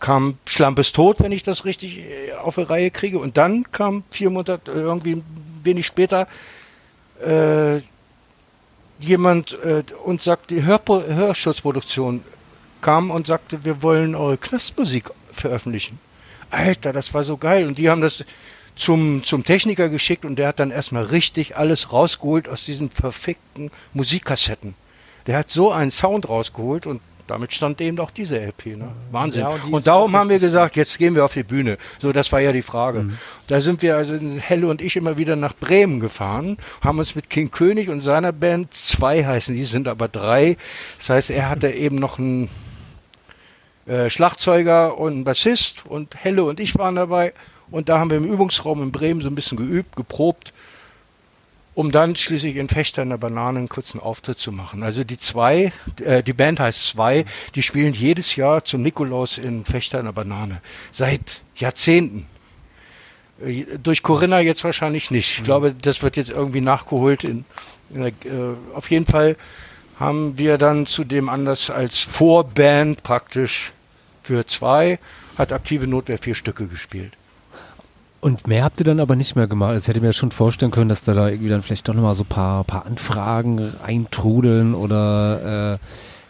[0.00, 3.18] kam Schlampes Tod, wenn ich das richtig äh, auf die Reihe kriege.
[3.18, 5.24] Und dann kam vier Monate, äh, irgendwie ein
[5.64, 6.28] wenig später,
[7.24, 7.80] äh,
[9.00, 12.22] jemand äh, und sagte, die Hörpo Hörschutzproduktion
[12.80, 15.98] kam und sagte, wir wollen eure Knastmusik veröffentlichen.
[16.50, 17.66] Alter, das war so geil.
[17.66, 18.24] Und die haben das
[18.76, 23.70] zum, zum Techniker geschickt und der hat dann erstmal richtig alles rausgeholt aus diesen verfickten
[23.92, 24.74] Musikkassetten.
[25.26, 28.76] Der hat so einen Sound rausgeholt und damit stand eben auch diese LP.
[28.76, 28.88] Ne?
[29.12, 29.42] Wahnsinn.
[29.42, 31.78] Ja, und und darum haben wir gesagt, jetzt gehen wir auf die Bühne.
[31.98, 33.10] So, das war ja die Frage.
[33.46, 37.30] Da sind wir also Helle und ich immer wieder nach Bremen gefahren, haben uns mit
[37.30, 40.56] King König und seiner Band zwei heißen, die sind aber drei.
[40.98, 42.48] Das heißt, er hatte eben noch einen
[43.86, 47.32] äh, Schlagzeuger und einen Bassist und Helle und ich waren dabei.
[47.70, 50.52] Und da haben wir im Übungsraum in Bremen so ein bisschen geübt, geprobt,
[51.78, 54.82] um dann schließlich in Fechter in der Banane einen kurzen Auftritt zu machen.
[54.82, 55.72] Also die zwei,
[56.04, 57.24] äh, die Band heißt zwei,
[57.54, 60.60] die spielen jedes Jahr zum Nikolaus in Fechter in der Banane.
[60.90, 62.26] Seit Jahrzehnten.
[63.40, 65.38] Äh, Durch Corinna jetzt wahrscheinlich nicht.
[65.38, 67.22] Ich glaube, das wird jetzt irgendwie nachgeholt.
[67.22, 67.44] In,
[67.90, 69.36] in der, äh, auf jeden Fall
[70.00, 73.70] haben wir dann zudem anders als Vorband praktisch
[74.24, 74.98] für zwei,
[75.36, 77.12] hat aktive Notwehr vier Stücke gespielt.
[78.20, 79.70] Und mehr habt ihr dann aber nicht mehr gemacht.
[79.70, 82.14] Also ich hätte mir schon vorstellen können, dass da, da irgendwie dann vielleicht doch nochmal
[82.14, 85.78] so ein paar, paar Anfragen eintrudeln oder äh,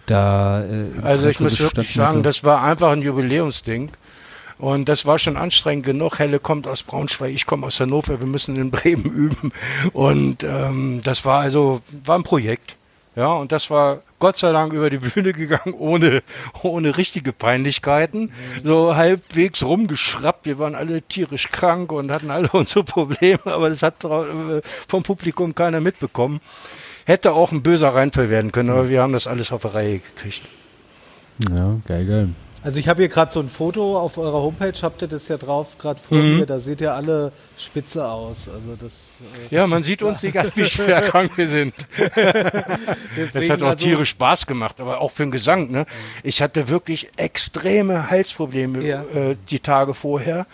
[0.07, 2.23] da äh, Also ich muss wirklich sagen, hätte.
[2.25, 3.91] das war einfach ein Jubiläumsding.
[4.59, 6.19] Und das war schon anstrengend genug.
[6.19, 9.53] Helle kommt aus Braunschweig, ich komme aus Hannover, wir müssen in Bremen üben.
[9.93, 12.78] Und ähm, das war also, war ein Projekt.
[13.19, 16.23] Ja, und das war Gott sei Dank über die Bühne gegangen, ohne,
[16.63, 18.31] ohne richtige Peinlichkeiten.
[18.63, 20.47] So halbwegs rumgeschraubt.
[20.47, 25.03] Wir waren alle tierisch krank und hatten alle unsere Probleme, aber das hat äh, vom
[25.03, 26.41] Publikum keiner mitbekommen.
[27.07, 29.99] Hätte auch ein böser Reinfall werden können, aber wir haben das alles auf die Reihe
[29.99, 30.43] gekriegt.
[31.51, 32.29] Ja, geil, geil.
[32.65, 35.37] Also ich habe hier gerade so ein Foto auf eurer Homepage, habt ihr das ja
[35.37, 36.39] drauf, gerade vor Mhm.
[36.39, 38.49] mir, da seht ihr alle spitze aus.
[38.49, 39.19] Also das
[39.51, 41.75] äh, Ja, man sieht uns nicht an, wie schwer krank wir sind.
[43.17, 45.71] Es deswegen hat auch also- tierisch Spaß gemacht, aber auch für den Gesang.
[45.71, 45.87] Ne?
[46.25, 49.03] Ich hatte wirklich extreme Halsprobleme Ja.
[49.05, 50.47] äh, die Tage vorher.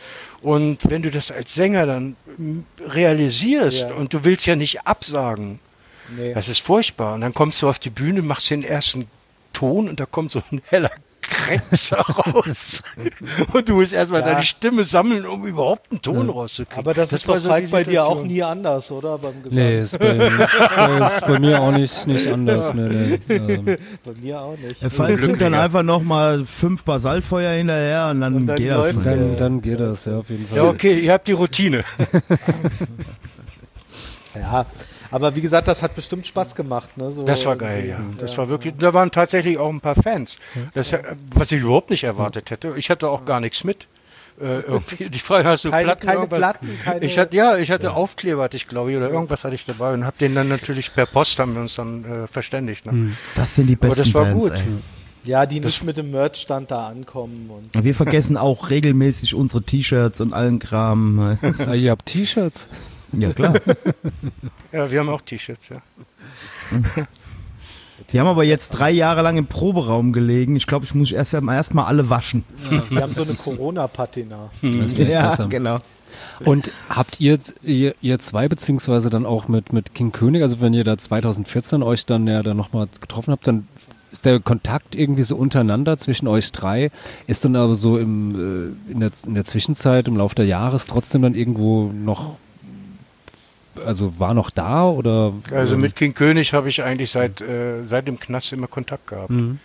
[0.43, 2.17] Und wenn du das als Sänger dann
[2.87, 3.95] realisierst Ja.
[3.95, 5.59] und du willst ja nicht absagen,
[6.17, 6.35] Nee.
[6.35, 7.15] das ist furchtbar.
[7.15, 9.07] Und dann kommst du auf die Bühne, machst den ersten
[9.55, 10.91] Ton und da kommt so ein heller
[11.29, 12.83] Kränzer raus.
[13.53, 14.29] Und du musst erstmal Ja.
[14.33, 16.79] deine Stimme sammeln, um überhaupt einen Ton rauszukriegen.
[16.79, 19.19] Aber das, ist war doch so die bei dir auch nie anders, oder?
[19.19, 19.59] Beim Gesang.
[19.59, 22.75] Nee, ist bei, ist bei mir auch nicht, nicht anders.
[22.75, 23.35] Nee, nee.
[23.35, 23.65] Ähm,
[24.05, 24.83] Bei mir auch nicht.
[24.83, 29.03] Der Fall trinkt dann einfach nochmal fünf Basaltfeuer hinterher und dann, Und dann geht das
[29.03, 30.59] dann, dann geht das, ja, auf jeden Fall.
[30.59, 31.85] Ja, okay, ihr habt die Routine.
[34.35, 34.67] Ja,
[35.15, 36.97] aber wie gesagt, das hat bestimmt Spaß gemacht.
[36.97, 37.13] Ne?
[37.13, 38.01] So Das war geil, ja.
[38.19, 40.39] Das war wirklich, da waren tatsächlich auch ein paar Fans.
[40.75, 41.03] Das, äh,
[41.35, 42.75] was ich überhaupt nicht erwartet hätte.
[42.77, 43.87] Ich hatte auch gar nichts mit.
[44.41, 46.39] Äh, irgendwie die Frage hast du Keine- Platten, keine irgendwas?
[46.39, 49.55] Platten, keine- ich hatte ja ich hatte Aufkleber hatte ich glaube ich oder irgendwas hatte
[49.55, 52.85] ich dabei und habe den dann natürlich per Post haben wir uns dann äh, verständigt
[52.85, 53.13] ne?
[53.37, 54.63] Das sind die aber besten das war Bands, gut ey.
[55.31, 57.49] Ja, die nicht mit dem Merchstand da ankommen.
[57.49, 61.39] Und Wir vergessen auch regelmäßig unsere T-Shirts und allen Kram.
[61.67, 62.69] Ah, ihr habt T-Shirts?
[63.21, 63.55] Ja, klar.
[64.73, 65.77] ja wir haben auch T-Shirts ja
[68.11, 70.57] Die haben aber jetzt drei Jahre lang im Proberaum gelegen.
[70.57, 72.45] Ich glaube, ich muss erst erst mal alle waschen.
[72.91, 74.51] die haben so eine Corona-Patina.
[74.63, 75.47] Ja, besser.
[75.49, 75.79] genau.
[76.45, 80.75] Und habt ihr, ihr, ihr zwei, beziehungsweise dann auch mit, mit King König, also wenn
[80.75, 83.67] ihr da 2014 euch dann ja dann nochmal getroffen habt, dann
[84.15, 86.91] ist der Kontakt irgendwie so untereinander zwischen euch drei,
[87.27, 90.87] ist dann aber so im, äh, in, der, in der Zwischenzeit, im Laufe der Jahres
[90.87, 92.37] trotzdem dann irgendwo noch,
[93.85, 95.33] also war noch da oder?
[95.53, 99.07] also ähm, mit King König habe ich eigentlich seit äh, seit dem Knast immer Kontakt
[99.07, 99.59] gehabt Mhm.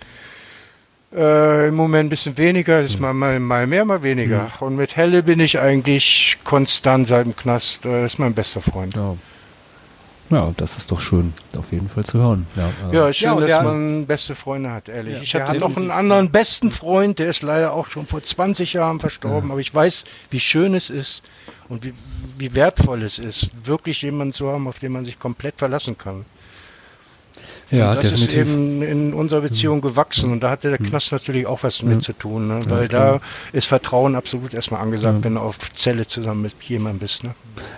[1.16, 4.96] äh, im Moment ein bisschen weniger ist mal, mal mal mehr mal weniger und mit
[4.96, 9.16] Helle bin ich eigentlich konstant seit dem Knast äh, ist mein bester Freund Ja.
[10.30, 12.46] Ja, das ist doch schön, auf jeden Fall zu hören.
[12.56, 15.16] Ja, äh, Ja, ist schön, Ja, dass man beste Freunde hat, ehrlich.
[15.16, 18.22] Ja, ich hatte hat noch einen anderen besten Freund, der ist leider auch schon vor
[18.22, 21.24] 20 Jahren verstorben, aber ich weiß, wie schön es ist
[21.68, 21.94] und wie,
[22.38, 26.26] wie wertvoll es ist, wirklich jemanden zu haben, auf den man sich komplett verlassen kann.
[27.72, 28.56] Ja und das ist definitiv.
[28.56, 32.14] eben in unserer Beziehung gewachsen und da hatte der Knast natürlich auch was mit zu
[32.14, 32.60] tun, ne?
[32.68, 33.20] weil da
[33.54, 37.24] ist Vertrauen absolut erstmal angesagt, wenn du auf Zelle zusammen mit jemandem bist.
[37.24, 37.32] Ne?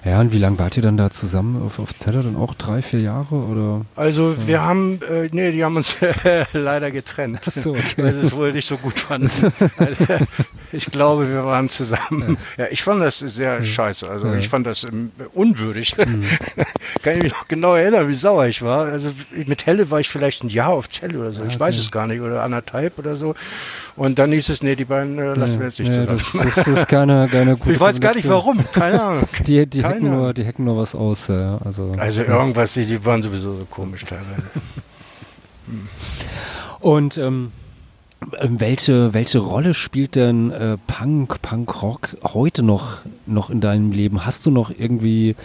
[0.05, 2.21] Ja, und wie lange wart ihr dann da zusammen auf, auf Zelle?
[2.23, 3.85] Dann auch drei, vier Jahre oder?
[3.95, 5.95] Also wir haben, äh, nee, die haben uns
[6.53, 8.03] leider getrennt, Ach so, okay.
[8.03, 9.29] weil sie es wohl nicht so gut fanden.
[9.77, 10.05] also,
[10.71, 12.37] ich glaube, wir waren zusammen.
[12.57, 14.09] Ja, ich fand das sehr scheiße.
[14.09, 15.95] Also ich fand das ähm, unwürdig.
[17.03, 18.85] Kann ich mich noch genau erinnern, wie sauer ich war.
[18.85, 19.11] Also
[19.45, 21.43] mit Helle war ich vielleicht ein Jahr auf Zelle oder so.
[21.45, 22.21] Ich weiß es gar nicht.
[22.21, 23.33] Oder anderthalb oder so.
[23.95, 26.21] Und dann hieß es, nee, die beiden äh, lassen wir jetzt nicht Nee, zusammen.
[26.45, 28.63] das, das ist keine, keine gute ich weiß gar nicht warum.
[28.71, 29.27] Keine Ahnung.
[29.47, 30.33] Die, die, Keine hacken nur, Ahnung.
[30.35, 31.57] die hacken nur was aus, ja.
[31.65, 34.43] Also, Also irgendwas, die, die waren sowieso so komisch teilweise.
[36.79, 37.51] und ähm,
[38.29, 44.25] welche, welche Rolle spielt denn äh, Punk, Punk-Rock heute noch, noch in deinem Leben?
[44.25, 45.35] Hast du noch irgendwie,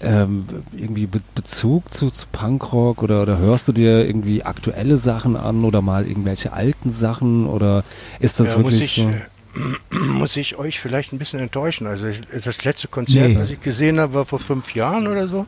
[0.00, 5.36] ähm, irgendwie Be Bezug zu, zu Punkrock oder, oder hörst du dir irgendwie aktuelle Sachen
[5.36, 7.84] an oder mal irgendwelche alten Sachen oder
[8.18, 9.10] ist das Ja, muss wirklich ich, so?
[9.10, 11.86] äh, muss ich euch vielleicht ein bisschen enttäuschen.
[11.86, 13.36] Also das letzte Konzert, Nee.
[13.38, 15.44] was ich gesehen habe, war vor fünf Jahren oder so.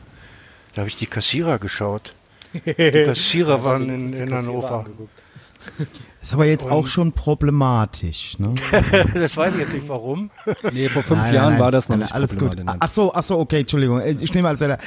[0.75, 2.13] Da habe ich die Kassierer geschaut.
[2.65, 2.71] Die
[3.05, 4.85] Kassierer waren in, in Hannover.
[6.25, 8.39] Ist aber jetzt auch schon problematisch.
[8.39, 8.55] Ne?
[9.13, 10.31] Das weiß ich jetzt nicht warum.
[10.73, 11.61] Nee, vor fünf Nein, Jahren nein, nein.
[11.61, 12.57] war das noch Nein, nicht Alles gut.
[12.65, 13.99] Ach so, ach so, okay, Entschuldigung.
[13.99, 14.79] Äh, Ich nehme alles weiter.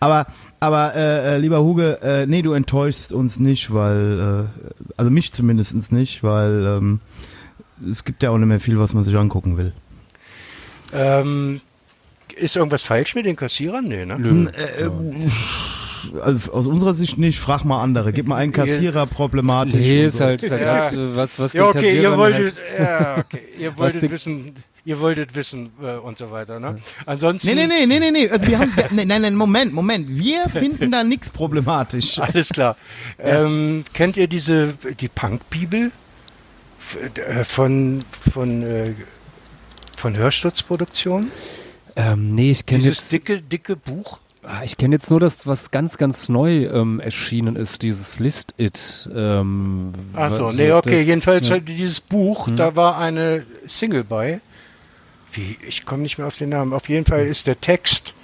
[0.00, 0.24] Aber,
[0.58, 5.34] aber äh, äh, lieber Huge, äh, nee, du enttäuschst uns nicht, weil, äh, also mich
[5.34, 7.00] zumindest nicht, weil ähm,
[7.90, 9.74] es gibt ja auch nicht mehr viel, was man sich angucken will.
[10.94, 11.60] Ähm,
[12.36, 13.86] ist irgendwas falsch mit den Kassierern?
[13.86, 14.50] Nee, ne?
[14.78, 14.88] Äh,
[16.22, 18.12] also aus unserer Sicht nicht, frag mal andere.
[18.12, 19.86] Gib mal einen Kassierer problematisch.
[19.86, 20.24] Nee, und ist so.
[20.24, 20.72] halt, ist halt Ja.
[20.74, 24.52] das, äh, was, was Ja, okay, ihr Kassierern wolltet, halt, ja, okay, ihr wolltet wissen,
[24.84, 26.78] ihr wolltet wissen äh, und so weiter, ne?
[27.06, 27.48] Ansonsten.
[27.48, 28.28] Nee, nee, nee, nee, nee, nee.
[28.28, 30.08] Also wir haben, nee, nein, nein, Moment, Moment.
[30.08, 32.18] Wir finden da nichts problematisch.
[32.18, 32.76] Alles klar.
[33.18, 35.90] Ähm, kennt ihr diese die Punk-Bibel
[37.14, 38.00] äh, von
[38.32, 38.94] von äh,
[39.96, 41.30] von Hörsturzproduktion?
[41.96, 44.18] ähm, nee, ich kenne Dieses jetzt, dicke dicke Buch.
[44.46, 48.54] Ah, ich kenne jetzt nur das, was ganz, ganz neu ähm, erschienen ist, dieses List
[48.56, 49.08] It.
[49.14, 51.54] Ähm, Achso, nee, okay, das- jedenfalls ja.
[51.54, 54.40] halt dieses Buch, da war eine Single bei.
[55.32, 56.72] Wie, ich komme nicht mehr auf den Namen.
[56.72, 58.14] Auf jeden Fall ist der Text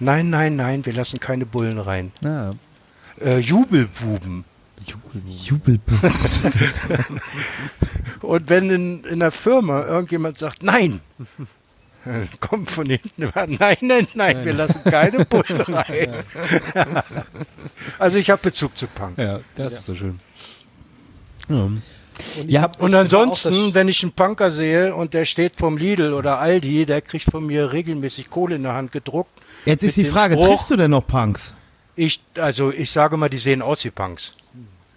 [0.00, 2.12] Nein, nein, nein, wir lassen keine Bullen rein.
[2.22, 2.52] Ja.
[3.20, 4.44] Äh, Jubelbuben.
[5.26, 5.98] Jubelbuch.
[8.20, 11.00] Und wenn in, in der Firma irgendjemand sagt, nein,
[12.40, 16.22] kommt von hinten immer, nein, nein, nein, wir lassen keine Bullen rein.
[17.98, 19.18] also ich habe Bezug zu Punk.
[19.18, 20.18] ja, das ist doch schön.
[21.48, 21.56] Ja.
[21.56, 21.82] Und
[22.46, 26.84] Ja, Und ansonsten, wenn ich einen Punker sehe und der steht vom Lidl oder Aldi,
[26.84, 29.30] der kriegt von mir regelmäßig Kohle in der Hand gedruckt.
[29.64, 31.54] Jetzt ist die Frage, Spruch- triffst du denn noch Punks?
[31.96, 34.34] Ich, also ich sage mal, die sehen aus wie Punks.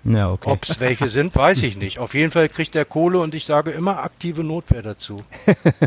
[0.04, 0.50] Ja, okay.
[0.50, 2.00] Ob es welche sind, weiß ich nicht.
[2.00, 5.24] Auf jeden Fall kriegt er Kohle und ich sage immer aktive Notwehr dazu.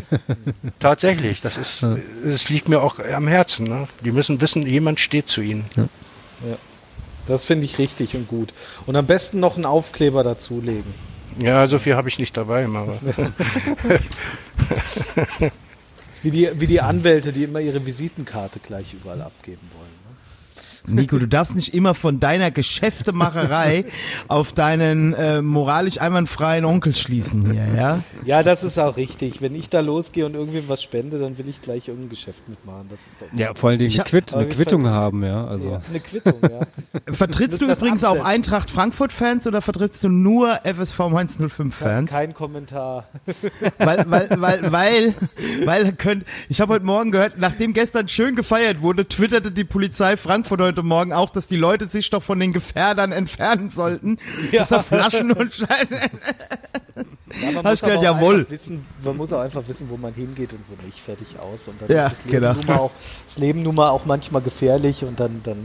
[0.79, 3.67] Tatsächlich, das ist, es liegt mir auch am Herzen.
[3.67, 3.89] Ne?
[4.05, 5.65] Die müssen wissen, jemand steht zu ihnen.
[7.27, 8.55] Das finde ich richtig und gut.
[8.87, 10.95] Und am besten noch einen Aufkleber dazulegen.
[11.41, 12.97] Ja, so viel habe ich nicht dabei, aber
[16.23, 19.94] wie die, wie die Anwälte, die immer ihre Visitenkarte gleich überall abgeben wollen.
[20.87, 23.87] Nico, du darfst nicht immer von deiner Geschäftemacherei
[24.29, 28.01] auf deinen äh, moralisch einwandfreien Onkel schließen hier, ja?
[28.25, 29.41] Ja, das ist auch richtig.
[29.41, 32.89] Wenn ich da losgehe und irgendwem was spende, dann will ich gleich irgendein Geschäft mitmachen.
[32.91, 35.47] Das ist doch Ja, vor allen Dingen eine, Quitt, eine Quittung haben, ja.
[35.47, 35.71] Also.
[35.71, 36.61] ja, eine Quittung, ja.
[37.15, 38.23] Vertrittst du übrigens auch.
[38.23, 42.11] Eintracht Frankfurt-Fans oder vertrittst du nur FSV Mainz 05-Fans?
[42.11, 43.07] Kein Kommentar.
[43.79, 45.15] Weil, weil, weil, weil,
[45.65, 50.17] weil könnt, ich habe heute Morgen gehört, nachdem gestern schön gefeiert wurde, twitterte die Polizei
[50.17, 54.19] Frankfurt heute Morgen auch, dass die Leute sich doch von den Gefährdern entfernen sollten.
[54.53, 55.95] Dass da Flaschen und Scheiße.
[55.95, 58.39] Ja, man, muss aber gehört, auch jawohl.
[58.41, 60.99] einfach Wissen, man muss auch einfach wissen, wo man hingeht und wo nicht.
[61.01, 61.69] Fertig aus.
[61.69, 62.53] Und dann Ja, ist das Leben, genau.
[62.55, 62.91] nun mal auch,
[63.27, 65.59] das Leben nun mal auch manchmal gefährlich und dann, dann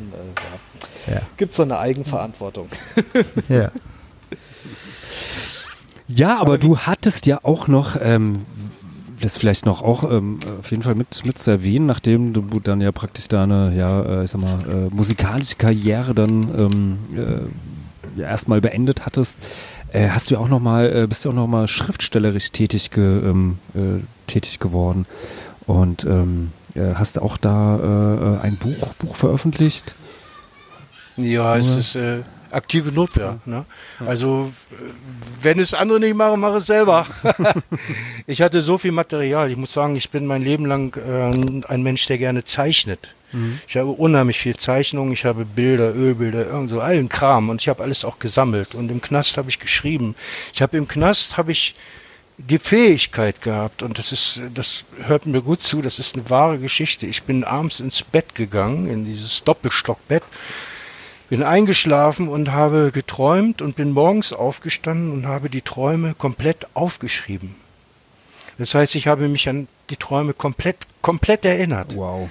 [1.07, 1.15] äh, ja.
[1.15, 1.21] Ja.
[1.37, 2.67] gibt es so eine Eigenverantwortung.
[3.47, 3.71] Ja.
[6.11, 8.45] Ja, aber du hattest ja auch noch, ähm,
[9.21, 12.81] das vielleicht noch auch ähm, auf jeden Fall mit, mit zu erwähnen, nachdem du dann
[12.81, 18.27] ja praktisch deine, ja, äh, ich sag mal, äh, musikalische Karriere dann ähm, äh, ja,
[18.27, 19.37] erstmal beendet hattest,
[19.91, 23.03] äh, hast du auch noch mal, äh, bist du auch noch mal schriftstellerisch tätig, ge,
[23.03, 25.05] ähm, äh, tätig geworden?
[25.65, 29.93] Und ähm, äh, hast auch da ein Buch, Buch veröffentlicht.
[31.15, 31.97] Ja, es ist
[32.51, 33.39] aktive Notwehr.
[33.45, 33.65] Ne?
[34.05, 34.75] Also, äh,
[35.41, 37.05] wenn es andere nicht machen, mache es selber.
[38.27, 39.49] ich hatte so viel Material.
[39.51, 43.13] Ich muss sagen, ich bin mein Leben lang äh, ein Mensch, der gerne zeichnet.
[43.67, 47.69] Ich habe unheimlich viel Zeichnung, ich habe Bilder, Ölbilder, irgend so allen Kram und ich
[47.69, 50.15] habe alles auch gesammelt und im Knast habe ich geschrieben.
[50.51, 51.75] Ich habe im Knast habe ich
[52.39, 56.57] die Fähigkeit gehabt und das ist, das hört mir gut zu, das ist eine wahre
[56.57, 57.05] Geschichte.
[57.05, 60.23] Ich bin abends ins Bett gegangen, in dieses Doppelstockbett,
[61.29, 67.55] bin eingeschlafen und habe geträumt und bin morgens aufgestanden und habe die Träume komplett aufgeschrieben.
[68.57, 71.95] Das heißt, ich habe mich an die Träume komplett, komplett erinnert.
[71.95, 72.29] Wow.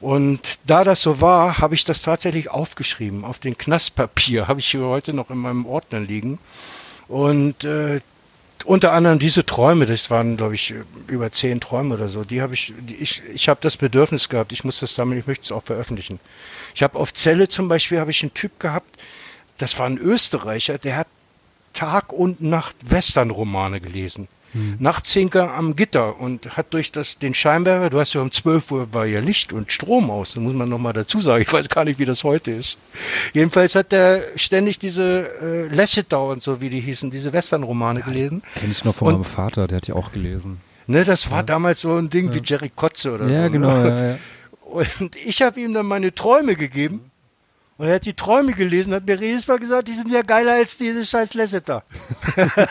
[0.00, 3.24] Und da das so war, habe ich das tatsächlich aufgeschrieben.
[3.24, 6.38] Auf den Knastpapier habe ich hier heute noch in meinem Ordner liegen.
[7.08, 8.00] Und äh,
[8.64, 10.74] unter anderem diese Träume, das waren, glaube ich,
[11.06, 14.52] über zehn Träume oder so, die habe ich, die, ich, ich habe das Bedürfnis gehabt,
[14.52, 16.20] ich muss das sammeln, ich möchte es auch veröffentlichen.
[16.74, 18.98] Ich habe auf Zelle zum Beispiel, habe ich einen Typ gehabt,
[19.58, 21.06] das war ein Österreicher, der hat
[21.72, 24.28] Tag und Nacht Westernromane gelesen.
[24.80, 28.32] Nachts hing er am Gitter und hat durch das, den Scheinwerfer, du hast ja um
[28.32, 31.52] 12 Uhr war ja Licht und Strom aus, das muss man nochmal dazu sagen, ich
[31.52, 32.76] weiß gar nicht, wie das heute ist.
[33.32, 38.42] Jedenfalls hat er ständig diese äh, Lasseter und so, wie die hießen, diese Westernromane gelesen.
[38.56, 40.60] Kenne ich noch von Und- meinem Vater, der hat ja auch gelesen.
[40.88, 43.32] Ne, das war damals so ein Ding wie Jerry Kotze oder so.
[43.32, 43.50] Ja, ne?
[43.52, 43.76] genau.
[43.76, 44.18] Ja, ja.
[44.70, 47.10] Und ich habe ihm dann meine Träume gegeben.
[47.78, 50.52] Und er hat die Träume gelesen, hat mir jedes Mal gesagt, die sind ja geiler
[50.52, 51.82] als diese scheiß Lasseter.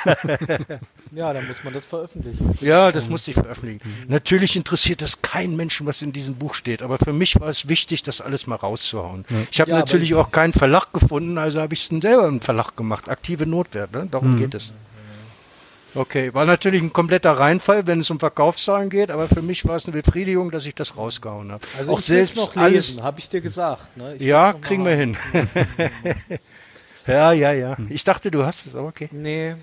[1.11, 2.55] Ja, dann muss man das veröffentlichen.
[2.61, 3.81] Ja, das musste ich veröffentlichen.
[4.07, 7.67] Natürlich interessiert das keinen Menschen, was in diesem Buch steht, aber für mich war es
[7.67, 9.25] wichtig, das alles mal rauszuhauen.
[9.49, 12.41] Ich habe Ja, natürlich ich- auch keinen Verlag gefunden, also habe ich es selber im
[12.41, 13.09] Verlag gemacht.
[13.09, 14.07] Aktive Notwehr, ne?
[14.11, 14.71] darum geht es.
[15.95, 19.75] Okay, war natürlich ein kompletter Reinfall, wenn es um Verkaufszahlen geht, aber für mich war
[19.75, 21.65] es eine Befriedigung, dass ich das rausgehauen habe.
[21.77, 22.89] Also auch selbst noch alles.
[22.89, 23.97] lesen, habe ich dir gesagt.
[23.97, 24.15] Ne?
[24.15, 25.17] Ich Ja, kriegen wir hin.
[27.07, 27.77] ja, ja, ja.
[27.89, 29.09] Ich dachte, du hast es, aber okay.
[29.11, 29.55] Nee.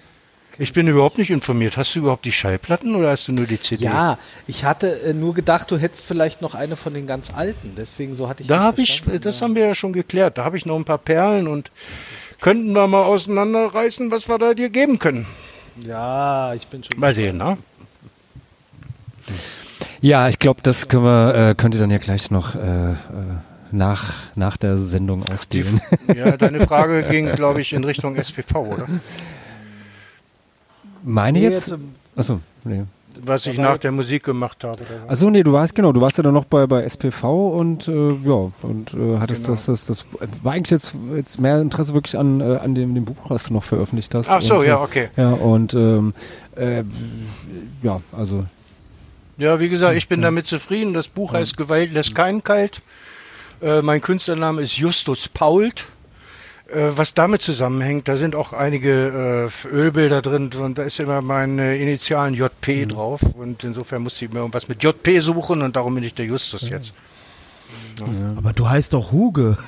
[0.58, 1.76] Ich bin überhaupt nicht informiert.
[1.76, 3.84] Hast du überhaupt die Schallplatten oder hast du nur die CD?
[3.84, 7.74] Ja, ich hatte äh, nur gedacht, du hättest vielleicht noch eine von den ganz alten.
[7.76, 9.44] Deswegen so hatte ich Da habe ich, das ja.
[9.44, 10.38] haben wir ja schon geklärt.
[10.38, 11.70] Da habe ich noch ein paar Perlen und
[12.40, 15.26] könnten wir mal auseinanderreißen, was wir da dir geben können.
[15.84, 16.98] Ja, ich bin schon.
[16.98, 17.56] Mal sehen, ne?
[20.00, 22.94] Ja, ich glaube, das können wir, äh, könnt ihr dann ja gleich noch äh, äh,
[23.72, 25.80] nach, nach der Sendung ausdehnen.
[26.14, 28.86] ja, deine Frage ging, glaube ich, in Richtung SPV, oder?
[31.02, 31.68] Meine Nee, jetzt?
[31.68, 32.84] jetzt, ähm, Achso, nee.
[33.24, 34.82] Was ich nach der Musik gemacht habe.
[35.08, 37.92] Achso, nee, du warst genau, du warst ja dann noch bei, bei SPV und äh,
[37.92, 39.54] ja, und äh, hattest Genau.
[39.54, 40.06] das, das, das
[40.42, 43.52] war eigentlich jetzt, jetzt mehr Interesse wirklich an, äh, an dem, dem Buch, was du
[43.54, 44.30] noch veröffentlicht hast.
[44.30, 45.08] Ach so, und, ja, äh, okay.
[45.16, 46.14] Ja, und ähm,
[46.56, 46.82] äh,
[47.82, 48.44] ja, also
[49.38, 50.94] Ja, wie gesagt, ich bin damit zufrieden.
[50.94, 52.80] Das Buch heißt Gewalt lässt keinen kalt.
[53.62, 55.86] Äh, mein Künstlername ist Justus Pault.
[56.68, 61.22] Äh, was damit zusammenhängt, da sind auch einige äh, Ölbilder drin und da ist immer
[61.22, 65.94] meine Initialen JP drauf und insofern musste ich mir irgendwas mit JP suchen und darum
[65.94, 66.92] bin ich der Justus jetzt.
[68.36, 69.58] Aber du heißt doch Huge.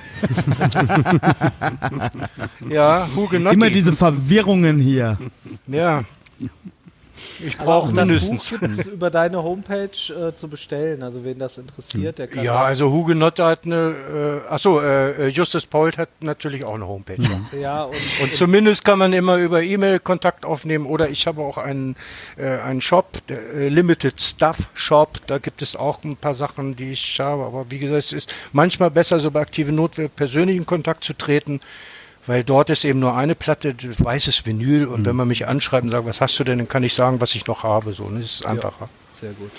[2.68, 3.54] Ja, Hugenotti.
[3.54, 5.18] Immer diese Verwirrungen hier.
[5.66, 6.04] Ja.
[7.44, 8.50] Ich brauche das mindestens.
[8.50, 11.02] Buch gibt's über deine Homepage äh, zu bestellen.
[11.02, 12.68] Also wen das interessiert, der kann Ja, das.
[12.68, 17.18] also Hugenotte hat eine, äh, achso, äh, Justus Polt hat natürlich auch eine Homepage.
[17.60, 21.58] ja, und, Und zumindest kann man immer über E-Mail Kontakt aufnehmen oder ich habe auch
[21.58, 21.96] einen,
[22.36, 26.76] äh, einen Shop, der äh, Limited Stuff Shop, da gibt es auch ein paar Sachen,
[26.76, 30.56] die ich habe, aber wie gesagt, es ist manchmal besser, so bei aktive Notwehr persönlich
[30.56, 31.60] in Kontakt zu treten,
[32.28, 35.90] weil dort ist eben nur eine Platte, weißes Vinyl und wenn man mich anschreibt und
[35.90, 38.20] sagt, was hast du denn, dann kann ich sagen, was ich noch habe, so, ne?
[38.20, 38.88] das ist einfacher.
[39.12, 39.50] sehr gut.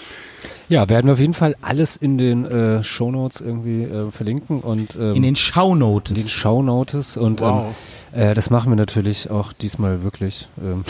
[0.69, 4.95] Ja, werden wir auf jeden Fall alles in den äh, Shownotes irgendwie äh, verlinken und
[4.95, 6.11] ähm, In den Shownotes.
[6.15, 7.75] in den Shownotes und Wow.
[8.13, 10.47] ähm, äh, das machen wir natürlich auch diesmal wirklich.
[10.63, 10.85] Ähm.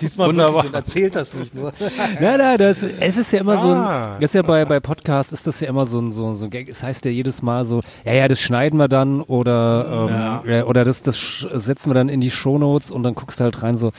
[0.00, 0.54] Diesmal Wunderbar.
[0.64, 1.72] wirklich und erzählt das nicht nur.
[2.20, 4.14] Nein, nein, das, es ist ja immer so Ah.
[4.14, 6.34] ein, das ist ja bei, bei Podcasts ist das ja immer so ein, so, ein-
[6.36, 6.68] so ein Gag.
[6.68, 10.64] Es heißt ja jedes Mal so, ja, ja, das schneiden wir dann oder, ähm, ja.
[10.64, 13.76] oder das, das setzen wir dann in die Shownotes und dann guckst du halt rein
[13.76, 13.92] so,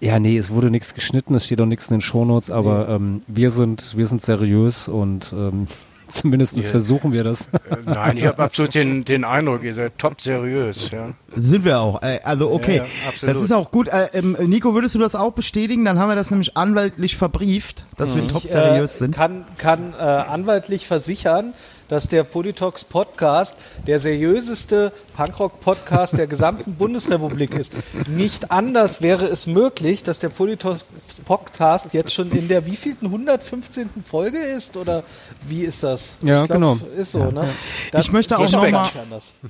[0.00, 3.22] ja, nee, es wurde nichts geschnitten, es steht auch nichts in den Shownotes, aber ähm,
[3.26, 5.66] wir sind, wir sind seriös und ähm,
[6.12, 6.62] zumindest Ja.
[6.62, 7.48] versuchen wir das.
[7.48, 11.10] Äh, Nein, ich habe absolut den, den Eindruck, ihr seid top seriös, ja.
[11.36, 12.02] Sind wir auch.
[12.02, 12.84] Äh, Also okay, Ja,
[13.26, 13.88] das ist auch gut.
[13.88, 15.84] Äh, ähm, Nico, würdest du das auch bestätigen?
[15.84, 19.14] Dann haben wir das nämlich anwaltlich verbrieft, dass wir top Ich, seriös äh, sind.
[19.14, 21.52] Kann, kann äh, anwaltlich versichern,
[21.88, 23.56] dass der Politox Podcast
[23.86, 27.74] der seriöseste Punkrock-Podcast der gesamten Bundesrepublik ist.
[28.08, 30.84] Nicht anders wäre es möglich, dass der Politox
[31.24, 33.88] Podcast jetzt schon in der wievielten 115.
[34.04, 35.02] Folge ist oder
[35.48, 36.18] wie ist das?
[36.22, 36.78] Ja, ich glaub, genau.
[36.96, 37.48] Ist so, ne?
[37.92, 38.88] Das Ich möchte auch noch mal-.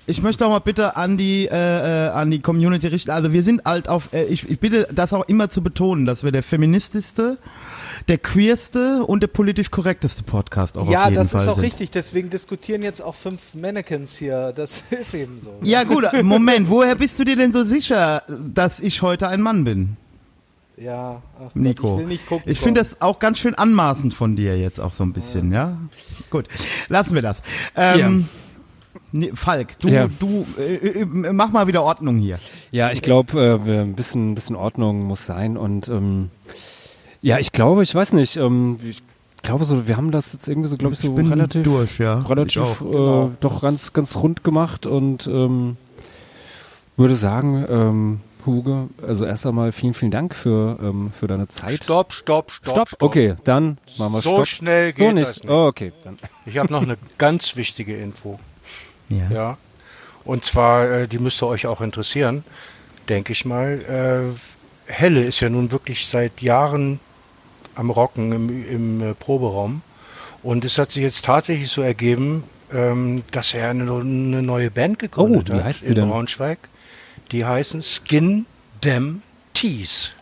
[0.07, 3.11] Ich möchte auch mal bitte an die äh, äh, an die Community richten.
[3.11, 4.13] Also wir sind halt auf.
[4.13, 7.39] Äh, ich, ich bitte das auch immer zu betonen, dass wir der feministischste,
[8.09, 11.55] der queerste und der politisch korrekteste Podcast auch Ja, auf jeden das Fall ist auch
[11.57, 11.65] sind.
[11.65, 11.91] richtig.
[11.91, 14.53] Deswegen diskutieren jetzt auch fünf Mannequins hier.
[14.55, 15.51] Das ist eben so.
[15.63, 19.65] Ja gut, Moment, woher bist du dir denn so sicher, dass ich heute ein Mann
[19.65, 19.97] bin,
[20.77, 21.93] Ja, ach Gott, Nico?
[21.95, 22.51] ich will nicht gucken.
[22.51, 25.77] Ich finde das auch ganz schön anmaßend von dir jetzt auch so ein bisschen, ja?
[26.31, 26.47] Gut,
[26.89, 27.43] lassen wir das.
[27.77, 28.29] Ähm,
[29.13, 30.09] nee, Falk, du, Ja.
[30.19, 32.39] du äh, äh, mach mal wieder Ordnung hier.
[32.71, 36.31] Ja, ich glaube, äh, ein bisschen, bisschen Ordnung muss sein und ähm,
[37.23, 39.03] ja, ich glaube, ich weiß nicht, ähm, ich
[39.43, 41.99] glaube so, wir haben das jetzt irgendwie so, glaube ich, so Ich bin relativ, durch,
[41.99, 42.21] ja.
[42.21, 42.81] relativ Ich auch.
[42.81, 43.33] äh, Genau.
[43.41, 45.77] doch ganz, ganz rund gemacht und ähm,
[46.97, 51.85] würde sagen, ähm, Huge, also erst einmal vielen, vielen Dank für, ähm, für deine Zeit.
[51.85, 53.03] Stopp, stopp, stopp, Stopp.
[53.03, 54.47] Okay, dann machen wir So Stopp.
[54.47, 55.27] schnell so geht nicht.
[55.29, 55.51] das nicht.
[55.51, 56.17] Oh, okay, dann.
[56.47, 58.39] Ich habe noch eine ganz wichtige Info.
[59.09, 59.31] Ja.
[59.31, 59.59] Ja.
[60.25, 62.45] Und zwar, äh, die müsste euch auch interessieren,
[63.09, 64.33] denke ich mal.
[64.87, 67.01] Äh, Helle ist ja nun wirklich seit Jahren
[67.79, 69.83] am Rocken im, im äh, Proberaum.
[70.43, 74.99] Und es hat sich jetzt tatsächlich so ergeben, ähm, dass er eine, eine neue Band
[74.99, 76.09] gegründet Oh, wie hat heißt sie in denn?
[76.11, 76.59] Braunschweig.
[77.33, 78.47] Die heißen Skin
[78.85, 79.23] Dem
[79.55, 80.13] Tees.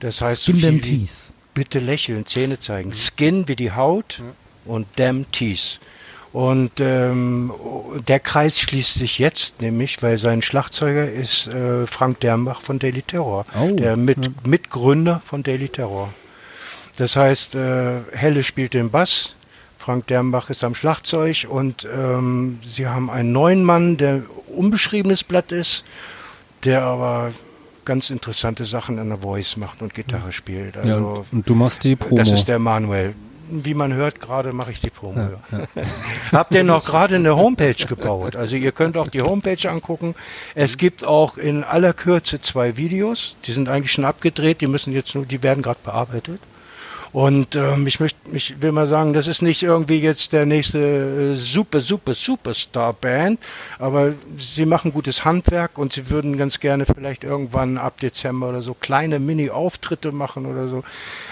[0.00, 1.10] Das heißt, Skin so wie- teeth.
[1.54, 2.92] bitte lächeln, Zähne zeigen.
[2.94, 4.22] Skin wie die Haut
[4.64, 5.80] und Damn Teeth.
[6.32, 7.50] Und ähm,
[8.06, 13.00] der Kreis schließt sich jetzt nämlich, weil sein Schlagzeuger ist äh, Frank Dernbach von Daily
[13.02, 16.12] Terror, Oh, der mit, Mitgründer von Daily Terror.
[16.98, 19.32] Das heißt, äh, Helle spielt den Bass,
[19.78, 25.52] Frank Dernbach ist am Schlagzeug und ähm, sie haben einen neuen Mann, der unbeschriebenes Blatt
[25.52, 25.84] ist,
[26.64, 27.30] der aber
[27.84, 30.76] ganz interessante Sachen an der Voice macht und Gitarre spielt.
[30.76, 32.16] Also, Ja, und, und du machst die Promo.
[32.16, 33.14] das ist der Manuel.
[33.50, 35.26] Wie man hört, gerade mache ich die Promo.
[36.32, 38.34] Habt ihr noch gerade eine Homepage gebaut?
[38.34, 40.16] Also ihr könnt auch die Homepage angucken.
[40.56, 43.36] Es gibt auch in aller Kürze zwei Videos.
[43.46, 44.60] Die sind eigentlich schon abgedreht.
[44.60, 46.40] Die müssen jetzt nur, die werden gerade bearbeitet.
[47.18, 50.78] Und ähm, ich möchte, ich will mal sagen, das ist nicht irgendwie jetzt der nächste
[50.78, 53.40] äh, super, super, Superstar-Band,
[53.80, 58.62] aber sie machen gutes Handwerk und sie würden ganz gerne vielleicht irgendwann ab Dezember oder
[58.62, 60.84] so kleine Mini-Auftritte machen oder so.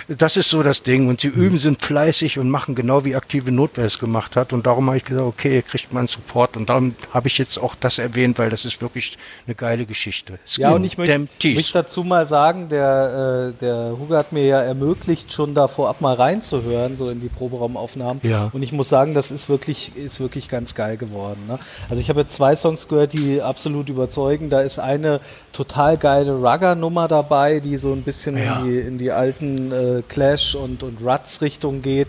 [0.08, 1.06] Das ist so das Ding.
[1.06, 4.52] Und sie üben, sind fleißig und machen genau wie aktive Notwehr es gemacht hat.
[4.52, 6.56] Und darum habe ich gesagt, okay, ihr kriegt mal einen Support.
[6.56, 10.40] Und darum habe ich jetzt auch das erwähnt, weil das ist wirklich eine geile Geschichte.
[10.56, 14.46] Ja, und ich Skin möchte, möchte dazu mal sagen, der, äh, der Hugo hat mir
[14.46, 18.20] ja ermöglicht, schon da vorab mal reinzuhören, so in die Proberaumaufnahmen.
[18.24, 18.50] Ja.
[18.52, 21.40] Und ich muss sagen, das ist wirklich, ist wirklich ganz geil geworden.
[21.46, 21.58] Ne?
[21.88, 24.48] Also ich habe jetzt zwei Songs gehört, die absolut überzeugen.
[24.50, 25.20] Da ist eine
[25.52, 28.60] total geile Rugger-Nummer dabei, die so ein bisschen Ja.
[28.60, 32.08] in, die, in die alten äh, Clash- und, und Ruts-Richtung geht,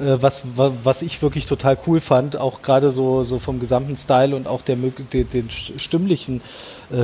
[0.00, 3.96] äh, was, wa- was ich wirklich total cool fand, auch gerade so, so vom gesamten
[3.96, 6.40] Style und auch der, den, den stimmlichen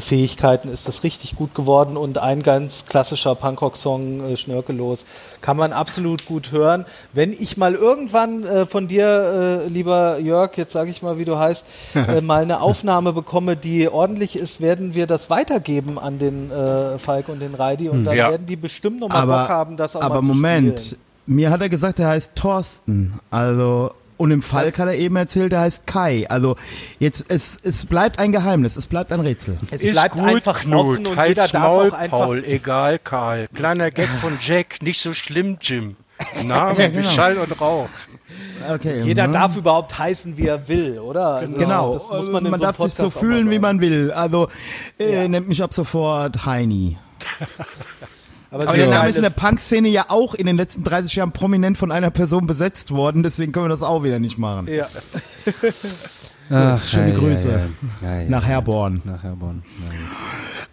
[0.01, 5.05] Fähigkeiten ist das richtig gut geworden und ein ganz klassischer Punkrock-Song, äh, Schnörkellos,
[5.41, 6.87] kann man absolut gut hören.
[7.13, 11.25] Wenn ich mal irgendwann äh, von dir, äh, lieber Jörg, jetzt sage ich mal, wie
[11.27, 16.19] du heißt, äh, mal eine Aufnahme bekomme, die ordentlich ist, werden wir das weitergeben an
[16.19, 18.31] den äh, Falk und den Reidi und dann Ja.
[18.31, 21.01] werden die bestimmt noch mal aber, Bock haben, das auch aber mal zu Moment, spielen.
[21.27, 23.21] mir hat er gesagt, er heißt Thorsten.
[23.31, 26.27] Also und im Falk hat er eben erzählt, er heißt Kai.
[26.29, 26.57] Also
[26.99, 29.57] jetzt es es bleibt ein Geheimnis, es bleibt ein Rätsel.
[29.71, 30.87] Es Ist bleibt gut, einfach Knut.
[30.87, 33.49] offen und Halt's jeder darf Maul, auch einfach Paul, egal, Karl.
[33.55, 35.97] Kleiner Gag von Jack, nicht so schlimm, Jim.
[36.45, 36.99] Name Ja, genau.
[37.11, 37.89] wie Schall und Rauch.
[38.73, 39.03] Okay.
[39.03, 39.33] Jeder mhm.
[39.33, 41.27] darf überhaupt heißen, wie er will, oder?
[41.35, 43.51] Also Genau, Das muss man in man so darf sich so Podcast auch mal fühlen,
[43.51, 44.13] wie man will.
[44.13, 44.49] Also
[44.99, 45.29] äh, Ja.
[45.29, 46.97] nennt mich ab sofort Heini.
[48.55, 51.17] Aber, Aber der Name geil ist in der Punk-Szene ja auch in den letzten 30
[51.17, 54.69] Jahren prominent von einer Person besetzt worden, deswegen können wir das auch wieder nicht machen.
[54.69, 54.87] Ja.
[56.51, 57.49] Ach, schöne ja, Grüße.
[57.51, 58.15] Ja, ja.
[58.15, 58.47] Ja, ja, Nach.
[58.47, 59.03] Herborn.
[59.05, 59.65] Nach Herborn.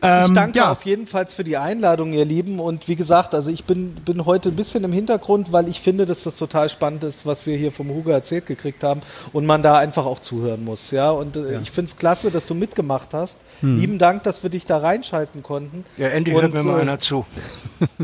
[0.01, 0.23] Ja, ja.
[0.23, 0.71] Ich Ähm, danke ja.
[0.71, 2.59] auf jeden Fall für die Einladung, ihr Lieben.
[2.59, 6.05] Und wie gesagt, also ich bin, bin heute ein bisschen im Hintergrund, weil ich finde,
[6.05, 9.01] dass das total spannend ist, was wir hier vom Hugo erzählt gekriegt haben
[9.33, 10.91] und man da einfach auch zuhören muss.
[10.91, 13.39] Ja, und äh, ich finde es klasse, dass du mitgemacht hast.
[13.61, 15.83] Lieben Dank, dass wir dich da reinschalten konnten.
[15.97, 17.25] Ja, endlich hört mir mal äh, einer zu.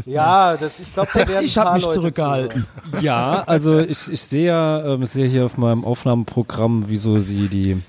[0.05, 2.65] Ja, das, ich glaube, Selbst ich habe mich zurückgehalten.
[2.99, 7.19] Ja, also ich, ich sehe ja, ähm, ich sehe hier auf meinem Aufnahmeprogramm, wie so
[7.19, 7.81] die, die,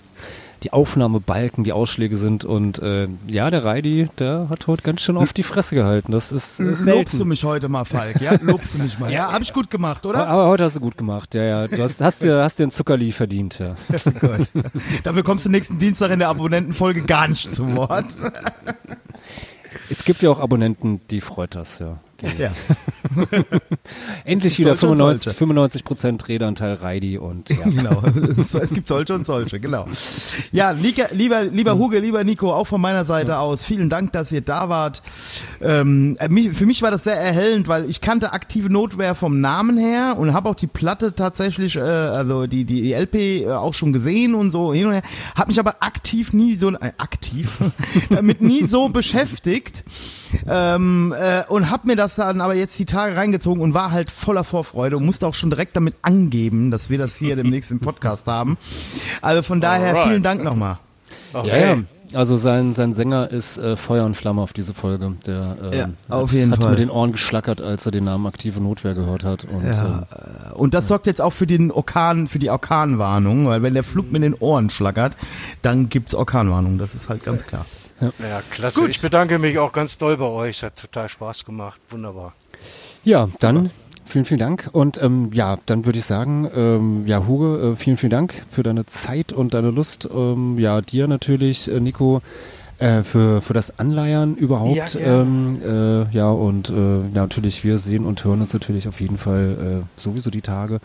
[0.62, 5.16] die Aufnahmebalken, die Ausschläge sind und äh, ja, der Reidi, der hat heute ganz schön
[5.16, 6.12] auf die Fresse gehalten.
[6.12, 7.28] Das ist, ist Lobst du selten.
[7.28, 8.20] mich heute mal, Falk?
[8.20, 9.12] Ja, lobst du mich mal?
[9.12, 10.26] Ja, habe ich gut gemacht, oder?
[10.26, 11.68] Aber heute hast du gut gemacht, ja, ja.
[11.68, 13.74] Du hast, hast dir, hast dir ein Zuckerli verdient, ja.
[14.20, 14.52] Gut.
[15.04, 18.06] Dafür kommst du nächsten Dienstag in der Abonnentenfolge gar nicht zu Wort.
[19.90, 21.98] Es gibt ja auch Abonnenten, die freut das, ja.
[22.38, 22.50] Ja.
[24.24, 25.38] Endlich wieder solche und 95, solche.
[25.38, 27.56] 95 Prozent Redeanteil Reidi und ja.
[27.64, 28.02] Genau.
[28.36, 29.86] Es gibt solche und solche, genau.
[30.50, 34.40] Ja, lieber, lieber Huge, lieber Nico, auch von meiner Seite aus, vielen Dank, dass ihr
[34.40, 35.02] da wart.
[35.60, 39.78] Ähm, äh, für mich war das sehr erhellend, weil ich kannte aktive Notwehr vom Namen
[39.78, 43.74] her und habe auch die Platte tatsächlich, äh, also die, die, die LP äh, auch
[43.74, 45.02] schon gesehen und so hin und her,
[45.36, 47.58] habe mich aber aktiv nie so, äh, aktiv,
[48.10, 49.84] damit nie so beschäftigt.
[50.48, 54.10] Ähm, äh, und hab mir das dann aber jetzt die Tage reingezogen und war halt
[54.10, 57.80] voller Vorfreude und musste auch schon direkt damit angeben, dass wir das hier demnächst im
[57.80, 58.56] Podcast haben.
[59.22, 60.08] Also von daher Alright.
[60.08, 60.78] vielen Dank nochmal.
[61.44, 61.76] Ja, ja.
[62.14, 65.14] Also sein, sein Sänger ist äh, Feuer und Flamme auf diese Folge.
[65.26, 66.70] Der ähm, Ja, auf hat, jeden hat Fall.
[66.70, 69.44] mit den Ohren geschlackert, als er den Namen aktive Notwehr gehört hat.
[69.44, 70.04] Und, ähm,
[70.54, 74.10] Und das sorgt jetzt auch für den Orkan, für die Orkanwarnung, weil wenn der Flug
[74.10, 75.16] mit den Ohren schlackert,
[75.60, 76.78] dann gibt's Orkanwarnung.
[76.78, 77.66] Das ist halt ganz klar.
[78.00, 78.88] Ja, klasse.
[78.88, 80.58] Ich bedanke mich auch ganz doll bei euch.
[80.58, 81.80] Es hat total Spaß gemacht.
[81.90, 82.34] Wunderbar.
[83.04, 83.70] Ja, dann
[84.04, 84.68] vielen, vielen Dank.
[84.72, 88.62] Und ähm, ja, dann würde ich sagen, ähm, ja, Hugo, äh, vielen, vielen Dank für
[88.62, 90.08] deine Zeit und deine Lust.
[90.12, 92.22] Ähm, ja, dir natürlich, äh, Nico,
[92.78, 94.76] äh, für, für das Anleiern überhaupt.
[94.76, 95.22] Ja, gerne.
[95.22, 99.18] ähm, äh, ja, und äh, ja, natürlich, wir sehen und hören uns natürlich auf jeden
[99.18, 100.80] Fall sowieso die Tage.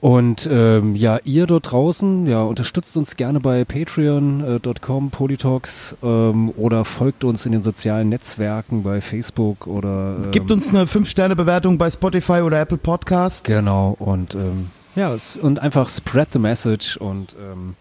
[0.00, 6.84] Und ähm, ja, ihr dort draußen, ja, unterstützt uns gerne bei patreon.com, Polytalks ähm, oder
[6.84, 11.90] folgt uns in den sozialen Netzwerken bei Facebook oder ähm, Gibt uns eine 5-Sterne-Bewertung bei
[11.90, 13.46] Spotify oder Apple Podcast.
[13.46, 17.74] Genau, und ähm, ja, und einfach spread the message und ähm,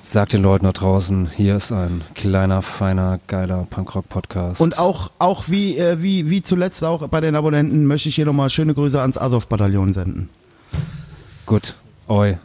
[0.00, 4.60] sagt den Leuten da draußen, hier ist ein kleiner, feiner, geiler Punkrock-Podcast.
[4.60, 8.26] Und auch, auch wie, äh, wie, wie zuletzt auch bei den Abonnenten möchte ich hier
[8.26, 10.30] nochmal schöne Grüße ans Azov-Bataillon senden.
[11.46, 11.74] gut,
[12.08, 12.38] oi.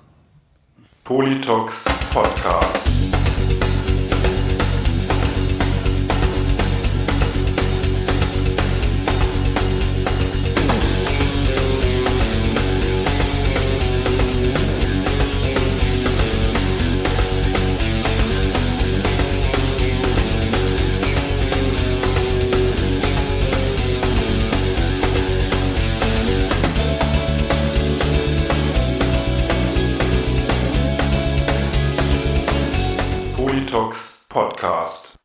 [1.04, 2.84] Politox Podcast.
[2.84, 3.23] Politox Podcast.